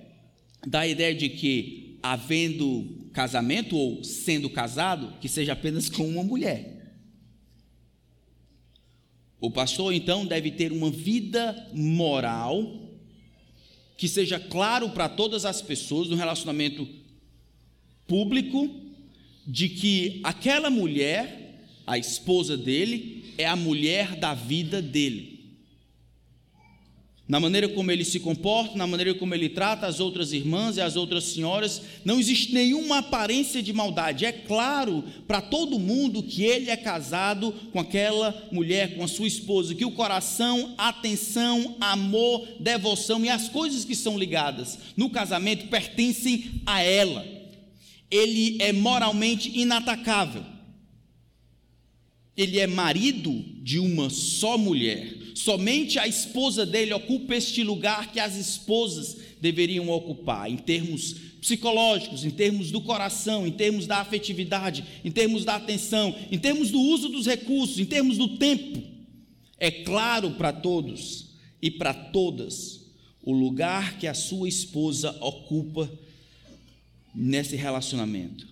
dá 0.67 0.81
a 0.81 0.89
ideia 0.89 1.15
de 1.15 1.29
que, 1.29 1.99
havendo 2.03 3.09
casamento 3.13 3.77
ou 3.77 4.03
sendo 4.03 4.49
casado, 4.49 5.19
que 5.21 5.29
seja 5.29 5.53
apenas 5.53 5.91
com 5.91 6.09
uma 6.09 6.23
mulher. 6.23 6.95
O 9.39 9.51
pastor 9.51 9.93
então 9.93 10.25
deve 10.25 10.51
ter 10.51 10.73
uma 10.73 10.91
vida 10.91 11.71
moral 11.75 12.83
que 13.97 14.09
seja 14.09 14.41
claro 14.41 14.91
para 14.91 15.09
todas 15.09 15.45
as 15.45 15.61
pessoas 15.61 16.09
no 16.09 16.17
relacionamento 16.17 16.89
público 18.07 18.71
de 19.47 19.69
que 19.69 20.21
aquela 20.25 20.71
mulher, 20.71 21.65
a 21.87 21.99
esposa 21.99 22.57
dele, 22.57 23.35
é 23.39 23.47
a 23.47 23.57
mulher 23.57 24.17
da 24.17 24.35
vida 24.35 24.81
dele 24.81 25.36
na 27.29 27.41
maneira 27.41 27.69
como 27.69 27.91
ele 27.91 28.05
se 28.05 28.21
comporta, 28.21 28.79
na 28.79 28.87
maneira 28.87 29.13
como 29.15 29.35
ele 29.35 29.49
trata 29.49 29.87
as 29.87 29.99
outras 29.99 30.33
irmãs 30.33 30.77
e 30.77 30.81
as 30.81 30.95
outras 30.95 31.25
senhoras, 31.25 31.83
não 32.05 32.21
existe 32.21 32.55
nenhuma 32.55 32.99
aparência 32.99 33.61
de 33.61 33.73
maldade. 33.73 34.25
É 34.25 34.31
claro 34.31 35.03
para 35.27 35.41
todo 35.41 35.79
mundo 35.79 36.23
que 36.23 36.45
ele 36.45 36.71
é 36.71 36.77
casado 36.77 37.53
com 37.73 37.81
aquela 37.81 38.49
mulher, 38.53 38.95
com 38.95 39.03
a 39.03 39.09
sua 39.09 39.27
esposa, 39.27 39.75
que 39.75 39.85
o 39.85 39.91
coração, 39.91 40.75
atenção, 40.79 41.77
amor, 41.81 42.47
devoção 42.61 43.25
e 43.25 43.29
as 43.29 43.49
coisas 43.49 43.85
que 43.85 43.97
são 43.97 44.17
ligadas 44.17 44.79
no 44.97 45.11
casamento 45.11 45.67
pertencem 45.67 46.63
a 46.65 46.81
ela. 46.81 47.27
Ele 48.09 48.57
é 48.61 48.73
moralmente 48.73 49.51
inatacável. 49.59 50.45
Ele 52.37 52.61
é 52.61 52.69
marido 52.69 53.33
de 53.65 53.81
uma 53.81 54.11
só 54.11 54.57
mulher 54.57 55.26
Somente 55.37 55.99
a 55.99 56.09
esposa 56.09 56.65
dele 56.65 56.95
ocupa 56.95 57.37
este 57.37 57.63
lugar 57.63 58.11
que 58.11 58.19
as 58.19 58.37
esposas 58.37 59.19
deveriam 59.39 59.91
ocupar, 59.91 60.51
em 60.51 60.57
termos 60.57 61.13
psicológicos, 61.43 62.25
em 62.25 62.31
termos 62.31 62.71
do 62.71 62.81
coração, 62.81 63.47
em 63.47 63.53
termos 63.53 63.87
da 63.87 63.99
afetividade, 63.99 64.83
em 65.05 65.11
termos 65.11 65.45
da 65.45 65.57
atenção, 65.57 66.17
em 66.33 66.39
termos 66.39 66.71
do 66.71 66.81
uso 66.81 67.11
dos 67.11 67.27
recursos, 67.27 67.79
em 67.79 67.85
termos 67.85 68.17
do 68.17 68.39
tempo. 68.39 68.83
É 69.61 69.71
claro 69.71 70.31
para 70.31 70.55
todos 70.55 71.27
e 71.61 71.71
para 71.71 71.93
todas 71.93 72.87
o 73.23 73.31
lugar 73.31 73.99
que 73.99 74.07
a 74.07 74.15
sua 74.15 74.49
esposa 74.49 75.15
ocupa 75.21 75.93
nesse 77.15 77.57
relacionamento. 77.57 78.49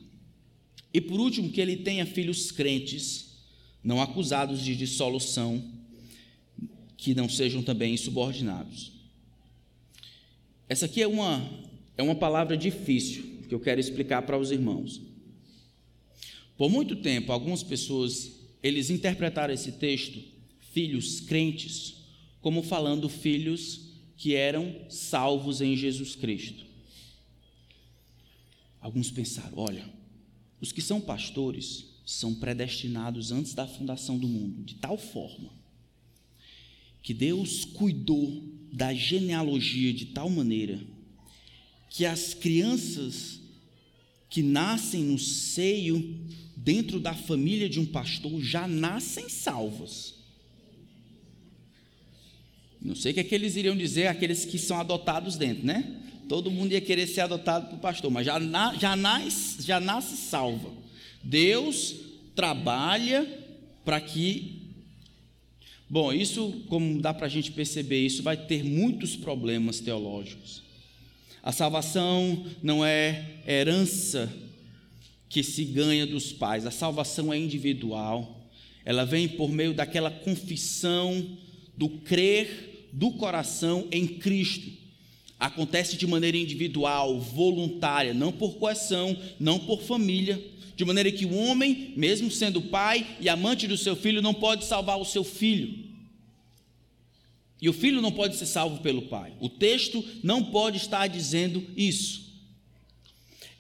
E 0.93 1.01
por 1.01 1.19
último, 1.19 1.51
que 1.51 1.63
ele 1.63 1.79
tenha 1.79 2.05
filhos 2.05 2.53
crentes, 2.53 3.39
não 3.83 4.03
acusados 4.03 4.63
de 4.63 4.77
dissolução 4.77 5.73
que 7.05 7.15
não 7.15 7.29
sejam 7.29 7.63
também 7.63 7.93
insubordinados. 7.93 8.91
Essa 10.67 10.87
aqui 10.87 11.03
é 11.03 11.07
uma, 11.07 11.47
é 11.99 12.03
uma 12.03 12.15
palavra 12.15 12.57
difícil 12.57 13.43
que 13.47 13.55
eu 13.55 13.61
quero 13.61 13.79
explicar 13.79 14.23
para 14.23 14.39
os 14.39 14.51
irmãos. 14.51 15.03
Por 16.57 16.71
muito 16.71 16.97
tempo, 16.97 17.31
algumas 17.31 17.63
pessoas 17.63 18.33
eles 18.63 18.89
interpretaram 18.89 19.53
esse 19.53 19.73
texto, 19.73 20.19
filhos 20.73 21.21
crentes, 21.21 21.97
como 22.41 22.63
falando 22.63 23.07
filhos 23.11 23.83
que 24.17 24.35
eram 24.35 24.75
salvos 24.89 25.61
em 25.61 25.77
Jesus 25.77 26.17
Cristo. 26.17 26.65
Alguns 28.81 29.11
pensaram: 29.11 29.59
olha, 29.59 29.85
os 30.59 30.73
que 30.73 30.81
são 30.81 31.03
pastores 31.03 31.85
são 32.07 32.35
predestinados 32.35 33.31
antes 33.31 33.53
da 33.53 33.67
fundação 33.67 34.19
do 34.19 34.27
mundo, 34.27 34.65
de 34.65 34.77
tal 34.77 34.97
forma 34.97 35.64
que 37.05 37.13
Deus 37.13 37.67
cuidou 37.67 38.43
da 38.73 38.93
genealogia 38.95 39.93
de 39.93 40.07
tal 40.07 40.29
maneira 40.31 40.81
que 41.91 42.05
as 42.05 42.35
crianças 42.35 43.41
que 44.29 44.43
nascem 44.43 45.05
no 45.05 45.19
seio, 45.19 46.19
dentro 46.57 46.99
da 46.99 47.15
família 47.15 47.69
de 47.69 47.79
um 47.79 47.87
pastor, 47.87 48.43
já 48.43 48.67
nascem 48.67 49.29
salvas. 49.29 50.15
Não 52.81 52.97
sei 52.97 53.13
o 53.13 53.15
que, 53.15 53.21
é 53.21 53.25
que 53.25 53.35
eles 53.35 53.55
iriam 53.55 53.77
dizer 53.77 54.09
aqueles 54.09 54.45
que 54.45 54.59
são 54.59 54.81
adotados 54.81 55.37
dentro, 55.37 55.65
né? 55.65 56.03
Todo 56.29 56.51
mundo 56.51 56.73
ia 56.73 56.81
querer 56.81 57.07
ser 57.07 57.21
adotado 57.21 57.69
por 57.69 57.79
pastor, 57.79 58.11
mas 58.11 58.27
já, 58.27 58.41
na, 58.41 58.75
já, 58.75 58.97
nasce, 58.97 59.63
já 59.63 59.79
nasce 59.79 60.17
salva. 60.17 60.73
Deus 61.23 61.95
trabalha 62.35 63.25
para 63.85 64.01
que 64.01 64.64
Bom, 65.89 66.13
isso, 66.13 66.63
como 66.69 67.01
dá 67.01 67.13
para 67.13 67.27
a 67.27 67.31
gente 67.31 67.53
perceber, 67.53 68.05
isso 68.05 68.23
vai 68.23 68.37
ter 68.37 68.65
muitos 68.65 69.15
problemas 69.17 69.81
teológicos. 69.81 70.63
A 71.43 71.53
salvação 71.53 72.47
não 72.63 72.85
é 72.85 73.43
herança 73.47 74.33
que 75.29 75.43
se 75.43 75.65
ganha 75.65 76.07
dos 76.07 76.33
pais, 76.33 76.65
a 76.67 76.71
salvação 76.71 77.33
é 77.33 77.39
individual. 77.39 78.49
Ela 78.85 79.05
vem 79.05 79.29
por 79.29 79.51
meio 79.51 79.75
daquela 79.75 80.11
confissão 80.11 81.37
do 81.77 81.89
crer 81.89 82.89
do 82.93 83.11
coração 83.13 83.87
em 83.91 84.07
Cristo. 84.07 84.71
Acontece 85.39 85.97
de 85.97 86.07
maneira 86.07 86.37
individual, 86.37 87.21
voluntária, 87.21 88.15
não 88.15 88.33
por 88.33 88.55
coação, 88.55 89.17
não 89.39 89.59
por 89.59 89.83
família, 89.83 90.41
de 90.77 90.85
maneira 90.85 91.11
que 91.13 91.25
o 91.25 91.35
homem, 91.35 91.93
mesmo 91.97 92.31
sendo 92.31 92.61
pai 92.63 93.17
e 93.21 93.29
amante 93.29 93.67
do 93.67 93.77
seu 93.77 93.95
filho, 93.95 94.21
não 94.21 94.35
pode 94.35 94.65
salvar 94.65 94.99
o 94.99 95.05
seu 95.05 95.23
filho. 95.23 95.85
E 97.61 97.69
o 97.69 97.73
filho 97.73 98.03
não 98.03 98.13
pode 98.13 98.37
ser 98.37 98.47
salvo 98.47 98.83
pelo 98.83 99.03
pai. 99.03 99.33
O 99.41 99.49
texto 99.49 100.05
não 100.23 100.45
pode 100.45 100.77
estar 100.77 101.07
dizendo 101.07 101.65
isso. 101.77 102.25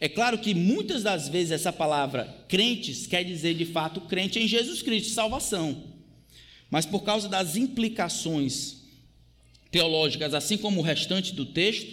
É 0.00 0.08
claro 0.08 0.38
que 0.38 0.54
muitas 0.54 1.02
das 1.02 1.28
vezes 1.28 1.52
essa 1.52 1.72
palavra 1.72 2.44
crentes 2.48 3.06
quer 3.06 3.24
dizer 3.24 3.54
de 3.54 3.64
fato 3.64 4.02
crente 4.02 4.38
em 4.38 4.46
Jesus 4.46 4.82
Cristo, 4.82 5.12
salvação. 5.12 5.84
Mas 6.68 6.84
por 6.84 7.04
causa 7.04 7.28
das 7.28 7.56
implicações 7.56 8.82
teológicas, 9.70 10.34
assim 10.34 10.58
como 10.58 10.80
o 10.80 10.84
restante 10.84 11.32
do 11.34 11.46
texto, 11.46 11.90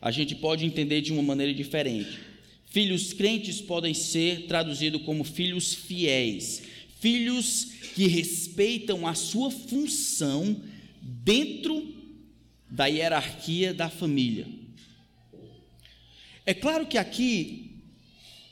a 0.00 0.10
gente 0.10 0.34
pode 0.34 0.64
entender 0.64 1.00
de 1.00 1.12
uma 1.12 1.22
maneira 1.22 1.52
diferente. 1.52 2.20
Filhos 2.66 3.12
crentes 3.12 3.60
podem 3.60 3.94
ser 3.94 4.46
traduzidos 4.46 5.02
como 5.02 5.24
filhos 5.24 5.72
fiéis, 5.72 6.62
filhos 7.00 7.68
que 7.94 8.06
respeitam 8.06 9.06
a 9.06 9.14
sua 9.14 9.50
função 9.50 10.60
dentro 11.00 11.94
da 12.70 12.86
hierarquia 12.86 13.72
da 13.72 13.88
família. 13.88 14.46
É 16.44 16.52
claro 16.52 16.86
que 16.86 16.98
aqui 16.98 17.66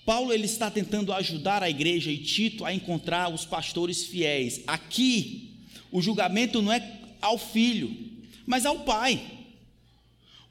Paulo 0.04 0.32
ele 0.32 0.44
está 0.44 0.70
tentando 0.70 1.12
ajudar 1.12 1.62
a 1.62 1.70
igreja 1.70 2.10
e 2.10 2.18
Tito 2.18 2.64
a 2.64 2.74
encontrar 2.74 3.32
os 3.32 3.44
pastores 3.44 4.04
fiéis. 4.04 4.62
Aqui 4.66 5.54
o 5.90 6.02
julgamento 6.02 6.60
não 6.60 6.72
é 6.72 7.00
ao 7.20 7.38
filho, 7.38 7.94
mas 8.46 8.66
ao 8.66 8.80
pai. 8.80 9.20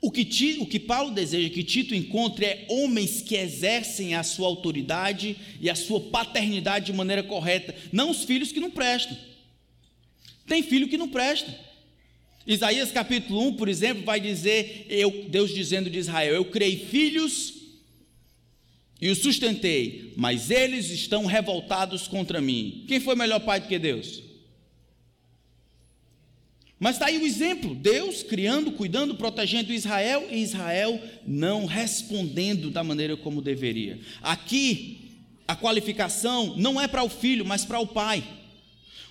O 0.03 0.11
que, 0.11 0.57
o 0.59 0.65
que 0.65 0.81
Paulo 0.81 1.11
deseja 1.11 1.49
que 1.49 1.63
Tito 1.63 1.95
encontre 1.95 2.45
é 2.45 2.65
homens 2.67 3.21
que 3.21 3.37
exercem 3.37 4.15
a 4.15 4.21
sua 4.21 4.47
autoridade 4.47 5.37
e 5.61 5.69
a 5.69 5.75
sua 5.75 6.01
paternidade 6.01 6.87
de 6.87 6.91
maneira 6.93 7.23
correta, 7.23 7.73
não 7.89 8.11
os 8.11 8.25
filhos 8.25 8.51
que 8.51 8.59
não 8.59 8.69
prestam. 8.69 9.17
Tem 10.45 10.61
filho 10.61 10.89
que 10.89 10.97
não 10.97 11.07
presta. 11.07 11.57
Isaías 12.45 12.91
capítulo 12.91 13.47
1, 13.47 13.53
por 13.53 13.69
exemplo, 13.69 14.03
vai 14.03 14.19
dizer, 14.19 14.85
eu, 14.89 15.23
Deus 15.29 15.53
dizendo 15.53 15.89
de 15.89 15.99
Israel: 15.99 16.35
Eu 16.35 16.43
criei 16.43 16.75
filhos 16.75 17.53
e 18.99 19.09
os 19.09 19.19
sustentei, 19.19 20.11
mas 20.17 20.51
eles 20.51 20.89
estão 20.89 21.25
revoltados 21.25 22.09
contra 22.09 22.41
mim. 22.41 22.83
Quem 22.89 22.99
foi 22.99 23.15
melhor 23.15 23.39
pai 23.39 23.61
do 23.61 23.69
que 23.69 23.79
Deus? 23.79 24.21
Mas 26.83 26.97
está 26.97 27.05
aí 27.05 27.17
o 27.17 27.25
exemplo: 27.25 27.73
Deus 27.73 28.23
criando, 28.23 28.73
cuidando, 28.73 29.15
protegendo 29.15 29.71
Israel 29.71 30.27
e 30.29 30.39
Israel 30.39 31.01
não 31.25 31.65
respondendo 31.65 32.69
da 32.69 32.83
maneira 32.83 33.15
como 33.15 33.41
deveria. 33.41 34.01
Aqui, 34.21 34.97
a 35.47 35.55
qualificação 35.55 36.57
não 36.57 36.81
é 36.81 36.85
para 36.85 37.01
o 37.01 37.07
filho, 37.07 37.45
mas 37.45 37.63
para 37.63 37.79
o 37.79 37.87
pai. 37.87 38.21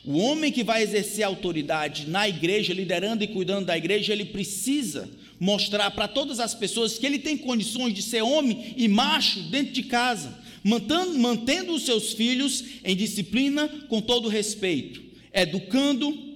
O 0.05 0.19
homem 0.19 0.53
que 0.53 0.63
vai 0.63 0.83
exercer 0.83 1.25
autoridade 1.25 2.11
na 2.11 2.29
igreja, 2.29 2.75
liderando 2.75 3.25
e 3.25 3.29
cuidando 3.29 3.65
da 3.65 3.79
igreja, 3.79 4.13
ele 4.13 4.27
precisa 4.27 5.09
mostrar 5.41 5.91
para 5.93 6.07
todas 6.07 6.41
as 6.41 6.55
pessoas 6.55 6.99
que 6.99 7.07
ele 7.07 7.19
tem 7.19 7.39
condições 7.39 7.95
de 7.95 8.03
ser 8.03 8.21
homem 8.21 8.75
e 8.77 8.87
macho 8.87 9.45
dentro 9.45 9.73
de 9.73 9.85
casa, 9.85 10.39
mantendo, 10.63 11.19
mantendo 11.19 11.73
os 11.73 11.87
seus 11.87 12.13
filhos 12.13 12.65
em 12.85 12.95
disciplina 12.95 13.67
com 13.89 14.03
todo 14.03 14.29
respeito, 14.29 15.03
educando, 15.33 16.32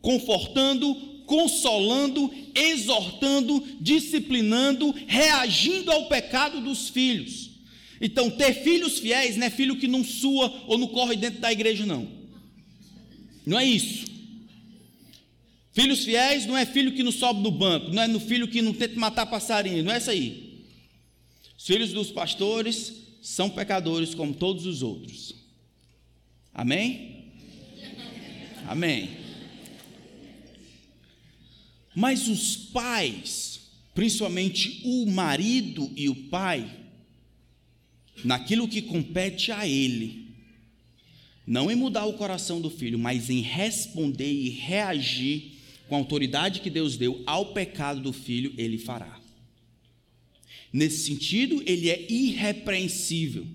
confortando, 0.00 0.94
consolando, 1.26 2.32
exortando, 2.54 3.64
disciplinando, 3.80 4.94
reagindo 5.06 5.90
ao 5.90 6.06
pecado 6.06 6.60
dos 6.60 6.88
filhos. 6.88 7.50
Então, 8.00 8.30
ter 8.30 8.54
filhos 8.62 8.98
fiéis 8.98 9.36
não 9.36 9.46
é 9.46 9.50
filho 9.50 9.76
que 9.76 9.86
não 9.86 10.02
sua 10.02 10.64
ou 10.66 10.78
não 10.78 10.88
corre 10.88 11.16
dentro 11.16 11.40
da 11.40 11.52
igreja, 11.52 11.84
não. 11.84 12.08
Não 13.44 13.58
é 13.58 13.64
isso. 13.64 14.06
Filhos 15.72 16.04
fiéis 16.04 16.46
não 16.46 16.56
é 16.56 16.66
filho 16.66 16.92
que 16.92 17.02
não 17.02 17.12
sobe 17.12 17.42
no 17.42 17.50
banco, 17.50 17.90
não 17.90 18.02
é 18.02 18.08
no 18.08 18.18
filho 18.18 18.48
que 18.48 18.60
não 18.60 18.72
tenta 18.72 18.98
matar 18.98 19.26
passarinho, 19.26 19.84
não 19.84 19.92
é 19.92 19.98
isso 19.98 20.10
aí. 20.10 20.64
Os 21.56 21.66
filhos 21.66 21.92
dos 21.92 22.10
pastores 22.10 22.92
são 23.22 23.48
pecadores 23.48 24.14
como 24.14 24.34
todos 24.34 24.66
os 24.66 24.82
outros. 24.82 25.34
Amém? 26.52 27.26
Amém. 28.66 29.19
Mas 32.00 32.28
os 32.28 32.56
pais, 32.56 33.60
principalmente 33.94 34.80
o 34.84 35.04
marido 35.04 35.92
e 35.94 36.08
o 36.08 36.14
pai, 36.14 36.66
naquilo 38.24 38.66
que 38.66 38.80
compete 38.80 39.52
a 39.52 39.68
ele, 39.68 40.28
não 41.46 41.70
em 41.70 41.74
mudar 41.74 42.06
o 42.06 42.14
coração 42.14 42.58
do 42.58 42.70
filho, 42.70 42.98
mas 42.98 43.28
em 43.28 43.42
responder 43.42 44.32
e 44.32 44.48
reagir 44.48 45.58
com 45.88 45.94
a 45.94 45.98
autoridade 45.98 46.60
que 46.60 46.70
Deus 46.70 46.96
deu 46.96 47.22
ao 47.26 47.52
pecado 47.52 48.00
do 48.00 48.14
filho, 48.14 48.54
ele 48.56 48.78
fará. 48.78 49.20
Nesse 50.72 51.04
sentido, 51.04 51.62
ele 51.66 51.90
é 51.90 52.10
irrepreensível. 52.10 53.46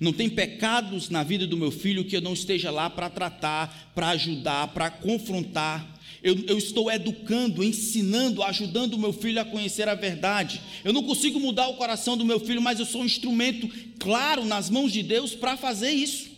Não 0.00 0.12
tem 0.12 0.28
pecados 0.28 1.10
na 1.10 1.22
vida 1.22 1.46
do 1.46 1.56
meu 1.56 1.70
filho 1.70 2.04
que 2.04 2.16
eu 2.16 2.20
não 2.20 2.32
esteja 2.32 2.72
lá 2.72 2.90
para 2.90 3.08
tratar, 3.08 3.92
para 3.94 4.08
ajudar, 4.08 4.74
para 4.74 4.90
confrontar. 4.90 5.93
Eu, 6.24 6.42
eu, 6.46 6.56
estou 6.56 6.90
educando, 6.90 7.62
ensinando, 7.62 8.42
ajudando 8.42 8.94
o 8.94 8.98
meu 8.98 9.12
filho 9.12 9.38
a 9.38 9.44
conhecer 9.44 9.86
a 9.90 9.94
verdade. 9.94 10.58
Eu 10.82 10.90
não 10.90 11.02
consigo 11.02 11.38
mudar 11.38 11.68
o 11.68 11.76
coração 11.76 12.16
do 12.16 12.24
meu 12.24 12.40
filho, 12.40 12.62
mas 12.62 12.80
eu 12.80 12.86
sou 12.86 13.02
um 13.02 13.04
instrumento 13.04 13.68
claro 13.98 14.42
nas 14.42 14.70
mãos 14.70 14.90
de 14.90 15.02
Deus 15.02 15.34
para 15.34 15.54
fazer 15.54 15.90
isso. 15.90 16.30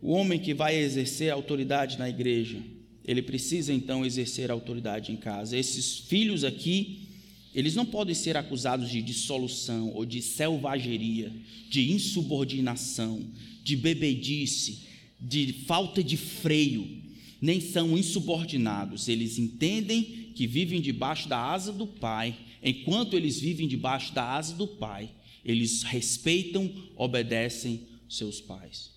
O 0.00 0.12
homem 0.12 0.38
que 0.38 0.54
vai 0.54 0.76
exercer 0.76 1.32
autoridade 1.32 1.98
na 1.98 2.08
igreja, 2.08 2.62
ele 3.04 3.22
precisa 3.22 3.72
então 3.72 4.06
exercer 4.06 4.48
autoridade 4.48 5.10
em 5.10 5.16
casa. 5.16 5.56
Esses 5.56 5.98
filhos 5.98 6.44
aqui, 6.44 7.08
eles 7.52 7.74
não 7.74 7.84
podem 7.84 8.14
ser 8.14 8.36
acusados 8.36 8.88
de 8.88 9.02
dissolução 9.02 9.90
ou 9.94 10.06
de 10.06 10.22
selvageria, 10.22 11.32
de 11.68 11.90
insubordinação, 11.90 13.20
de 13.64 13.74
bebedice, 13.74 14.84
de 15.20 15.52
falta 15.66 16.04
de 16.04 16.16
freio. 16.16 17.01
Nem 17.42 17.60
são 17.60 17.98
insubordinados, 17.98 19.08
eles 19.08 19.36
entendem 19.36 20.30
que 20.32 20.46
vivem 20.46 20.80
debaixo 20.80 21.28
da 21.28 21.38
asa 21.38 21.72
do 21.72 21.88
Pai. 21.88 22.38
Enquanto 22.62 23.16
eles 23.16 23.40
vivem 23.40 23.66
debaixo 23.66 24.14
da 24.14 24.36
asa 24.36 24.54
do 24.54 24.68
Pai, 24.68 25.10
eles 25.44 25.82
respeitam, 25.82 26.72
obedecem 26.94 27.88
seus 28.08 28.40
pais. 28.40 28.92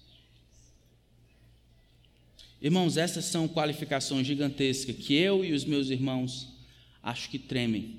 Irmãos, 2.62 2.98
essas 2.98 3.26
são 3.26 3.48
qualificações 3.48 4.28
gigantescas 4.28 4.96
que 4.96 5.16
eu 5.16 5.43
e 5.43 5.52
os 5.52 5.66
meus 5.66 5.89
irmãos 5.89 6.48
acho 7.02 7.32
que 7.32 7.39
tremem. 7.39 7.98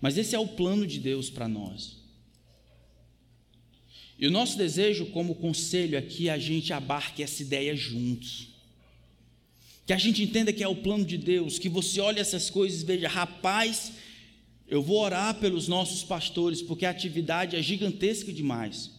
Mas 0.00 0.18
esse 0.18 0.34
é 0.34 0.38
o 0.40 0.48
plano 0.48 0.84
de 0.84 0.98
Deus 0.98 1.30
para 1.30 1.46
nós. 1.46 2.02
E 4.18 4.26
o 4.26 4.30
nosso 4.30 4.58
desejo, 4.58 5.06
como 5.06 5.36
conselho, 5.36 5.96
é 5.96 6.02
que 6.02 6.28
a 6.28 6.38
gente 6.38 6.72
abarque 6.72 7.22
essa 7.22 7.42
ideia 7.42 7.76
juntos. 7.76 8.51
Que 9.86 9.92
a 9.92 9.98
gente 9.98 10.22
entenda 10.22 10.52
que 10.52 10.62
é 10.62 10.68
o 10.68 10.76
plano 10.76 11.04
de 11.04 11.18
Deus, 11.18 11.58
que 11.58 11.68
você 11.68 12.00
olhe 12.00 12.20
essas 12.20 12.48
coisas 12.48 12.82
e 12.82 12.84
veja, 12.84 13.08
rapaz, 13.08 13.92
eu 14.68 14.82
vou 14.82 15.00
orar 15.00 15.34
pelos 15.34 15.68
nossos 15.68 16.02
pastores, 16.02 16.62
porque 16.62 16.86
a 16.86 16.90
atividade 16.90 17.56
é 17.56 17.62
gigantesca 17.62 18.32
demais. 18.32 18.90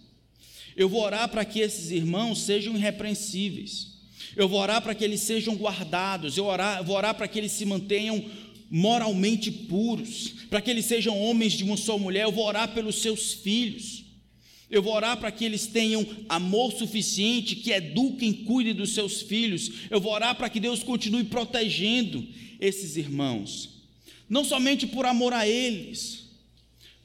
Eu 0.75 0.89
vou 0.89 1.01
orar 1.01 1.29
para 1.29 1.45
que 1.45 1.59
esses 1.59 1.91
irmãos 1.91 2.41
sejam 2.41 2.75
irrepreensíveis. 2.75 3.93
Eu 4.36 4.47
vou 4.47 4.59
orar 4.59 4.81
para 4.81 4.95
que 4.95 5.03
eles 5.03 5.21
sejam 5.21 5.55
guardados, 5.55 6.38
eu, 6.38 6.45
vou 6.84 6.95
orar 6.95 7.15
para 7.15 7.27
que 7.27 7.39
eles 7.39 7.51
se 7.51 7.65
mantenham 7.65 8.23
moralmente 8.69 9.51
puros, 9.51 10.34
para 10.49 10.59
que 10.59 10.71
eles 10.71 10.86
sejam 10.86 11.19
homens 11.19 11.53
de 11.53 11.63
uma 11.63 11.77
só 11.77 11.97
mulher, 11.97 12.23
eu 12.23 12.31
vou 12.31 12.45
orar 12.45 12.73
pelos 12.73 13.01
seus 13.01 13.34
filhos. 13.34 14.02
Eu 14.74 14.82
vou 14.82 14.95
orar 14.95 15.19
para 15.19 15.32
que 15.32 15.45
eles 15.45 15.67
tenham 15.67 16.03
amor 16.28 16.74
suficiente, 16.74 17.55
que 17.55 17.69
eduquem, 17.69 18.34
cuidem 18.34 18.74
dos 18.74 18.95
seus 18.95 19.21
filhos. 19.21 19.71
Eu 19.91 20.01
vou 20.01 20.11
orar 20.11 20.36
para 20.36 20.49
que 20.49 20.59
Deus 20.59 20.82
continue 20.82 21.24
protegendo 21.26 22.28
esses 22.59 22.97
irmãos, 22.97 23.69
não 24.28 24.43
somente 24.43 24.88
por 24.88 25.05
amor 25.05 25.32
a 25.32 25.47
eles, 25.47 26.28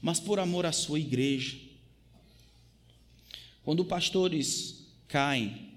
mas 0.01 0.19
por 0.19 0.39
amor 0.39 0.65
à 0.65 0.71
sua 0.71 0.99
igreja. 0.99 1.57
Quando 3.63 3.85
pastores 3.85 4.87
caem, 5.07 5.73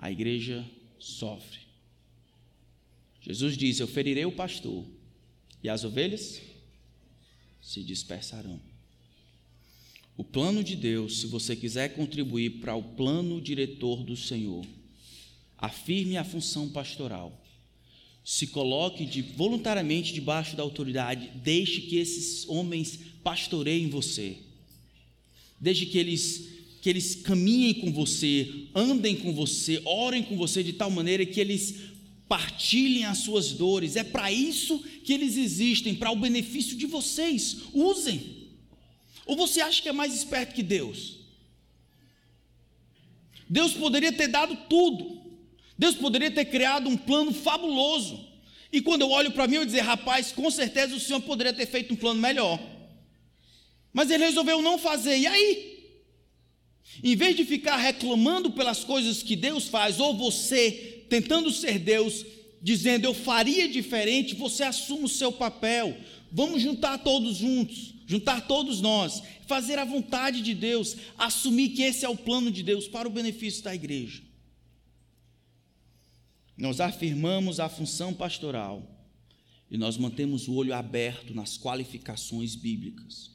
a 0.00 0.10
igreja 0.10 0.68
sofre. 0.98 1.60
Jesus 3.22 3.56
diz: 3.56 3.78
Eu 3.78 3.86
ferirei 3.86 4.24
o 4.24 4.32
pastor, 4.32 4.84
e 5.62 5.68
as 5.68 5.84
ovelhas 5.84 6.42
se 7.62 7.84
dispersarão. 7.84 8.60
O 10.16 10.24
plano 10.24 10.64
de 10.64 10.74
Deus, 10.74 11.20
se 11.20 11.26
você 11.26 11.54
quiser 11.54 11.94
contribuir 11.94 12.60
para 12.60 12.74
o 12.74 12.82
plano 12.82 13.40
diretor 13.40 14.02
do 14.02 14.16
Senhor, 14.16 14.64
afirme 15.58 16.16
a 16.16 16.24
função 16.24 16.68
pastoral. 16.70 17.44
Se 18.24 18.46
coloque 18.46 19.04
de, 19.04 19.20
voluntariamente 19.22 20.14
debaixo 20.14 20.56
da 20.56 20.62
autoridade, 20.62 21.30
deixe 21.36 21.82
que 21.82 21.96
esses 21.96 22.48
homens 22.48 22.98
pastoreiem 23.22 23.88
você. 23.88 24.38
Deixe 25.60 25.86
que 25.86 25.98
eles 25.98 26.56
que 26.80 26.90
eles 26.90 27.16
caminhem 27.16 27.74
com 27.74 27.92
você, 27.92 28.68
andem 28.72 29.16
com 29.16 29.32
você, 29.32 29.82
orem 29.84 30.22
com 30.22 30.36
você 30.36 30.62
de 30.62 30.72
tal 30.72 30.88
maneira 30.88 31.26
que 31.26 31.40
eles 31.40 31.74
partilhem 32.28 33.04
as 33.04 33.18
suas 33.18 33.50
dores. 33.50 33.96
É 33.96 34.04
para 34.04 34.30
isso 34.30 34.78
que 35.02 35.12
eles 35.12 35.36
existem, 35.36 35.96
para 35.96 36.12
o 36.12 36.16
benefício 36.16 36.76
de 36.76 36.86
vocês. 36.86 37.56
Usem. 37.72 38.35
Ou 39.26 39.36
você 39.36 39.60
acha 39.60 39.82
que 39.82 39.88
é 39.88 39.92
mais 39.92 40.14
esperto 40.14 40.54
que 40.54 40.62
Deus? 40.62 41.18
Deus 43.48 43.74
poderia 43.74 44.12
ter 44.12 44.28
dado 44.28 44.56
tudo. 44.68 45.20
Deus 45.76 45.94
poderia 45.94 46.30
ter 46.30 46.46
criado 46.46 46.88
um 46.88 46.96
plano 46.96 47.34
fabuloso. 47.34 48.24
E 48.72 48.80
quando 48.80 49.02
eu 49.02 49.10
olho 49.10 49.32
para 49.32 49.46
mim, 49.46 49.56
eu 49.56 49.66
dizer, 49.66 49.80
rapaz, 49.80 50.32
com 50.32 50.50
certeza 50.50 50.94
o 50.94 51.00
Senhor 51.00 51.20
poderia 51.20 51.52
ter 51.52 51.66
feito 51.66 51.92
um 51.92 51.96
plano 51.96 52.20
melhor. 52.20 52.58
Mas 53.92 54.10
ele 54.10 54.24
resolveu 54.24 54.62
não 54.62 54.78
fazer. 54.78 55.18
E 55.18 55.26
aí? 55.26 55.76
Em 57.02 57.16
vez 57.16 57.36
de 57.36 57.44
ficar 57.44 57.76
reclamando 57.76 58.50
pelas 58.50 58.84
coisas 58.84 59.22
que 59.22 59.36
Deus 59.36 59.68
faz, 59.68 60.00
ou 60.00 60.16
você 60.16 61.04
tentando 61.08 61.50
ser 61.50 61.78
Deus, 61.78 62.24
dizendo 62.62 63.04
eu 63.04 63.14
faria 63.14 63.68
diferente, 63.68 64.34
você 64.34 64.64
assume 64.64 65.04
o 65.04 65.08
seu 65.08 65.30
papel. 65.32 65.96
Vamos 66.32 66.62
juntar 66.62 66.98
todos 66.98 67.36
juntos, 67.36 67.94
juntar 68.06 68.46
todos 68.46 68.80
nós, 68.80 69.22
fazer 69.46 69.78
a 69.78 69.84
vontade 69.84 70.40
de 70.40 70.54
Deus, 70.54 70.96
assumir 71.18 71.70
que 71.70 71.82
esse 71.82 72.04
é 72.04 72.08
o 72.08 72.16
plano 72.16 72.50
de 72.50 72.62
Deus 72.62 72.86
para 72.86 73.08
o 73.08 73.10
benefício 73.10 73.62
da 73.64 73.74
igreja. 73.74 74.22
Nós 76.56 76.80
afirmamos 76.80 77.60
a 77.60 77.68
função 77.68 78.14
pastoral 78.14 78.96
e 79.70 79.76
nós 79.76 79.98
mantemos 79.98 80.48
o 80.48 80.54
olho 80.54 80.74
aberto 80.74 81.34
nas 81.34 81.58
qualificações 81.58 82.54
bíblicas. 82.54 83.32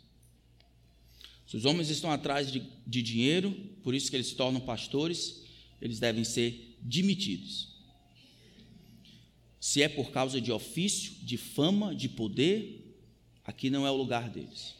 Se 1.45 1.57
os 1.57 1.65
homens 1.65 1.89
estão 1.89 2.09
atrás 2.09 2.49
de, 2.49 2.63
de 2.87 3.01
dinheiro, 3.01 3.51
por 3.83 3.93
isso 3.93 4.09
que 4.09 4.15
eles 4.15 4.27
se 4.27 4.35
tornam 4.35 4.61
pastores, 4.61 5.43
eles 5.81 5.99
devem 5.99 6.23
ser 6.23 6.77
demitidos. 6.79 7.75
Se 9.59 9.81
é 9.81 9.89
por 9.89 10.11
causa 10.11 10.39
de 10.39 10.51
ofício, 10.51 11.13
de 11.21 11.37
fama, 11.37 11.93
de 11.93 12.07
poder, 12.07 12.80
aqui 13.51 13.69
não 13.69 13.85
é 13.85 13.91
o 13.91 13.95
lugar 13.95 14.29
deles. 14.29 14.75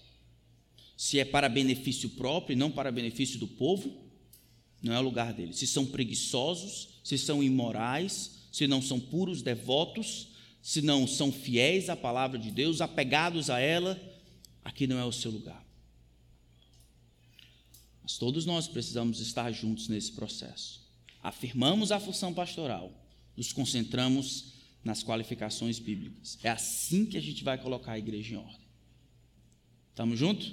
Se 0.98 1.20
é 1.20 1.26
para 1.26 1.48
benefício 1.48 2.10
próprio 2.12 2.54
e 2.54 2.58
não 2.58 2.72
para 2.72 2.92
benefício 2.92 3.40
do 3.40 3.48
povo, 3.48 3.96
não 4.82 4.94
é 4.94 5.00
o 5.00 5.04
lugar 5.04 5.34
deles. 5.34 5.58
Se 5.58 5.68
são 5.68 5.86
preguiçosos, 5.86 6.90
se 7.04 7.18
são 7.18 7.44
imorais, 7.44 8.32
se 8.52 8.68
não 8.68 8.82
são 8.82 9.00
puros 9.00 9.42
devotos, 9.42 10.30
se 10.62 10.82
não 10.82 11.06
são 11.06 11.32
fiéis 11.32 11.90
à 11.90 11.96
palavra 11.96 12.40
de 12.40 12.52
Deus, 12.52 12.82
apegados 12.82 13.50
a 13.50 13.60
ela, 13.60 14.00
aqui 14.64 14.88
não 14.88 14.98
é 14.98 15.06
o 15.06 15.12
seu 15.12 15.32
lugar. 15.32 15.64
Mas 18.02 18.18
todos 18.18 18.46
nós 18.46 18.68
precisamos 18.68 19.20
estar 19.20 19.52
juntos 19.52 19.88
nesse 19.88 20.12
processo. 20.12 20.82
Afirmamos 21.22 21.92
a 21.92 22.00
função 22.00 22.34
pastoral, 22.34 22.92
nos 23.36 23.54
concentramos 23.54 24.54
nas 24.84 25.04
qualificações 25.04 25.78
bíblicas. 25.80 26.38
É 26.44 26.50
assim 26.50 27.06
que 27.06 27.18
a 27.18 27.22
gente 27.22 27.44
vai 27.44 27.58
colocar 27.58 27.94
a 27.94 28.00
igreja 28.00 28.34
em 28.34 28.38
ordem. 28.38 28.61
Estamos 30.02 30.18
juntos? 30.18 30.52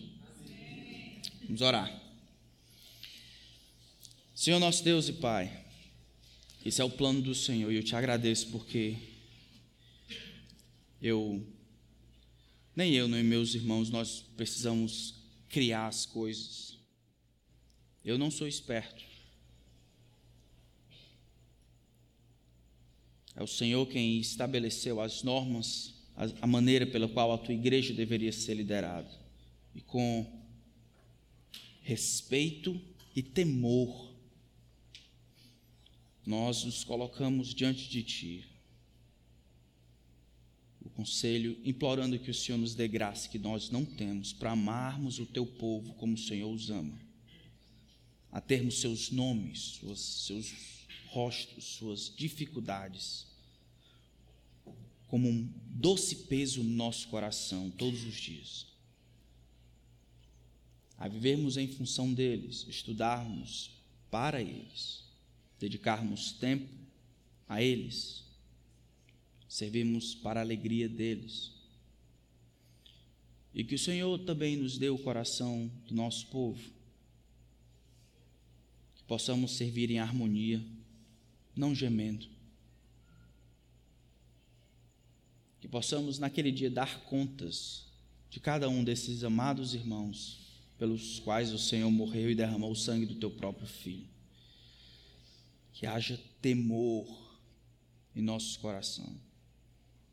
Vamos 1.44 1.62
orar. 1.62 2.02
Senhor 4.34 4.60
nosso 4.60 4.84
Deus 4.84 5.08
e 5.08 5.14
Pai, 5.14 5.64
esse 6.66 6.82
é 6.82 6.84
o 6.84 6.90
plano 6.90 7.22
do 7.22 7.34
Senhor 7.34 7.72
e 7.72 7.76
eu 7.76 7.82
te 7.82 7.96
agradeço 7.96 8.48
porque 8.48 8.98
eu, 11.00 11.42
nem 12.76 12.92
eu, 12.92 13.08
nem 13.08 13.24
meus 13.24 13.54
irmãos, 13.54 13.88
nós 13.88 14.22
precisamos 14.36 15.14
criar 15.48 15.86
as 15.86 16.04
coisas. 16.04 16.76
Eu 18.04 18.18
não 18.18 18.30
sou 18.30 18.46
esperto. 18.46 19.02
É 23.34 23.42
o 23.42 23.46
Senhor 23.46 23.86
quem 23.86 24.20
estabeleceu 24.20 25.00
as 25.00 25.22
normas, 25.22 25.94
a 26.38 26.46
maneira 26.46 26.86
pela 26.86 27.08
qual 27.08 27.32
a 27.32 27.38
tua 27.38 27.54
igreja 27.54 27.94
deveria 27.94 28.30
ser 28.30 28.52
liderada. 28.52 29.26
E 29.78 29.80
com 29.80 30.26
respeito 31.82 32.80
e 33.14 33.22
temor, 33.22 34.12
nós 36.26 36.64
nos 36.64 36.82
colocamos 36.82 37.54
diante 37.54 37.88
de 37.88 38.02
Ti. 38.02 38.44
O 40.80 40.90
conselho, 40.90 41.56
implorando 41.64 42.18
que 42.18 42.28
o 42.28 42.34
Senhor 42.34 42.58
nos 42.58 42.74
dê 42.74 42.88
graça 42.88 43.28
que 43.28 43.38
nós 43.38 43.70
não 43.70 43.84
temos 43.84 44.32
para 44.32 44.50
amarmos 44.50 45.20
o 45.20 45.26
Teu 45.26 45.46
povo 45.46 45.94
como 45.94 46.14
o 46.14 46.18
Senhor 46.18 46.52
os 46.52 46.70
ama, 46.70 47.00
a 48.32 48.40
termos 48.40 48.80
seus 48.80 49.12
nomes, 49.12 49.78
suas, 49.78 50.00
seus 50.00 50.88
rostos, 51.06 51.64
suas 51.64 52.12
dificuldades 52.16 53.28
como 55.06 55.28
um 55.28 55.48
doce 55.68 56.16
peso 56.26 56.64
no 56.64 56.70
nosso 56.70 57.06
coração 57.06 57.70
todos 57.70 58.02
os 58.02 58.16
dias. 58.16 58.77
A 60.98 61.06
vivermos 61.06 61.56
em 61.56 61.68
função 61.68 62.12
deles, 62.12 62.66
estudarmos 62.68 63.70
para 64.10 64.40
eles, 64.40 65.04
dedicarmos 65.58 66.32
tempo 66.32 66.68
a 67.48 67.62
eles, 67.62 68.24
servirmos 69.48 70.14
para 70.14 70.40
a 70.40 70.42
alegria 70.42 70.88
deles. 70.88 71.52
E 73.54 73.62
que 73.64 73.76
o 73.76 73.78
Senhor 73.78 74.18
também 74.20 74.56
nos 74.56 74.76
dê 74.76 74.88
o 74.88 74.98
coração 74.98 75.70
do 75.86 75.94
nosso 75.94 76.26
povo, 76.26 76.62
que 78.96 79.04
possamos 79.04 79.52
servir 79.52 79.90
em 79.90 79.98
harmonia, 79.98 80.62
não 81.56 81.74
gemendo 81.74 82.38
que 85.60 85.68
possamos 85.68 86.18
naquele 86.18 86.50
dia 86.50 86.70
dar 86.70 87.00
contas 87.04 87.84
de 88.30 88.40
cada 88.40 88.68
um 88.68 88.82
desses 88.84 89.22
amados 89.24 89.74
irmãos 89.74 90.47
pelos 90.78 91.18
quais 91.20 91.52
o 91.52 91.58
Senhor 91.58 91.90
morreu 91.90 92.30
e 92.30 92.34
derramou 92.34 92.70
o 92.70 92.76
sangue 92.76 93.04
do 93.04 93.16
teu 93.16 93.30
próprio 93.30 93.66
filho. 93.66 94.06
Que 95.72 95.86
haja 95.86 96.18
temor 96.40 97.06
em 98.14 98.22
nossos 98.22 98.56
corações 98.56 99.28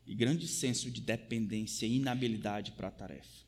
e 0.05 0.13
grande 0.13 0.47
senso 0.47 0.91
de 0.91 1.01
dependência 1.01 1.85
e 1.85 1.95
inabilidade 1.95 2.71
para 2.71 2.89
a 2.89 2.91
tarefa. 2.91 3.45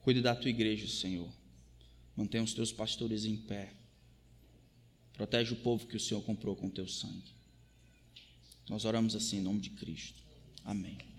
Cuide 0.00 0.20
da 0.20 0.34
tua 0.34 0.50
igreja, 0.50 0.86
Senhor. 0.86 1.28
Mantenha 2.16 2.44
os 2.44 2.54
teus 2.54 2.72
pastores 2.72 3.24
em 3.24 3.36
pé. 3.36 3.72
Protege 5.12 5.54
o 5.54 5.56
povo 5.56 5.86
que 5.86 5.96
o 5.96 6.00
Senhor 6.00 6.22
comprou 6.22 6.54
com 6.54 6.68
teu 6.68 6.86
sangue. 6.86 7.32
Nós 8.68 8.84
oramos 8.84 9.14
assim 9.16 9.38
em 9.38 9.42
nome 9.42 9.60
de 9.60 9.70
Cristo. 9.70 10.22
Amém. 10.64 11.13